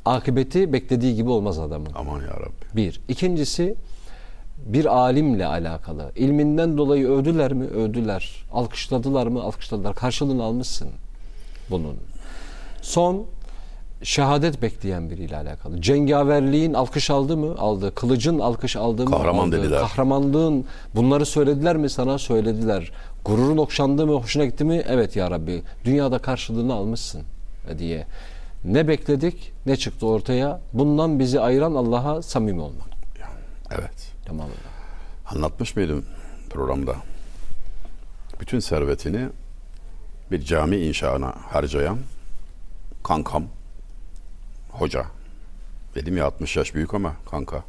Akıbeti 0.05 0.73
beklediği 0.73 1.15
gibi 1.15 1.31
olmaz 1.31 1.59
adamın. 1.59 1.91
Aman 1.95 2.21
ya 2.21 2.31
Rabbi. 2.41 2.77
Bir. 2.77 3.01
İkincisi 3.09 3.75
bir 4.67 4.85
alimle 4.97 5.47
alakalı. 5.47 6.13
İlminden 6.17 6.79
dolayı 6.79 7.09
övdüler 7.09 7.53
mi? 7.53 7.65
Övdüler. 7.65 8.45
Alkışladılar 8.53 9.27
mı? 9.27 9.43
Alkışladılar. 9.43 9.95
Karşılığını 9.95 10.43
almışsın 10.45 10.89
bunun. 11.71 11.97
Son 12.83 13.27
şehadet 14.03 14.63
bekleyen 14.63 15.11
biriyle 15.11 15.37
alakalı. 15.37 15.81
Cengaverliğin 15.81 16.75
alkış 16.75 17.11
aldı 17.11 17.37
mı? 17.37 17.55
Aldı. 17.59 17.95
Kılıcın 17.95 18.39
alkış 18.39 18.77
aldı 18.77 19.05
mı? 19.05 19.11
Kahraman 19.11 19.49
aldı. 19.49 19.59
dediler. 19.59 19.81
Kahramanlığın 19.81 20.65
bunları 20.95 21.27
söylediler 21.27 21.77
mi 21.77 21.91
sana? 21.91 22.19
Söylediler. 22.19 22.93
Gururun 23.25 23.57
okşandı 23.57 24.07
mı? 24.07 24.13
Hoşuna 24.13 24.45
gitti 24.45 24.65
mi? 24.65 24.83
Evet 24.89 25.17
ya 25.17 25.31
Rabbi. 25.31 25.63
Dünyada 25.85 26.19
karşılığını 26.19 26.75
almışsın 26.75 27.23
diye. 27.79 28.07
Ne 28.65 28.89
bekledik? 28.89 29.53
Ne 29.67 29.77
çıktı 29.77 30.07
ortaya? 30.07 30.61
Bundan 30.73 31.19
bizi 31.19 31.41
ayıran 31.41 31.75
Allah'a 31.75 32.23
samimi 32.23 32.61
olmak. 32.61 32.91
Evet. 33.71 34.10
Tamam. 34.25 34.49
Anlatmış 35.27 35.77
mıydım 35.77 36.05
programda? 36.51 36.97
Bütün 38.41 38.61
servetini 38.61 39.29
bir 40.31 40.43
cami 40.43 40.77
inşaına 40.77 41.35
harcayan 41.49 41.99
kankam, 43.03 43.45
hoca. 44.71 45.07
Dedim 45.95 46.17
ya 46.17 46.27
60 46.27 46.57
yaş 46.57 46.75
büyük 46.75 46.95
ama 46.95 47.15
kanka. 47.31 47.65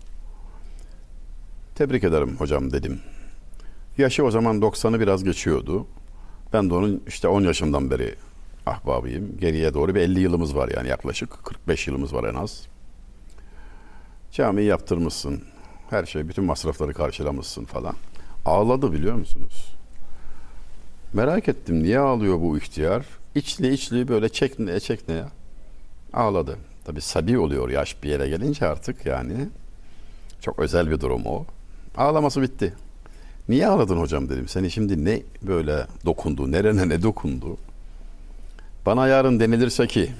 Tebrik 1.75 2.03
ederim 2.03 2.35
hocam 2.37 2.71
dedim. 2.71 3.01
Yaşı 3.97 4.25
o 4.25 4.31
zaman 4.31 4.59
90'ı 4.59 4.99
biraz 4.99 5.23
geçiyordu. 5.23 5.87
Ben 6.53 6.69
de 6.69 6.73
onun 6.73 7.03
işte 7.07 7.27
10 7.27 7.41
yaşından 7.41 7.91
beri 7.91 8.15
ahbabıyım. 8.65 9.37
Geriye 9.37 9.73
doğru 9.73 9.95
bir 9.95 10.01
50 10.01 10.19
yılımız 10.19 10.55
var 10.55 10.69
yani 10.75 10.87
yaklaşık. 10.89 11.45
45 11.45 11.87
yılımız 11.87 12.13
var 12.13 12.23
en 12.23 12.35
az. 12.35 12.67
Camiyi 14.31 14.67
yaptırmışsın. 14.67 15.43
Her 15.91 16.05
şey, 16.05 16.27
bütün 16.29 16.43
masrafları 16.43 16.93
karşılamışsın 16.93 17.65
falan. 17.65 17.95
Ağladı 18.45 18.93
biliyor 18.93 19.15
musunuz? 19.15 19.75
Merak 21.13 21.49
ettim 21.49 21.83
niye 21.83 21.99
ağlıyor 21.99 22.41
bu 22.41 22.57
ihtiyar? 22.57 23.05
İçli 23.35 23.73
içli 23.73 24.07
böyle 24.07 24.29
çekneye 24.29 24.79
çekneye 24.79 25.23
ağladı. 26.13 26.57
Tabi 26.85 27.01
sabi 27.01 27.39
oluyor 27.39 27.69
yaş 27.69 28.03
bir 28.03 28.09
yere 28.09 28.29
gelince 28.29 28.67
artık 28.67 29.05
yani. 29.05 29.49
Çok 30.41 30.59
özel 30.59 30.91
bir 30.91 30.99
durum 30.99 31.25
o. 31.25 31.45
Ağlaması 31.97 32.41
bitti. 32.41 32.73
Niye 33.49 33.67
ağladın 33.67 33.97
hocam 33.97 34.29
dedim. 34.29 34.47
Seni 34.47 34.71
şimdi 34.71 35.05
ne 35.05 35.21
böyle 35.41 35.87
dokundu, 36.05 36.51
nerene 36.51 36.89
ne 36.89 37.03
dokundu? 37.03 37.57
Bana 38.85 39.07
yarın 39.07 39.39
denilirse 39.39 39.87
ki 39.87 40.11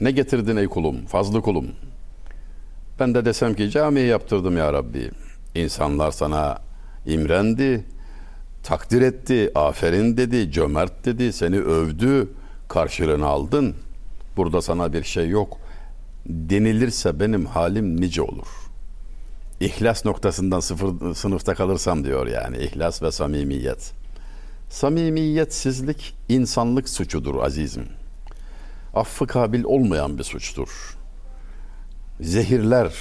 ne 0.00 0.10
getirdin 0.10 0.56
ey 0.56 0.68
kulum, 0.68 1.06
fazlı 1.06 1.42
kulum? 1.42 1.66
Ben 3.00 3.14
de 3.14 3.24
desem 3.24 3.54
ki 3.54 3.70
camiyi 3.70 4.06
yaptırdım 4.06 4.56
ya 4.56 4.72
Rabbi. 4.72 5.10
İnsanlar 5.54 6.10
sana 6.10 6.58
imrendi, 7.06 7.84
takdir 8.62 9.02
etti, 9.02 9.50
aferin 9.54 10.16
dedi, 10.16 10.52
cömert 10.52 11.04
dedi, 11.04 11.32
seni 11.32 11.58
övdü, 11.58 12.28
karşılığını 12.68 13.26
aldın. 13.26 13.74
Burada 14.36 14.62
sana 14.62 14.92
bir 14.92 15.02
şey 15.02 15.28
yok. 15.28 15.58
Denilirse 16.26 17.20
benim 17.20 17.46
halim 17.46 18.00
nice 18.00 18.22
olur. 18.22 18.46
İhlas 19.60 20.04
noktasından 20.04 20.60
sıfır 20.60 21.14
sınıfta 21.14 21.54
kalırsam 21.54 22.04
diyor 22.04 22.26
yani. 22.26 22.56
İhlas 22.56 23.02
ve 23.02 23.12
samimiyet. 23.12 23.92
Samimiyetsizlik 24.70 26.14
insanlık 26.28 26.88
suçudur 26.88 27.42
azizim. 27.42 27.88
Affı 28.94 29.26
kabil 29.26 29.64
olmayan 29.64 30.18
bir 30.18 30.24
suçtur 30.24 30.96
zehirler 32.20 32.92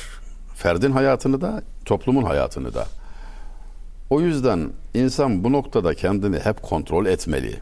ferdin 0.55 0.91
hayatını 0.91 1.41
da 1.41 1.61
toplumun 1.85 2.23
hayatını 2.23 2.73
da. 2.73 2.85
O 4.09 4.21
yüzden 4.21 4.69
insan 4.93 5.43
bu 5.43 5.51
noktada 5.51 5.93
kendini 5.93 6.39
hep 6.39 6.61
kontrol 6.61 7.05
etmeli. 7.05 7.59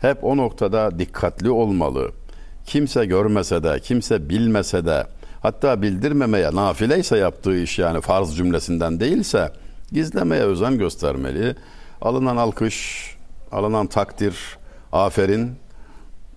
Hep 0.00 0.24
o 0.24 0.36
noktada 0.36 0.98
dikkatli 0.98 1.50
olmalı. 1.50 2.12
Kimse 2.66 3.06
görmese 3.06 3.62
de, 3.62 3.80
kimse 3.80 4.28
bilmese 4.28 4.86
de, 4.86 5.06
hatta 5.42 5.82
bildirmemeye 5.82 6.54
nafileyse 6.54 7.16
yaptığı 7.16 7.56
iş 7.56 7.78
yani 7.78 8.00
farz 8.00 8.36
cümlesinden 8.36 9.00
değilse 9.00 9.52
gizlemeye 9.92 10.42
özen 10.42 10.78
göstermeli. 10.78 11.56
Alınan 12.00 12.36
alkış, 12.36 13.06
alınan 13.52 13.86
takdir, 13.86 14.36
aferin, 14.92 15.52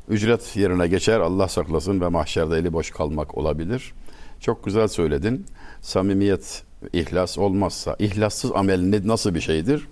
ücret 0.09 0.55
yerine 0.55 0.87
geçer 0.87 1.19
Allah 1.19 1.47
saklasın 1.47 2.01
ve 2.01 2.07
mahşerde 2.07 2.57
eli 2.57 2.73
boş 2.73 2.91
kalmak 2.91 3.37
olabilir. 3.37 3.93
Çok 4.39 4.65
güzel 4.65 4.87
söyledin. 4.87 5.45
Samimiyet, 5.81 6.63
ihlas 6.93 7.37
olmazsa, 7.37 7.95
ihlassız 7.99 8.51
amel 8.55 8.79
ne, 8.79 9.07
nasıl 9.07 9.35
bir 9.35 9.41
şeydir? 9.41 9.87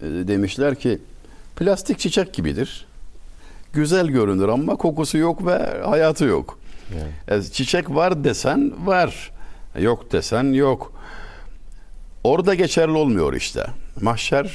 E, 0.00 0.04
demişler 0.04 0.74
ki 0.74 0.98
plastik 1.56 1.98
çiçek 1.98 2.34
gibidir. 2.34 2.86
Güzel 3.72 4.06
görünür 4.06 4.48
ama 4.48 4.76
kokusu 4.76 5.18
yok 5.18 5.46
ve 5.46 5.80
hayatı 5.84 6.24
yok. 6.24 6.58
Yani. 7.28 7.38
E, 7.40 7.42
çiçek 7.42 7.90
var 7.90 8.24
desen 8.24 8.86
var. 8.86 9.30
Yok 9.78 10.12
desen 10.12 10.52
yok. 10.52 10.92
Orada 12.24 12.54
geçerli 12.54 12.92
olmuyor 12.92 13.34
işte. 13.34 13.66
Mahşer 14.00 14.52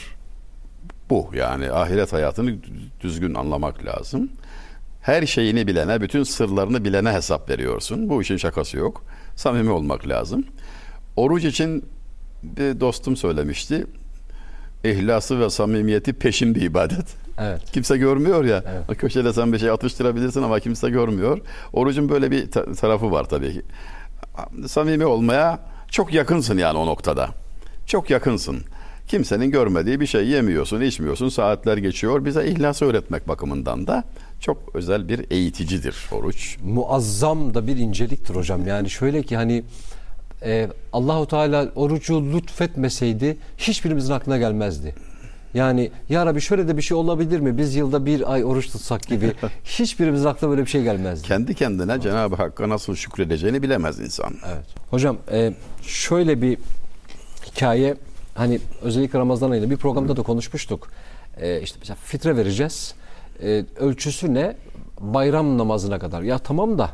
bu 1.09 1.29
yani 1.33 1.71
ahiret 1.71 2.13
hayatını 2.13 2.55
düzgün 3.01 3.33
anlamak 3.33 3.85
lazım. 3.85 4.29
Her 5.01 5.25
şeyini 5.25 5.67
bilene, 5.67 6.01
bütün 6.01 6.23
sırlarını 6.23 6.85
bilene 6.85 7.11
hesap 7.11 7.49
veriyorsun. 7.49 8.09
Bu 8.09 8.21
işin 8.21 8.37
şakası 8.37 8.77
yok. 8.77 9.03
Samimi 9.37 9.71
olmak 9.71 10.07
lazım. 10.07 10.45
Oruç 11.15 11.43
için 11.43 11.85
bir 12.43 12.79
dostum 12.79 13.15
söylemişti. 13.17 13.85
İhlası 14.83 15.39
ve 15.39 15.49
samimiyeti 15.49 16.13
peşin 16.13 16.55
bir 16.55 16.61
ibadet. 16.61 17.05
Evet. 17.39 17.61
Kimse 17.73 17.97
görmüyor 17.97 18.45
ya. 18.45 18.63
Evet. 18.87 18.97
Köşede 18.99 19.33
sen 19.33 19.53
bir 19.53 19.59
şey 19.59 19.69
atıştırabilirsin 19.69 20.43
ama 20.43 20.59
kimse 20.59 20.89
görmüyor. 20.89 21.39
Orucun 21.73 22.09
böyle 22.09 22.31
bir 22.31 22.51
ta- 22.51 22.73
tarafı 22.73 23.11
var 23.11 23.23
tabii 23.23 23.53
ki. 23.53 23.61
Samimi 24.67 25.05
olmaya 25.05 25.59
çok 25.91 26.13
yakınsın 26.13 26.57
yani 26.57 26.77
o 26.77 26.85
noktada. 26.85 27.29
Çok 27.85 28.09
yakınsın. 28.09 28.57
Kimsenin 29.07 29.51
görmediği 29.51 29.99
bir 29.99 30.05
şey 30.05 30.27
yemiyorsun, 30.27 30.81
içmiyorsun, 30.81 31.29
saatler 31.29 31.77
geçiyor. 31.77 32.25
Bize 32.25 32.47
ihlası 32.47 32.85
öğretmek 32.85 33.27
bakımından 33.27 33.87
da 33.87 34.03
çok 34.39 34.57
özel 34.73 35.09
bir 35.09 35.31
eğiticidir 35.31 35.95
oruç. 36.11 36.57
Muazzam 36.65 37.53
da 37.53 37.67
bir 37.67 37.77
inceliktir 37.77 38.35
hocam. 38.35 38.67
Yani 38.67 38.89
şöyle 38.89 39.23
ki 39.23 39.35
hani 39.35 39.63
e, 40.43 40.67
Allahu 40.93 41.27
Teala 41.27 41.71
orucu 41.75 42.33
lütfetmeseydi 42.33 43.37
hiçbirimizin 43.57 44.13
aklına 44.13 44.37
gelmezdi. 44.37 44.95
Yani 45.53 45.91
ya 46.09 46.25
Rabbi 46.25 46.41
şöyle 46.41 46.67
de 46.67 46.77
bir 46.77 46.81
şey 46.81 46.97
olabilir 46.97 47.39
mi? 47.39 47.57
Biz 47.57 47.75
yılda 47.75 48.05
bir 48.05 48.33
ay 48.33 48.45
oruç 48.45 48.71
tutsak 48.71 49.07
gibi. 49.07 49.33
Hiçbirimizin 49.65 50.25
aklına 50.25 50.51
böyle 50.51 50.61
bir 50.61 50.69
şey 50.69 50.83
gelmezdi. 50.83 51.27
Kendi 51.27 51.55
kendine 51.55 52.01
Cenab-ı 52.01 52.35
Hakk'a 52.35 52.69
nasıl 52.69 52.95
şükredeceğini 52.95 53.61
bilemez 53.61 53.99
insan. 53.99 54.33
Evet. 54.45 54.65
Hocam 54.89 55.17
e, 55.31 55.53
şöyle 55.81 56.41
bir 56.41 56.57
hikaye 57.45 57.95
hani 58.35 58.59
özellikle 58.81 59.19
Ramazan 59.19 59.51
ayında 59.51 59.69
bir 59.69 59.77
programda 59.77 60.17
da 60.17 60.21
konuşmuştuk. 60.21 60.89
E, 61.37 61.61
işte 61.61 61.77
mesela 61.79 61.97
fitre 62.03 62.37
vereceğiz. 62.37 62.93
E, 63.43 63.65
ölçüsü 63.79 64.33
ne? 64.33 64.55
Bayram 64.99 65.57
namazına 65.57 65.99
kadar. 65.99 66.21
Ya 66.21 66.37
tamam 66.37 66.77
da 66.77 66.89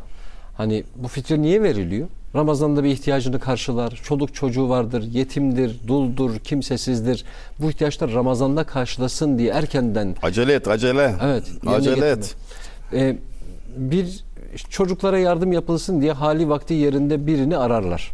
hani 0.57 0.83
bu 0.95 1.07
fitre 1.07 1.41
niye 1.41 1.63
veriliyor? 1.63 2.07
Ramazan'da 2.35 2.83
bir 2.83 2.89
ihtiyacını 2.89 3.39
karşılar. 3.39 4.01
Çoluk 4.03 4.33
çocuğu 4.33 4.69
vardır, 4.69 5.03
yetimdir, 5.03 5.79
duldur, 5.87 6.39
kimsesizdir. 6.39 7.25
Bu 7.59 7.69
ihtiyaçlar 7.69 8.13
Ramazan'da 8.13 8.63
karşılasın 8.63 9.37
diye 9.37 9.51
erkenden 9.51 10.15
Acele 10.23 10.53
et, 10.53 10.67
acele. 10.67 11.15
Evet. 11.23 11.43
Acele 11.67 11.95
getirme. 11.95 12.07
et. 12.07 12.35
Ee, 12.93 13.17
bir 13.77 14.23
çocuklara 14.69 15.19
yardım 15.19 15.51
yapılsın 15.51 16.01
diye 16.01 16.11
hali 16.11 16.49
vakti 16.49 16.73
yerinde 16.73 17.27
birini 17.27 17.57
ararlar. 17.57 18.11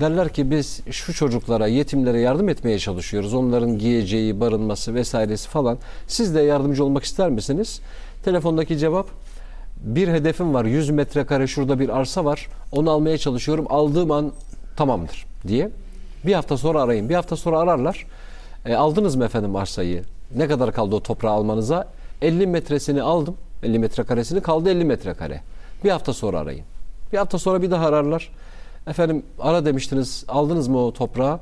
Derler 0.00 0.28
ki 0.28 0.50
biz 0.50 0.80
şu 0.90 1.14
çocuklara, 1.14 1.66
yetimlere 1.66 2.20
yardım 2.20 2.48
etmeye 2.48 2.78
çalışıyoruz. 2.78 3.34
Onların 3.34 3.78
giyeceği, 3.78 4.40
barınması 4.40 4.94
vesairesi 4.94 5.48
falan. 5.48 5.78
Siz 6.06 6.34
de 6.34 6.40
yardımcı 6.40 6.84
olmak 6.84 7.04
ister 7.04 7.30
misiniz? 7.30 7.80
Telefondaki 8.24 8.78
cevap 8.78 9.06
bir 9.80 10.08
hedefim 10.08 10.54
var. 10.54 10.64
100 10.64 10.90
metrekare 10.90 11.46
şurada 11.46 11.80
bir 11.80 11.88
arsa 11.88 12.24
var. 12.24 12.48
Onu 12.72 12.90
almaya 12.90 13.18
çalışıyorum. 13.18 13.66
Aldığım 13.68 14.10
an 14.10 14.32
tamamdır 14.76 15.26
diye. 15.48 15.70
Bir 16.26 16.32
hafta 16.32 16.56
sonra 16.56 16.82
arayın. 16.82 17.08
Bir 17.08 17.14
hafta 17.14 17.36
sonra 17.36 17.58
ararlar. 17.58 18.06
E, 18.66 18.74
aldınız 18.74 19.16
mı 19.16 19.24
efendim 19.24 19.56
arsayı? 19.56 20.04
Ne 20.36 20.48
kadar 20.48 20.72
kaldı 20.72 20.94
o 20.94 21.00
toprağı 21.02 21.32
almanıza? 21.32 21.88
50 22.22 22.46
metresini 22.46 23.02
aldım. 23.02 23.36
50 23.62 23.78
metrekaresini 23.78 24.40
kaldı 24.40 24.70
50 24.70 24.84
metrekare. 24.84 25.40
Bir 25.84 25.90
hafta 25.90 26.12
sonra 26.12 26.38
arayın. 26.38 26.64
Bir 27.12 27.18
hafta 27.18 27.38
sonra 27.38 27.62
bir 27.62 27.70
daha 27.70 27.86
ararlar. 27.86 28.30
Efendim 28.86 29.22
ara 29.38 29.64
demiştiniz 29.64 30.24
aldınız 30.28 30.68
mı 30.68 30.78
o 30.78 30.92
toprağı? 30.92 31.38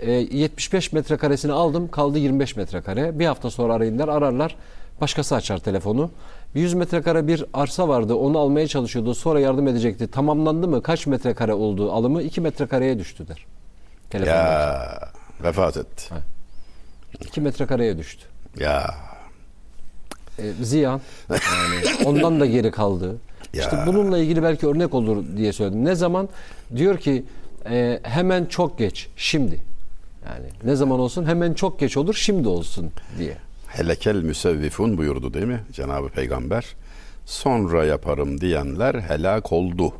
E, 0.00 0.10
75 0.12 0.92
metrekaresini 0.92 1.52
aldım 1.52 1.90
kaldı 1.90 2.18
25 2.18 2.56
metrekare. 2.56 3.18
Bir 3.18 3.26
hafta 3.26 3.50
sonra 3.50 3.74
arayın 3.74 3.98
der 3.98 4.08
ararlar. 4.08 4.56
Başkası 5.00 5.34
açar 5.34 5.58
telefonu. 5.58 6.10
100 6.54 6.74
metrekare 6.74 7.26
bir 7.26 7.44
arsa 7.54 7.88
vardı 7.88 8.14
onu 8.14 8.38
almaya 8.38 8.68
çalışıyordu 8.68 9.14
sonra 9.14 9.40
yardım 9.40 9.68
edecekti. 9.68 10.06
Tamamlandı 10.10 10.68
mı? 10.68 10.82
Kaç 10.82 11.06
metrekare 11.06 11.54
oldu 11.54 11.92
alımı? 11.92 12.22
2 12.22 12.40
metrekareye 12.40 12.98
düştü 12.98 13.28
der. 13.28 13.46
Telefondaki. 14.10 14.38
Ya 14.40 14.98
vefat 15.42 15.76
etti. 15.76 16.14
2 17.20 17.40
metrekareye 17.40 17.98
düştü. 17.98 18.24
Ya 18.60 18.94
E, 20.38 20.52
ziyan. 20.64 21.00
Yani 21.30 22.06
ondan 22.06 22.40
da 22.40 22.46
geri 22.46 22.70
kaldı. 22.70 23.16
Ya. 23.54 23.62
İşte 23.62 23.76
bununla 23.86 24.18
ilgili 24.18 24.42
belki 24.42 24.66
örnek 24.66 24.94
olur 24.94 25.24
diye 25.36 25.52
söyledim. 25.52 25.84
Ne 25.84 25.94
zaman 25.94 26.28
diyor 26.76 26.98
ki 26.98 27.24
e, 27.70 28.00
hemen 28.02 28.44
çok 28.44 28.78
geç 28.78 29.08
şimdi. 29.16 29.60
Yani 30.26 30.46
ne 30.64 30.76
zaman 30.76 31.00
olsun 31.00 31.26
hemen 31.26 31.54
çok 31.54 31.80
geç 31.80 31.96
olur 31.96 32.14
şimdi 32.14 32.48
olsun 32.48 32.90
diye. 33.18 33.36
helekel 33.66 34.16
müsevvifun 34.16 34.98
buyurdu 34.98 35.34
değil 35.34 35.46
mi 35.46 35.60
Cenab-ı 35.72 36.08
Peygamber? 36.08 36.64
Sonra 37.26 37.84
yaparım 37.84 38.40
diyenler 38.40 38.94
helak 38.94 39.52
oldu. 39.52 39.92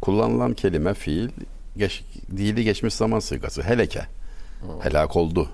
Kullanılan 0.00 0.54
kelime 0.54 0.94
fiil 0.94 1.28
geç, 1.76 2.04
dili 2.36 2.64
geçmiş 2.64 2.94
zaman 2.94 3.18
sigası. 3.20 3.62
Heleke. 3.62 4.00
Helak 4.80 5.16
oldu. 5.16 5.48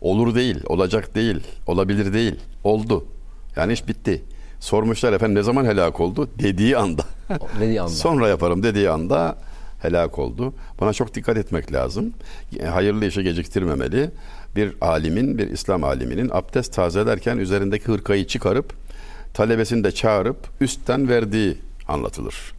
Olur 0.00 0.34
değil, 0.34 0.60
olacak 0.66 1.14
değil, 1.14 1.40
olabilir 1.66 2.12
değil. 2.12 2.34
Oldu. 2.64 3.06
Yani 3.56 3.72
iş 3.72 3.88
bitti. 3.88 4.22
Sormuşlar 4.60 5.12
efendim 5.12 5.34
ne 5.34 5.42
zaman 5.42 5.64
helak 5.64 6.00
oldu? 6.00 6.28
Dediği 6.38 6.76
anda. 6.76 7.02
Dediği 7.60 7.80
anda. 7.80 7.90
Sonra 7.90 8.28
yaparım 8.28 8.62
dediği 8.62 8.90
anda 8.90 9.36
helak 9.82 10.18
oldu. 10.18 10.54
Buna 10.80 10.92
çok 10.92 11.14
dikkat 11.14 11.36
etmek 11.36 11.72
lazım. 11.72 12.12
Hayırlı 12.72 13.06
işi 13.06 13.22
geciktirmemeli. 13.22 14.10
Bir 14.56 14.72
alimin, 14.80 15.38
bir 15.38 15.50
İslam 15.50 15.84
aliminin 15.84 16.30
abdest 16.32 16.74
tazelerken 16.74 17.38
üzerindeki 17.38 17.84
hırkayı 17.84 18.26
çıkarıp 18.26 18.72
talebesini 19.34 19.84
de 19.84 19.92
çağırıp 19.92 20.36
üstten 20.60 21.08
verdiği 21.08 21.58
anlatılır. 21.88 22.54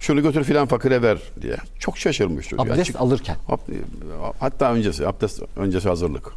Şunu 0.00 0.22
götür 0.22 0.44
filan 0.44 0.66
fakire 0.66 1.02
ver 1.02 1.18
diye. 1.42 1.56
Çok 1.78 1.98
şaşırmış 1.98 2.48
çocuk. 2.48 2.66
Abdest 2.66 2.86
Çık- 2.86 3.00
alırken. 3.00 3.36
Hatta 4.40 4.72
öncesi, 4.72 5.06
abdest 5.06 5.42
öncesi 5.56 5.88
hazırlık. 5.88 6.32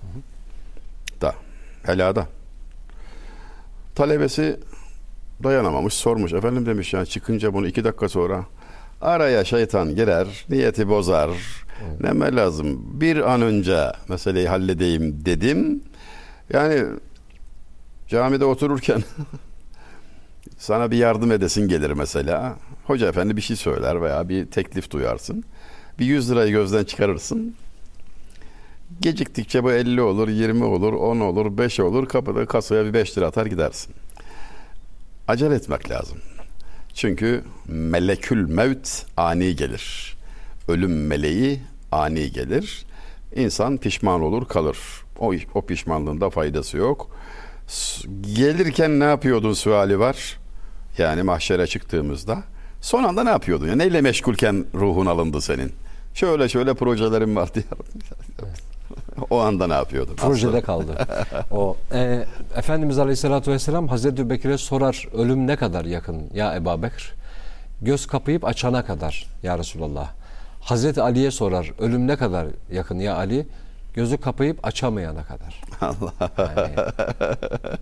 Da, 1.21 1.35
helada. 1.83 2.27
Talebesi 3.95 4.59
dayanamamış, 5.43 5.93
sormuş. 5.93 6.33
Efendim 6.33 6.65
demiş 6.65 6.93
yani 6.93 7.07
çıkınca 7.07 7.53
bunu 7.53 7.67
iki 7.67 7.83
dakika 7.83 8.09
sonra 8.09 8.45
araya 9.01 9.45
şeytan 9.45 9.95
girer, 9.95 10.45
niyeti 10.49 10.89
bozar. 10.89 11.29
Neme 12.01 12.35
lazım? 12.35 12.81
Bir 13.01 13.31
an 13.33 13.41
önce 13.41 13.91
meseleyi 14.09 14.47
halledeyim 14.47 15.25
dedim. 15.25 15.83
Yani 16.53 16.83
camide 18.07 18.45
otururken 18.45 19.03
sana 20.57 20.91
bir 20.91 20.97
yardım 20.97 21.31
edesin 21.31 21.67
gelir 21.67 21.91
mesela. 21.91 22.55
Hoca 22.85 23.07
efendi 23.09 23.37
bir 23.37 23.41
şey 23.41 23.55
söyler 23.55 24.01
veya 24.01 24.29
bir 24.29 24.45
teklif 24.45 24.91
duyarsın. 24.91 25.43
Bir 25.99 26.05
100 26.05 26.31
lirayı 26.31 26.51
gözden 26.51 26.83
çıkarırsın. 26.83 27.55
Geciktikçe 29.01 29.63
bu 29.63 29.71
50 29.71 30.01
olur, 30.01 30.27
20 30.27 30.63
olur, 30.63 30.93
10 30.93 31.19
olur, 31.19 31.57
5 31.57 31.79
olur. 31.79 32.07
Kapıda 32.07 32.45
kasaya 32.45 32.85
bir 32.85 32.93
5 32.93 33.17
lira 33.17 33.27
atar 33.27 33.45
gidersin. 33.45 33.93
Acele 35.31 35.55
etmek 35.55 35.91
lazım. 35.91 36.17
Çünkü 36.93 37.43
melekül 37.67 38.49
mevt 38.49 39.05
ani 39.17 39.55
gelir. 39.55 40.17
Ölüm 40.67 41.07
meleği 41.07 41.61
ani 41.91 42.31
gelir. 42.31 42.85
İnsan 43.35 43.77
pişman 43.77 44.21
olur 44.21 44.47
kalır. 44.47 44.77
O, 45.19 45.33
o 45.53 45.65
pişmanlığında 45.65 46.29
faydası 46.29 46.77
yok. 46.77 47.17
Gelirken 48.21 48.99
ne 48.99 49.03
yapıyordun 49.03 49.53
suali 49.53 49.99
var. 49.99 50.39
Yani 50.97 51.23
mahşere 51.23 51.67
çıktığımızda. 51.67 52.43
Son 52.81 53.03
anda 53.03 53.23
ne 53.23 53.29
yapıyordun? 53.29 53.67
Ya 53.67 53.75
neyle 53.75 54.01
meşgulken 54.01 54.65
ruhun 54.73 55.05
alındı 55.05 55.41
senin? 55.41 55.71
Şöyle 56.13 56.49
şöyle 56.49 56.73
projelerim 56.73 57.35
var 57.35 57.53
diye. 57.53 57.65
o 59.29 59.39
anda 59.39 59.67
ne 59.67 59.73
yapıyordun? 59.73 60.15
Projede 60.15 60.61
kaldı. 60.61 61.07
o 61.51 61.77
e, 61.93 62.25
Efendimiz 62.55 62.99
Aleyhisselatü 62.99 63.51
Vesselam 63.51 63.87
Hazreti 63.87 64.29
Bekir'e 64.29 64.57
sorar 64.57 65.07
ölüm 65.13 65.47
ne 65.47 65.55
kadar 65.55 65.85
yakın 65.85 66.29
ya 66.33 66.55
Ebu 66.55 66.83
Bekir? 66.83 67.13
Göz 67.81 68.07
kapayıp 68.07 68.45
açana 68.45 68.85
kadar 68.85 69.27
ya 69.43 69.57
Resulallah. 69.57 70.09
Hazreti 70.61 71.01
Ali'ye 71.01 71.31
sorar 71.31 71.71
ölüm 71.79 72.07
ne 72.07 72.15
kadar 72.15 72.47
yakın 72.71 72.99
ya 72.99 73.15
Ali? 73.15 73.47
Gözü 73.93 74.17
kapayıp 74.17 74.67
açamayana 74.67 75.23
kadar. 75.23 75.61
Allah. 75.81 76.13
Yani 76.57 76.75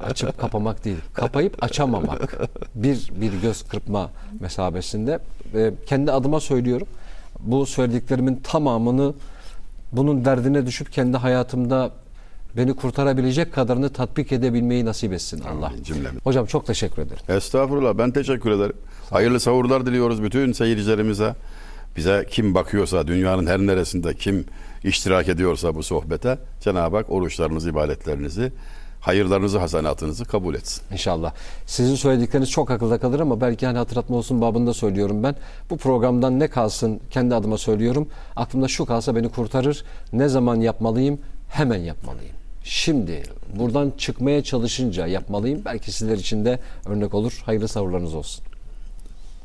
açıp 0.03 0.37
kapamak 0.37 0.85
değil. 0.85 0.97
Kapayıp 1.13 1.63
açamamak. 1.63 2.39
Bir, 2.75 3.11
bir 3.15 3.33
göz 3.41 3.63
kırpma 3.63 4.09
mesabesinde. 4.39 5.19
E, 5.55 5.71
kendi 5.85 6.11
adıma 6.11 6.39
söylüyorum. 6.39 6.87
Bu 7.39 7.65
söylediklerimin 7.65 8.35
tamamını 8.35 9.13
bunun 9.91 10.25
derdine 10.25 10.65
düşüp 10.65 10.91
kendi 10.91 11.17
hayatımda 11.17 11.91
beni 12.57 12.75
kurtarabilecek 12.75 13.53
kadarını 13.53 13.89
tatbik 13.89 14.31
edebilmeyi 14.31 14.85
nasip 14.85 15.13
etsin 15.13 15.41
Allah. 15.41 15.65
Amin, 15.65 15.83
cümlemiz. 15.83 16.21
Hocam 16.23 16.45
çok 16.45 16.65
teşekkür 16.65 17.01
ederim. 17.01 17.21
Estağfurullah 17.29 17.97
ben 17.97 18.11
teşekkür 18.11 18.51
ederim. 18.51 18.75
Hayırlı 19.09 19.39
sahurlar 19.39 19.85
diliyoruz 19.85 20.23
bütün 20.23 20.51
seyircilerimize. 20.51 21.35
Bize 21.97 22.25
kim 22.29 22.55
bakıyorsa 22.55 23.07
dünyanın 23.07 23.47
her 23.47 23.59
neresinde 23.59 24.13
kim 24.13 24.45
iştirak 24.83 25.27
ediyorsa 25.27 25.75
bu 25.75 25.83
sohbete 25.83 26.37
Cenab-ı 26.61 26.95
Hak 26.95 27.09
oruçlarınızı, 27.09 27.69
ibadetlerinizi, 27.69 28.51
hayırlarınızı, 28.99 29.59
hasenatınızı 29.59 30.25
kabul 30.25 30.55
etsin. 30.55 30.83
İnşallah. 30.91 31.33
Sizin 31.65 31.95
söyledikleriniz 31.95 32.49
çok 32.49 32.71
akılda 32.71 32.99
kalır 32.99 33.19
ama 33.19 33.41
belki 33.41 33.65
hani 33.65 33.77
hatırlatma 33.77 34.17
olsun 34.17 34.41
babında 34.41 34.73
söylüyorum 34.73 35.23
ben. 35.23 35.35
Bu 35.69 35.77
programdan 35.77 36.39
ne 36.39 36.47
kalsın 36.47 36.99
kendi 37.11 37.35
adıma 37.35 37.57
söylüyorum. 37.57 38.07
Aklımda 38.35 38.67
şu 38.67 38.85
kalsa 38.85 39.15
beni 39.15 39.29
kurtarır. 39.29 39.83
Ne 40.13 40.27
zaman 40.27 40.61
yapmalıyım? 40.61 41.19
Hemen 41.49 41.79
yapmalıyım. 41.79 42.35
Şimdi 42.63 43.23
buradan 43.55 43.93
çıkmaya 43.97 44.43
çalışınca 44.43 45.07
yapmalıyım. 45.07 45.61
Belki 45.65 45.91
sizler 45.91 46.17
için 46.17 46.45
de 46.45 46.59
örnek 46.85 47.13
olur. 47.13 47.41
Hayırlı 47.45 47.67
savurlarınız 47.67 48.15
olsun. 48.15 48.48